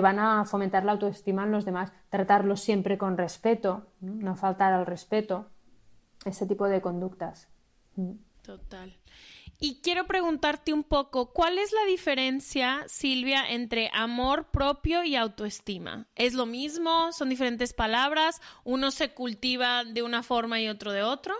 van 0.00 0.18
a 0.18 0.44
fomentar 0.44 0.84
la 0.84 0.92
autoestima 0.92 1.44
en 1.44 1.52
los 1.52 1.64
demás. 1.64 1.92
Tratarlos 2.08 2.60
siempre 2.60 2.98
con 2.98 3.18
respeto, 3.18 3.86
no, 4.00 4.34
faltar 4.34 4.72
al 4.72 4.86
respeto, 4.86 5.46
ese 6.26 6.46
tipo 6.46 6.66
de 6.66 6.80
conductas. 6.80 7.48
Total. 8.42 8.96
Y 9.58 9.80
quiero 9.80 10.06
preguntarte 10.06 10.74
un 10.74 10.84
poco, 10.84 11.32
¿cuál 11.32 11.58
es 11.58 11.72
la 11.72 11.86
diferencia, 11.86 12.84
Silvia, 12.88 13.48
entre 13.48 13.90
amor 13.94 14.50
propio 14.50 15.02
y 15.02 15.16
autoestima? 15.16 16.06
¿Es 16.14 16.34
lo 16.34 16.44
mismo? 16.44 17.10
¿Son 17.12 17.30
diferentes 17.30 17.72
palabras? 17.72 18.42
¿Uno 18.64 18.90
se 18.90 19.14
cultiva 19.14 19.84
de 19.84 20.02
una 20.02 20.22
forma 20.22 20.60
y 20.60 20.68
otro 20.68 20.92
de 20.92 21.02
otro? 21.02 21.34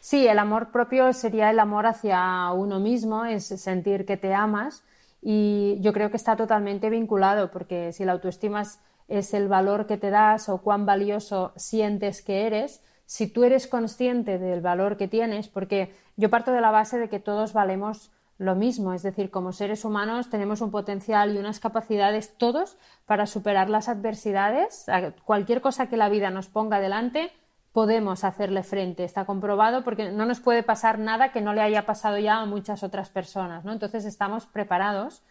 Sí, 0.00 0.26
el 0.26 0.38
amor 0.38 0.72
propio 0.72 1.12
sería 1.12 1.50
el 1.50 1.58
amor 1.58 1.86
hacia 1.86 2.50
uno 2.52 2.80
mismo, 2.80 3.24
es 3.24 3.46
sentir 3.46 4.06
que 4.06 4.16
te 4.16 4.32
amas 4.32 4.82
y 5.20 5.76
yo 5.80 5.92
creo 5.92 6.10
que 6.10 6.16
está 6.16 6.36
totalmente 6.36 6.88
vinculado 6.88 7.50
porque 7.50 7.92
si 7.92 8.04
la 8.04 8.12
autoestima 8.12 8.62
es 9.08 9.34
el 9.34 9.48
valor 9.48 9.86
que 9.86 9.96
te 9.96 10.10
das 10.10 10.48
o 10.48 10.58
cuán 10.58 10.86
valioso 10.86 11.52
sientes 11.56 12.22
que 12.22 12.46
eres, 12.46 12.82
si 13.08 13.26
tú 13.26 13.44
eres 13.44 13.66
consciente 13.66 14.38
del 14.38 14.60
valor 14.60 14.98
que 14.98 15.08
tienes, 15.08 15.48
porque 15.48 15.96
yo 16.18 16.28
parto 16.28 16.52
de 16.52 16.60
la 16.60 16.70
base 16.70 16.98
de 16.98 17.08
que 17.08 17.18
todos 17.18 17.54
valemos 17.54 18.10
lo 18.36 18.54
mismo, 18.54 18.92
es 18.92 19.02
decir, 19.02 19.30
como 19.30 19.52
seres 19.52 19.86
humanos 19.86 20.28
tenemos 20.28 20.60
un 20.60 20.70
potencial 20.70 21.34
y 21.34 21.38
unas 21.38 21.58
capacidades 21.58 22.36
todos 22.36 22.76
para 23.06 23.24
superar 23.24 23.70
las 23.70 23.88
adversidades, 23.88 24.84
cualquier 25.24 25.62
cosa 25.62 25.88
que 25.88 25.96
la 25.96 26.10
vida 26.10 26.28
nos 26.28 26.48
ponga 26.48 26.80
delante, 26.80 27.32
podemos 27.72 28.24
hacerle 28.24 28.62
frente, 28.62 29.04
está 29.04 29.24
comprobado 29.24 29.84
porque 29.84 30.12
no 30.12 30.26
nos 30.26 30.40
puede 30.40 30.62
pasar 30.62 30.98
nada 30.98 31.32
que 31.32 31.40
no 31.40 31.54
le 31.54 31.62
haya 31.62 31.86
pasado 31.86 32.18
ya 32.18 32.40
a 32.40 32.44
muchas 32.44 32.82
otras 32.82 33.08
personas, 33.08 33.64
¿no? 33.64 33.72
Entonces 33.72 34.04
estamos 34.04 34.44
preparados 34.44 35.22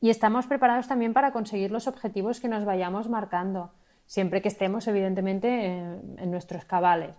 y 0.00 0.08
estamos 0.08 0.46
preparados 0.46 0.88
también 0.88 1.12
para 1.12 1.32
conseguir 1.32 1.72
los 1.72 1.88
objetivos 1.88 2.40
que 2.40 2.48
nos 2.48 2.64
vayamos 2.64 3.10
marcando 3.10 3.70
siempre 4.08 4.42
que 4.42 4.48
estemos, 4.48 4.88
evidentemente, 4.88 5.66
en, 5.66 6.30
nuestros 6.30 6.64
cabales. 6.64 7.14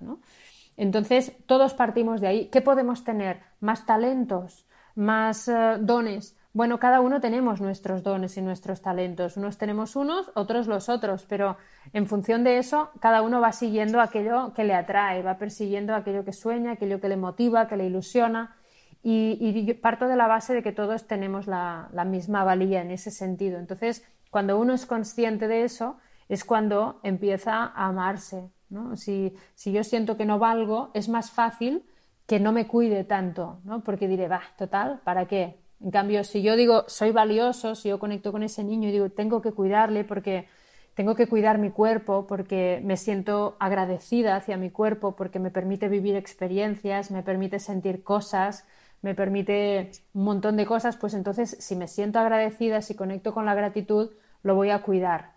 Entonces, 0.76 1.34
todos 1.46 1.74
partimos 1.74 2.20
de 2.20 2.28
ahí. 2.28 2.46
¿Qué 2.48 2.62
podemos 2.62 3.04
tener? 3.04 3.40
¿Más 3.62 3.86
talentos? 3.86 4.66
¿Más 4.96 5.48
eh, 5.48 5.78
dones? 5.80 6.36
Bueno, 6.52 6.80
cada 6.80 7.00
uno 7.00 7.22
tenemos 7.22 7.62
nuestros 7.62 8.02
dones 8.02 8.36
y 8.38 8.42
nuestros 8.42 8.82
talentos. 8.82 9.38
Unos 9.38 9.60
tenemos 9.60 9.96
unos, 9.96 10.32
otros 10.34 10.66
los 10.66 10.90
otros, 10.90 11.26
pero 11.30 11.58
en 11.94 12.08
función 12.08 12.44
de 12.44 12.58
eso, 12.58 12.90
cada 13.00 13.22
uno 13.22 13.40
va 13.40 13.52
siguiendo 13.52 14.02
aquello 14.02 14.54
que 14.56 14.64
le 14.64 14.74
atrae, 14.74 15.22
va 15.22 15.38
persiguiendo 15.38 15.94
aquello 15.94 16.26
que 16.26 16.34
sueña, 16.34 16.72
aquello 16.72 17.00
que 17.00 17.08
le 17.08 17.18
motiva, 17.18 17.68
que 17.68 17.78
le 17.78 17.86
ilusiona. 17.86 18.56
Y, 19.04 19.74
parto 19.76 20.08
de 20.08 20.18
la 20.18 20.28
base 20.28 20.54
de 20.54 20.64
que 20.64 20.72
todos 20.72 21.08
tenemos 21.08 21.46
la 21.46 22.06
misma 22.06 22.44
valía 22.44 22.82
en 22.82 22.92
ese 22.92 23.12
sentido. 23.12 23.60
Entonces, 23.60 24.04
cuando 24.32 24.60
uno 24.60 24.74
es 24.74 24.86
consciente 24.86 25.48
de 25.48 25.64
eso, 25.64 25.98
es 26.30 26.46
cuando 26.46 27.00
empieza 27.04 27.66
a 27.66 27.88
amarse. 27.88 28.50
¿no? 28.70 28.96
Si, 28.96 29.36
yo 29.66 29.84
siento 29.84 30.16
que 30.16 30.26
no 30.26 30.40
valgo, 30.40 30.92
es 30.94 31.10
más 31.10 31.32
fácil 31.32 31.84
que 32.28 32.40
no 32.40 32.52
me 32.52 32.68
cuide 32.68 33.04
tanto, 33.04 33.60
¿no? 33.66 33.84
porque 33.84 34.08
diré, 34.08 34.28
va, 34.28 34.42
total, 34.58 35.02
¿para 35.04 35.26
qué? 35.26 35.58
En 35.82 35.92
cambio, 35.92 36.24
si 36.24 36.42
yo 36.42 36.56
digo, 36.56 36.84
soy 36.88 37.12
valioso, 37.12 37.74
si 37.74 37.90
yo 37.90 38.00
conecto 38.00 38.32
con 38.32 38.44
ese 38.44 38.64
niño 38.64 38.90
y 38.90 38.92
digo, 38.92 39.10
tengo 39.10 39.42
que 39.42 39.52
cuidarle 39.52 40.04
porque 40.04 40.48
tengo 40.94 41.16
que 41.16 41.28
cuidar 41.28 41.58
mi 41.58 41.72
cuerpo, 41.72 42.28
porque 42.28 42.82
me 42.84 42.98
siento 42.98 43.56
agradecida 43.60 44.36
hacia 44.36 44.58
mi 44.58 44.70
cuerpo, 44.70 45.16
porque 45.16 45.40
me 45.40 45.50
permite 45.50 45.88
vivir 45.88 46.16
experiencias, 46.16 47.10
me 47.10 47.24
permite 47.24 47.60
sentir 47.60 48.04
cosas, 48.04 48.68
me 49.02 49.16
permite 49.16 49.92
un 50.14 50.26
montón 50.26 50.58
de 50.58 50.66
cosas, 50.66 50.98
pues 50.98 51.14
entonces 51.14 51.56
si 51.60 51.78
me 51.78 51.88
siento 51.88 52.20
agradecida, 52.20 52.82
si 52.82 52.96
conecto 52.96 53.34
con 53.34 53.46
la 53.46 53.56
gratitud, 53.56 54.12
lo 54.44 54.56
voy 54.56 54.72
a 54.72 54.82
cuidar. 54.82 55.36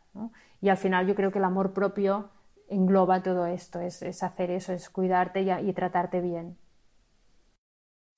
Y 0.63 0.69
al 0.69 0.77
final 0.77 1.07
yo 1.09 1.17
creo 1.17 1.33
que 1.33 1.41
el 1.41 1.45
amor 1.45 1.75
propio 1.75 2.31
engloba 2.69 3.23
todo 3.23 3.47
esto, 3.47 3.81
es, 3.81 4.23
hacer 4.23 4.51
eso, 4.53 4.73
es 4.73 4.89
cuidarte 4.89 5.43
y, 5.43 5.73
tratarte 5.73 6.21
bien. 6.21 6.57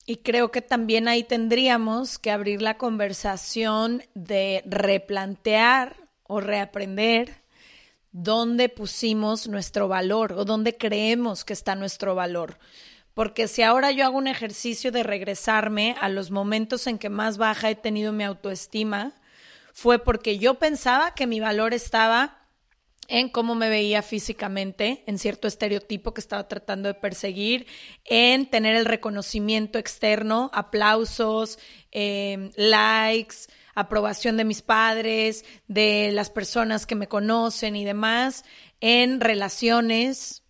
Y 0.05 0.17
creo 0.17 0.51
que 0.51 0.61
también 0.61 1.07
ahí 1.07 1.23
tendríamos 1.23 2.19
que 2.19 2.29
abrir 2.29 2.61
la 2.61 2.77
conversación 2.77 4.03
de 4.13 4.61
replantear 4.67 5.95
o 6.21 6.39
reaprender 6.39 7.41
dónde 8.11 8.69
pusimos 8.69 9.47
nuestro 9.47 9.87
valor 9.87 10.33
o 10.33 10.45
dónde 10.45 10.77
creemos 10.77 11.43
que 11.43 11.53
está 11.53 11.73
nuestro 11.73 12.13
valor. 12.13 12.59
Porque 13.15 13.47
si 13.47 13.63
ahora 13.63 13.89
yo 13.89 14.05
hago 14.05 14.19
un 14.19 14.27
ejercicio 14.27 14.91
de 14.91 15.01
regresarme 15.01 15.95
a 15.99 16.09
los 16.09 16.29
momentos 16.29 16.85
en 16.85 16.99
que 16.99 17.09
más 17.09 17.39
baja 17.39 17.71
he 17.71 17.75
tenido 17.75 18.13
mi 18.13 18.23
autoestima, 18.23 19.13
fue 19.75 19.99
porque 19.99 20.39
yo 20.39 20.53
pensaba 20.53 21.13
que 21.15 21.27
mi 21.27 21.41
valor 21.41 21.73
estaba 21.73 22.47
en 23.09 23.27
cómo 23.27 23.55
me 23.55 23.69
veía 23.69 24.01
físicamente, 24.01 25.03
en 25.05 25.19
cierto 25.19 25.49
estereotipo 25.49 26.13
que 26.13 26.21
estaba 26.21 26.47
tratando 26.47 26.87
de 26.87 26.93
perseguir, 26.93 27.67
en 28.05 28.49
tener 28.49 28.77
el 28.77 28.85
reconocimiento 28.85 29.77
externo, 29.77 30.49
aplausos, 30.53 31.59
eh, 31.91 32.51
likes, 32.55 33.35
aprobación 33.75 34.37
de 34.37 34.45
mis 34.45 34.61
padres, 34.61 35.43
de 35.67 36.09
las 36.13 36.29
personas 36.29 36.85
que 36.85 36.95
me 36.95 37.09
conocen 37.09 37.75
y 37.75 37.83
demás, 37.83 38.45
en 38.79 39.19
relaciones, 39.19 40.44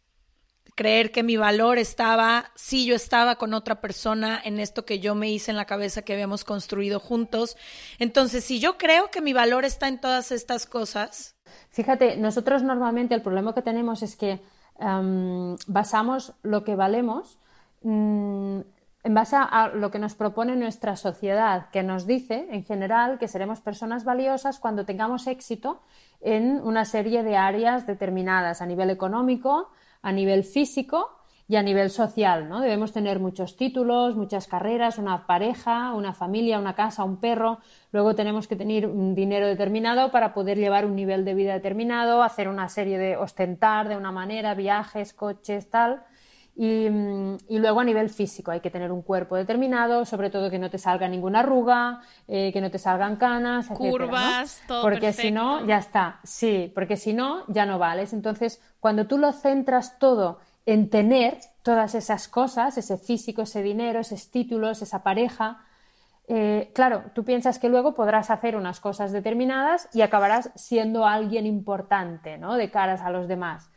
creer 0.76 1.12
que 1.12 1.24
mi 1.24 1.38
valor 1.38 1.78
estaba, 1.78 2.52
si 2.56 2.86
yo 2.86 2.96
estaba 2.96 3.38
con 3.38 3.54
otra 3.54 3.82
persona 3.82 4.40
en 4.44 4.60
esto 4.60 4.86
que 4.86 5.00
yo 5.00 5.16
me 5.16 5.32
hice 5.32 5.52
en 5.52 5.58
la 5.58 5.66
cabeza 5.66 6.02
que 6.02 6.14
habíamos 6.14 6.44
construido 6.44 7.00
juntos. 7.00 7.58
Entonces, 7.98 8.44
si 8.44 8.60
yo 8.60 8.78
creo 8.78 9.10
que 9.10 9.22
mi 9.22 9.34
valor 9.34 9.64
está 9.64 9.88
en 9.88 10.00
todas 10.00 10.32
estas 10.32 10.66
cosas. 10.66 11.36
Fíjate, 11.70 12.18
nosotros 12.18 12.62
normalmente 12.62 13.16
el 13.16 13.22
problema 13.22 13.54
que 13.54 13.62
tenemos 13.62 14.04
es 14.04 14.18
que 14.18 14.42
em, 14.80 15.56
basamos 15.68 16.34
lo 16.44 16.66
que 16.66 16.76
valemos 16.76 17.40
mm, 17.82 18.60
en 19.06 19.14
base 19.14 19.38
a 19.38 19.70
lo 19.70 19.92
que 19.92 20.00
nos 20.00 20.16
propone 20.16 20.56
nuestra 20.56 20.96
sociedad, 20.96 21.70
que 21.70 21.84
nos 21.84 22.08
dice, 22.08 22.48
en 22.50 22.66
general, 22.66 23.20
que 23.20 23.28
seremos 23.28 23.62
personas 23.62 24.04
valiosas 24.04 24.60
cuando 24.60 24.84
tengamos 24.84 25.28
éxito 25.28 25.82
en 26.22 26.60
una 26.64 26.86
serie 26.86 27.22
de 27.22 27.38
áreas 27.38 27.86
determinadas, 27.86 28.64
a 28.64 28.66
nivel 28.66 28.90
económico, 28.90 29.70
a 30.06 30.12
nivel 30.12 30.44
físico 30.44 31.18
y 31.48 31.56
a 31.56 31.64
nivel 31.64 31.90
social. 31.90 32.48
¿no? 32.48 32.62
Debemos 32.62 32.94
tener 32.94 33.20
muchos 33.20 33.58
títulos, 33.58 34.16
muchas 34.16 34.48
carreras, 34.48 35.00
una 35.00 35.26
pareja, 35.26 35.94
una 35.96 36.14
familia, 36.14 36.60
una 36.60 36.76
casa, 36.76 37.04
un 37.04 37.18
perro. 37.18 37.58
Luego 37.92 38.14
tenemos 38.14 38.48
que 38.48 38.56
tener 38.56 38.86
un 38.86 39.16
dinero 39.16 39.48
determinado 39.48 40.12
para 40.12 40.34
poder 40.34 40.60
llevar 40.60 40.86
un 40.86 40.96
nivel 40.96 41.26
de 41.26 41.34
vida 41.34 41.54
determinado, 41.54 42.22
hacer 42.22 42.48
una 42.48 42.70
serie 42.70 43.00
de 43.00 43.18
ostentar 43.18 43.90
de 43.90 43.98
una 43.98 44.12
manera, 44.12 44.54
viajes, 44.54 45.14
coches, 45.14 45.72
tal. 45.72 46.04
Mm, 46.58 47.36
y, 47.50 47.60
luego 47.60 47.82
a 47.82 47.84
nivel 47.84 48.10
físico 48.10 48.50
hay 48.50 48.62
que 48.62 48.70
tener 48.70 48.90
un 48.90 49.02
cuerpo 49.02 49.36
determinado, 49.36 50.06
sobre 50.06 50.30
todo 50.30 50.50
que 50.50 50.58
no 50.58 50.70
te 50.70 50.78
salga 50.78 51.08
ninguna 51.10 51.40
arruga, 51.40 52.00
eh, 52.30 52.52
que 52.54 52.62
no 52.62 52.72
te 52.72 52.80
salgan 52.80 53.18
canas, 53.18 53.68
curvas, 53.68 54.62
todo 54.66 54.82
Porque 54.82 55.12
si 55.12 55.32
no, 55.32 55.66
ya 55.66 55.78
está. 55.78 56.20
Sí, 56.24 56.72
porque 56.74 56.96
si 56.96 57.14
no, 57.14 57.44
ya 57.50 57.66
no 57.66 57.78
vales. 57.78 58.14
Entonces, 58.14 58.62
cuando 58.80 59.06
tú 59.06 59.18
lo 59.18 59.34
centras 59.34 60.00
todo 60.00 60.40
en 60.66 60.90
tener 60.90 61.40
todas 61.62 61.94
esas 61.94 62.30
cosas, 62.30 62.78
ese 62.78 62.98
físico, 62.98 63.42
ese 63.42 63.62
dinero, 63.62 64.00
esos 64.00 64.32
títulos, 64.32 64.82
esa 64.82 65.04
pareja, 65.04 65.60
eh, 66.28 66.72
claro, 66.74 67.04
tú 67.14 67.26
piensas 67.26 67.60
que 67.60 67.68
luego 67.68 67.94
podrás 67.94 68.32
hacer 68.32 68.56
unas 68.56 68.80
cosas 68.80 69.12
determinadas 69.12 69.90
y 69.94 70.02
acabarás 70.02 70.52
siendo 70.56 71.06
alguien 71.06 71.46
importante, 71.46 72.38
¿no? 72.38 72.56
De 72.56 72.72
caras 72.72 73.02
a 73.02 73.10
los 73.10 73.28
demás. 73.28 73.70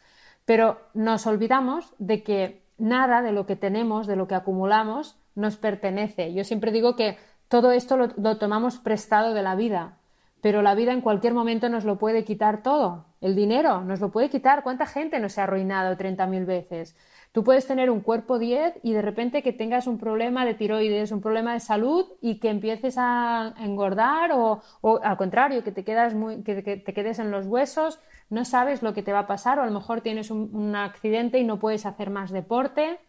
Pero 0.45 0.81
nos 0.95 1.27
olvidamos 1.27 1.93
de 1.99 2.23
que 2.23 2.68
nada 2.79 3.23
de 3.23 3.33
lo 3.33 3.47
que 3.47 3.57
tenemos, 3.57 4.07
de 4.07 4.17
lo 4.17 4.27
que 4.27 4.35
acumulamos, 4.35 5.19
nos 5.35 5.57
pertenece. 5.57 6.33
Yo 6.33 6.45
siempre 6.45 6.73
digo 6.73 6.97
que 6.97 7.19
todo 7.49 7.73
esto 7.73 7.97
lo, 7.97 8.39
tomamos 8.39 8.79
prestado 8.79 9.35
de 9.35 9.43
la 9.43 9.55
vida, 9.55 9.99
pero 10.41 10.63
la 10.63 10.75
vida 10.75 10.93
en 10.93 11.01
cualquier 11.01 11.35
momento 11.35 11.69
nos 11.69 11.85
lo 11.85 11.99
puede 11.99 12.25
quitar 12.25 12.63
todo. 12.63 13.07
El 13.21 13.35
dinero 13.35 13.83
nos 13.83 14.01
lo 14.01 14.11
puede 14.11 14.31
quitar. 14.31 14.63
¿Cuánta 14.63 14.87
gente 14.87 15.19
nos 15.19 15.39
ha 15.39 15.45
arruinado 15.45 15.97
30.000 15.97 16.47
veces? 16.47 16.97
Tú 17.33 17.45
puedes 17.45 17.67
tener 17.67 17.91
un 17.91 18.01
cuerpo 18.01 18.39
10 18.39 18.81
y 18.83 18.93
de 18.93 19.03
repente 19.03 19.43
que 19.43 19.53
tengas 19.53 19.87
un 19.87 19.99
problema 19.99 20.45
de 20.45 20.55
tiroides, 20.55 21.13
un 21.13 21.21
problema 21.21 21.53
de 21.53 21.61
salud 21.61 22.07
y 22.21 22.41
que 22.41 22.49
empieces 22.49 22.97
a 22.99 23.55
engordar 23.59 24.33
o, 24.33 24.63
al 25.03 25.17
contrario, 25.17 25.63
que 25.63 25.73
te, 25.73 25.85
quedas 25.85 26.15
muy, 26.15 26.43
que 26.43 26.63
te 26.63 26.95
quedes 26.95 27.19
en 27.19 27.31
los 27.31 27.47
huesos 27.47 28.01
no 28.31 28.45
sabes 28.45 28.83
lo 28.83 28.95
que 28.95 29.03
te 29.03 29.13
va 29.13 29.21
a 29.21 29.27
pasar 29.27 29.59
o 29.59 29.63
a 29.63 29.67
lo 29.67 29.73
mejor 29.73 30.01
tienes 30.01 30.31
un, 30.31 30.77
accidente 30.77 31.39
y 31.39 31.45
no 31.45 31.59
puedes 31.59 31.87
hacer 31.87 32.11
más 32.11 32.31
deporte, 32.31 33.01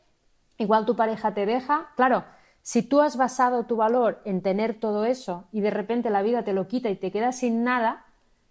igual 0.57 0.86
tu 0.86 0.95
pareja 0.95 1.34
te 1.34 1.45
deja. 1.45 1.91
Claro, 1.95 2.24
si 2.61 2.84
tú 2.84 3.01
has 3.01 3.17
basado 3.17 3.65
tu 3.65 3.76
valor 3.76 4.22
en 4.26 4.41
tener 4.41 4.80
todo 4.80 5.05
eso 5.05 5.47
y 5.51 5.61
de 5.61 5.72
repente 5.72 6.09
la 6.09 6.22
vida 6.22 6.43
te 6.43 6.53
lo 6.53 6.67
quita 6.67 6.89
y 6.89 6.95
te 6.95 7.11
quedas 7.11 7.38
sin 7.38 7.63
nada, 7.63 8.05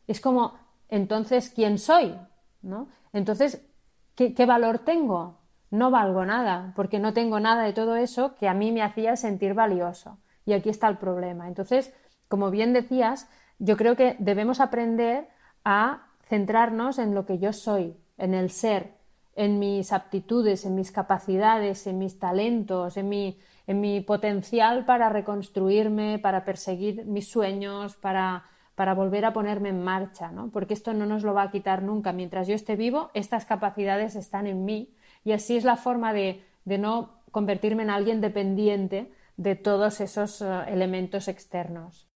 es 0.07 0.21
como, 0.21 0.59
entonces, 0.89 1.51
¿quién 1.51 1.79
soy? 1.79 2.15
¿No? 2.63 2.89
Entonces, 3.13 3.67
¿qué, 4.15 4.35
¿qué, 4.35 4.47
valor 4.47 4.81
tengo? 4.81 5.38
No 5.71 5.91
valgo 5.91 6.25
nada, 6.25 6.73
porque 6.77 6.99
no 6.99 7.13
tengo 7.13 7.41
nada 7.41 7.65
de 7.65 7.73
todo 7.73 7.97
eso 7.97 8.35
que 8.35 8.49
a 8.49 8.55
mí 8.55 8.73
me 8.73 8.83
hacía 8.83 9.17
sentir 9.17 9.55
valioso. 9.55 10.19
Y 10.47 10.55
aquí 10.55 10.71
está 10.71 10.89
el 10.89 10.97
problema. 10.97 11.47
Entonces, 11.47 11.93
como 12.29 12.51
bien 12.51 12.73
decías, 12.73 13.29
yo 13.59 13.77
creo 13.77 13.97
que 13.97 14.17
debemos 14.19 14.61
aprender 14.61 15.29
a 15.65 16.07
centrarnos 16.29 16.99
en 16.99 17.15
lo 17.15 17.27
que 17.27 17.39
yo 17.39 17.53
soy, 17.53 17.97
en 18.17 18.35
el 18.35 18.51
ser, 18.51 18.95
en 19.35 19.59
mis 19.59 19.93
aptitudes, 19.93 20.65
en 20.65 20.75
mis 20.75 20.91
capacidades, 20.91 21.87
en 21.87 21.99
mis 21.99 22.19
talentos, 22.19 22.97
en 22.97 23.09
mi, 23.09 23.39
en 23.67 23.81
mi 23.81 24.01
potencial 24.01 24.85
para 24.85 25.11
reconstruirme, 25.11 26.19
para 26.19 26.45
perseguir 26.45 27.05
mis 27.07 27.29
sueños, 27.29 27.97
para, 27.97 28.45
para 28.75 28.95
volver 28.95 29.25
a 29.25 29.33
ponerme 29.33 29.69
en 29.69 29.85
marcha, 29.85 30.33
¿no? 30.33 30.51
Porque 30.51 30.75
esto 30.75 30.95
no 30.95 31.07
nos 31.07 31.23
lo 31.23 31.35
va 31.35 31.43
a 31.43 31.51
quitar 31.51 31.83
nunca. 31.83 32.13
Mientras 32.13 32.49
yo 32.49 32.55
esté 32.55 32.75
vivo, 32.75 33.11
estas 33.15 33.45
capacidades 33.45 34.17
están 34.17 34.47
en 34.47 34.65
mí 34.65 34.95
y 35.29 35.33
así 35.33 35.59
es 35.59 35.65
la 35.65 35.77
forma 35.77 36.15
de, 36.15 36.43
no 36.65 37.23
convertirme 37.33 37.83
en 37.83 37.91
alguien 37.91 38.23
dependiente 38.23 39.13
de 39.37 39.57
todos 39.57 40.01
esos 40.01 40.41
eh, 40.41 40.47
elementos 40.69 41.29
externos. 41.29 42.09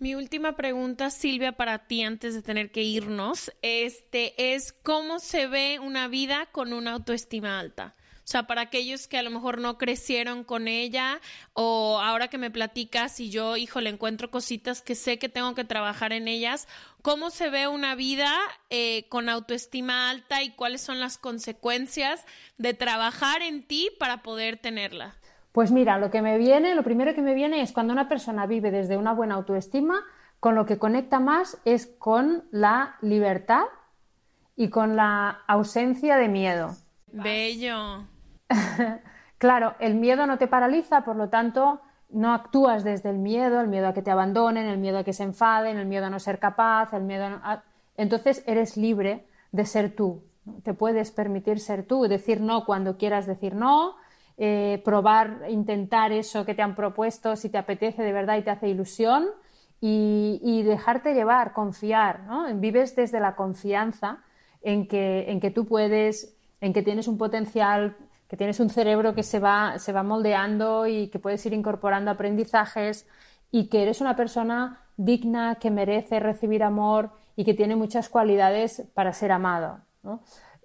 Mi 0.00 0.16
última 0.16 0.56
pregunta, 0.56 1.10
Silvia, 1.10 1.52
para 1.52 1.86
ti 1.86 2.02
antes 2.02 2.34
de 2.34 2.42
tener 2.42 2.72
que 2.72 2.82
irnos, 2.82 3.52
este 3.62 4.52
es 4.52 4.72
cómo 4.72 5.20
se 5.20 5.46
ve 5.46 5.78
una 5.78 6.08
vida 6.08 6.48
con 6.50 6.72
una 6.72 6.94
autoestima 6.94 7.60
alta. 7.60 7.94
O 8.26 8.28
sea, 8.28 8.48
para 8.48 8.62
aquellos 8.62 9.06
que 9.06 9.18
a 9.18 9.22
lo 9.22 9.30
mejor 9.30 9.60
no 9.60 9.78
crecieron 9.78 10.42
con 10.42 10.66
ella 10.66 11.20
o 11.52 12.00
ahora 12.02 12.26
que 12.26 12.38
me 12.38 12.50
platicas 12.50 13.20
y 13.20 13.30
yo, 13.30 13.56
hijo, 13.56 13.80
le 13.80 13.88
encuentro 13.88 14.32
cositas 14.32 14.82
que 14.82 14.96
sé 14.96 15.20
que 15.20 15.28
tengo 15.28 15.54
que 15.54 15.62
trabajar 15.62 16.12
en 16.12 16.26
ellas, 16.26 16.66
¿cómo 17.02 17.30
se 17.30 17.50
ve 17.50 17.68
una 17.68 17.94
vida 17.94 18.32
eh, 18.68 19.06
con 19.10 19.28
autoestima 19.28 20.10
alta 20.10 20.42
y 20.42 20.50
cuáles 20.50 20.80
son 20.80 20.98
las 20.98 21.18
consecuencias 21.18 22.26
de 22.58 22.74
trabajar 22.74 23.42
en 23.42 23.62
ti 23.62 23.90
para 23.96 24.24
poder 24.24 24.56
tenerla? 24.56 25.14
Pues 25.52 25.70
mira, 25.70 25.96
lo 25.96 26.10
que 26.10 26.20
me 26.20 26.36
viene, 26.36 26.74
lo 26.74 26.82
primero 26.82 27.14
que 27.14 27.22
me 27.22 27.32
viene 27.32 27.62
es 27.62 27.70
cuando 27.70 27.92
una 27.92 28.08
persona 28.08 28.44
vive 28.46 28.72
desde 28.72 28.96
una 28.96 29.12
buena 29.12 29.36
autoestima, 29.36 30.02
con 30.40 30.56
lo 30.56 30.66
que 30.66 30.78
conecta 30.78 31.20
más 31.20 31.58
es 31.64 31.86
con 31.86 32.42
la 32.50 32.96
libertad 33.02 33.66
y 34.56 34.68
con 34.68 34.96
la 34.96 35.44
ausencia 35.46 36.16
de 36.16 36.26
miedo. 36.26 36.74
Bello. 37.12 38.15
claro, 39.38 39.74
el 39.78 39.94
miedo 39.94 40.26
no 40.26 40.38
te 40.38 40.46
paraliza, 40.46 41.02
por 41.02 41.16
lo 41.16 41.28
tanto, 41.28 41.80
no 42.10 42.32
actúas 42.32 42.84
desde 42.84 43.10
el 43.10 43.18
miedo, 43.18 43.60
el 43.60 43.68
miedo 43.68 43.88
a 43.88 43.94
que 43.94 44.02
te 44.02 44.10
abandonen, 44.10 44.66
el 44.66 44.78
miedo 44.78 44.98
a 44.98 45.04
que 45.04 45.12
se 45.12 45.24
enfaden, 45.24 45.76
el 45.76 45.86
miedo 45.86 46.06
a 46.06 46.10
no 46.10 46.18
ser 46.18 46.38
capaz, 46.38 46.92
el 46.92 47.02
miedo 47.02 47.24
a... 47.42 47.62
Entonces 47.96 48.42
eres 48.46 48.76
libre 48.76 49.26
de 49.52 49.64
ser 49.66 49.94
tú. 49.94 50.22
Te 50.62 50.74
puedes 50.74 51.10
permitir 51.10 51.58
ser 51.58 51.84
tú, 51.84 52.06
decir 52.06 52.40
no 52.40 52.64
cuando 52.64 52.96
quieras 52.96 53.26
decir 53.26 53.54
no, 53.54 53.96
eh, 54.38 54.80
probar, 54.84 55.46
intentar 55.48 56.12
eso 56.12 56.44
que 56.44 56.54
te 56.54 56.62
han 56.62 56.76
propuesto, 56.76 57.36
si 57.36 57.48
te 57.48 57.58
apetece 57.58 58.02
de 58.02 58.12
verdad 58.12 58.36
y 58.36 58.42
te 58.42 58.50
hace 58.50 58.68
ilusión, 58.68 59.26
y, 59.80 60.62
dejarte 60.62 61.14
llevar, 61.14 61.52
confiar, 61.52 62.24
¿no? 62.24 62.46
Vives 62.54 62.96
desde 62.96 63.20
la 63.20 63.36
confianza 63.36 64.18
en 64.62 64.88
que, 64.88 65.30
en 65.30 65.38
que 65.38 65.50
tú 65.50 65.66
puedes, 65.66 66.34
en 66.60 66.72
que 66.72 66.82
tienes 66.82 67.08
un 67.08 67.18
potencial, 67.18 67.96
que 68.28 68.36
tienes 68.36 68.60
un 68.60 68.70
cerebro 68.70 69.14
que 69.14 69.22
se 69.22 69.38
va, 69.38 69.78
se 69.78 69.92
va 69.92 70.02
moldeando 70.02 70.86
y 70.86 71.08
que 71.08 71.18
puedes 71.18 71.44
ir 71.46 71.52
incorporando 71.52 72.10
aprendizajes 72.10 73.06
y 73.50 73.68
que 73.68 73.82
eres 73.82 74.00
una 74.00 74.16
persona 74.16 74.80
digna, 74.96 75.56
que 75.56 75.70
merece 75.70 76.20
recibir 76.20 76.62
amor 76.62 77.10
y 77.36 77.44
que 77.44 77.54
tiene 77.54 77.76
muchas 77.76 78.08
cualidades 78.08 78.84
para 78.94 79.12
ser 79.12 79.32
amado. 79.32 79.80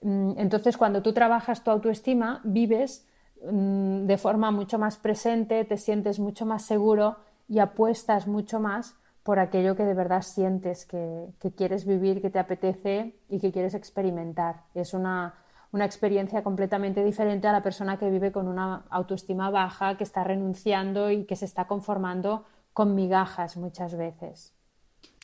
Mm, 0.01 0.34
entonces, 0.38 0.78
cuando 0.78 1.01
tú 1.01 1.14
trabajas 1.14 1.64
tu 1.64 1.72
autoestima, 1.72 2.41
vives 2.43 3.05
Mm, 3.43 4.05
de 4.05 4.18
forma 4.18 4.51
mucho 4.51 4.78
más 4.78 4.97
presente, 4.97 5.66
te 5.66 5.78
sientes 5.78 6.20
mucho 6.20 6.45
más 6.45 6.64
seguro 6.64 7.18
y 7.49 7.59
apuestas 7.59 8.28
mucho 8.28 8.59
más 8.59 8.95
por 9.24 9.39
aquello 9.39 9.76
que 9.76 9.84
de 9.84 9.93
verdad 9.93 10.22
sientes, 10.22 10.86
que, 10.86 11.28
quieres 11.55 11.86
vivir, 11.86 12.22
que 12.22 12.30
te 12.30 12.39
apetece 12.39 13.16
y 13.30 13.39
que 13.39 13.51
quieres 13.51 13.74
experimentar. 13.74 14.64
Es 14.74 14.93
una, 14.93 15.36
una 15.72 15.86
experiencia 15.86 16.43
completamente 16.43 17.03
diferente 17.03 17.47
a 17.47 17.51
la 17.51 17.63
persona 17.63 17.97
que 17.97 18.09
vive 18.09 18.32
con 18.32 18.47
una 18.47 18.86
autoestima 18.89 19.49
baja, 19.49 19.97
que 19.97 20.03
está 20.03 20.24
renunciando 20.24 21.11
y 21.11 21.26
que 21.26 21.36
se 21.36 21.45
está 21.45 21.67
conformando 21.67 22.45
con 22.74 22.95
migajas 22.95 23.57
muchas 23.57 23.95
veces. 23.97 24.53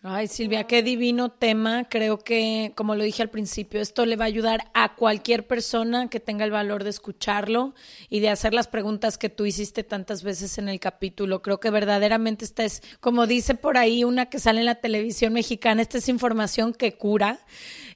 Ay, 0.03 0.27
Silvia, 0.27 0.65
qué 0.65 0.83
divino 0.83 1.29
tema. 1.31 1.85
Creo 1.89 2.19
que, 2.19 2.71
como 2.75 2.93
lo 2.93 3.03
dije 3.03 3.23
al 3.23 3.31
principio, 3.31 3.81
esto 3.81 4.05
le 4.05 4.15
va 4.15 4.25
a 4.25 4.27
ayudar 4.27 4.69
a 4.75 4.93
cualquier 4.95 5.47
persona 5.47 6.07
que 6.07 6.19
tenga 6.19 6.45
el 6.45 6.51
valor 6.51 6.83
de 6.83 6.91
escucharlo 6.91 7.73
y 8.07 8.19
de 8.19 8.29
hacer 8.29 8.53
las 8.53 8.67
preguntas 8.67 9.17
que 9.17 9.29
tú 9.29 9.45
hiciste 9.45 9.83
tantas 9.83 10.21
veces 10.21 10.59
en 10.59 10.69
el 10.69 10.79
capítulo. 10.79 11.41
Creo 11.41 11.59
que 11.59 11.71
verdaderamente 11.71 12.45
esta 12.45 12.63
es, 12.63 12.83
como 12.99 13.25
dice 13.25 13.55
por 13.55 13.75
ahí 13.75 14.03
una 14.03 14.27
que 14.27 14.37
sale 14.37 14.59
en 14.59 14.67
la 14.67 14.75
televisión 14.75 15.33
mexicana, 15.33 15.81
esta 15.81 15.97
es 15.97 16.09
información 16.09 16.73
que 16.73 16.95
cura. 16.95 17.39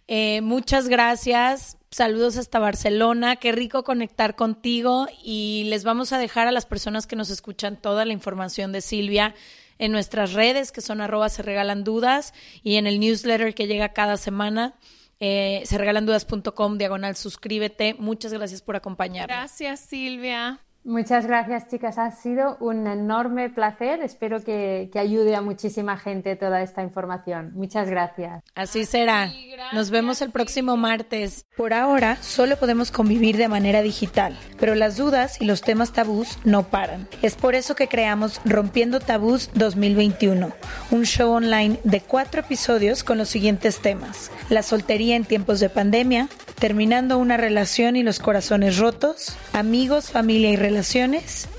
Eh, 0.07 0.41
muchas 0.41 0.89
gracias. 0.89 1.77
Saludos 1.91 2.37
hasta 2.37 2.57
Barcelona. 2.57 3.35
Qué 3.35 3.51
rico 3.51 3.83
conectar 3.83 4.37
contigo 4.37 5.07
y 5.21 5.65
les 5.65 5.83
vamos 5.83 6.13
a 6.13 6.17
dejar 6.17 6.47
a 6.47 6.53
las 6.53 6.65
personas 6.65 7.05
que 7.05 7.17
nos 7.17 7.29
escuchan 7.29 7.75
toda 7.75 8.05
la 8.05 8.13
información 8.13 8.71
de 8.71 8.79
Silvia 8.79 9.35
en 9.77 9.91
nuestras 9.91 10.31
redes, 10.31 10.71
que 10.71 10.79
son 10.79 11.01
arroba 11.01 11.27
se 11.27 11.43
regalan 11.43 11.83
dudas, 11.83 12.33
y 12.63 12.75
en 12.77 12.87
el 12.87 12.99
newsletter 12.99 13.53
que 13.53 13.67
llega 13.67 13.89
cada 13.89 14.15
semana. 14.15 14.75
Eh, 15.19 15.63
se 15.65 15.77
regalandudas.com, 15.77 16.77
diagonal, 16.77 17.17
suscríbete. 17.17 17.95
Muchas 17.95 18.31
gracias 18.31 18.61
por 18.61 18.77
acompañarnos. 18.77 19.35
Gracias, 19.35 19.81
Silvia. 19.81 20.61
Muchas 20.83 21.27
gracias, 21.27 21.67
chicas. 21.67 21.99
Ha 21.99 22.09
sido 22.09 22.57
un 22.59 22.87
enorme 22.87 23.51
placer. 23.51 24.01
Espero 24.01 24.43
que, 24.43 24.89
que, 24.91 24.97
ayude 24.97 25.35
a 25.35 25.41
muchísima 25.41 25.95
gente 25.95 26.35
toda 26.35 26.63
esta 26.63 26.81
información. 26.81 27.51
Muchas 27.53 27.87
gracias. 27.87 28.43
Así 28.55 28.85
será. 28.85 29.31
Nos 29.73 29.91
vemos 29.91 30.23
el 30.23 30.31
próximo 30.31 30.77
martes. 30.77 31.45
Por 31.55 31.73
ahora, 31.73 32.17
solo 32.21 32.57
podemos 32.57 32.89
convivir 32.89 33.37
de 33.37 33.47
manera 33.47 33.83
digital, 33.83 34.35
pero 34.59 34.73
las 34.73 34.97
dudas 34.97 35.39
y 35.39 35.45
los 35.45 35.61
temas 35.61 35.93
tabús 35.93 36.39
no 36.45 36.63
paran. 36.63 37.07
Es 37.21 37.35
por 37.35 37.53
eso 37.53 37.75
que 37.75 37.87
creamos 37.87 38.41
Rompiendo 38.43 38.99
Tabús 38.99 39.51
2021, 39.53 40.51
un 40.89 41.05
show 41.05 41.31
online 41.31 41.79
de 41.83 42.01
cuatro 42.01 42.41
episodios 42.41 43.03
con 43.03 43.19
los 43.19 43.29
siguientes 43.29 43.81
temas. 43.81 44.31
La 44.49 44.63
soltería 44.63 45.15
en 45.15 45.25
tiempos 45.25 45.59
de 45.59 45.69
pandemia, 45.69 46.27
terminando 46.57 47.19
una 47.19 47.37
relación 47.37 47.95
y 47.95 48.03
los 48.03 48.19
corazones 48.19 48.79
rotos, 48.79 49.37
amigos, 49.53 50.09
familia 50.09 50.49
y 50.49 50.55
relaciones 50.55 50.70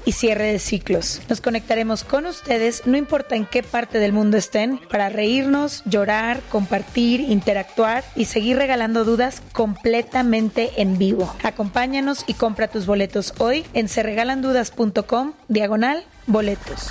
y 0.04 0.12
cierre 0.12 0.52
de 0.52 0.58
ciclos. 0.58 1.20
Nos 1.28 1.40
conectaremos 1.40 2.04
con 2.04 2.26
ustedes, 2.26 2.86
no 2.86 2.96
importa 2.96 3.36
en 3.36 3.46
qué 3.46 3.62
parte 3.62 3.98
del 3.98 4.12
mundo 4.12 4.36
estén, 4.36 4.78
para 4.90 5.08
reírnos, 5.08 5.82
llorar, 5.84 6.40
compartir, 6.50 7.20
interactuar 7.20 8.04
y 8.16 8.26
seguir 8.26 8.56
regalando 8.56 9.04
dudas 9.04 9.42
completamente 9.52 10.70
en 10.76 10.98
vivo. 10.98 11.34
Acompáñanos 11.42 12.24
y 12.26 12.34
compra 12.34 12.68
tus 12.68 12.86
boletos 12.86 13.34
hoy 13.38 13.64
en 13.74 13.88
serregalandudas.com 13.88 15.32
diagonal 15.48 16.04
boletos. 16.26 16.90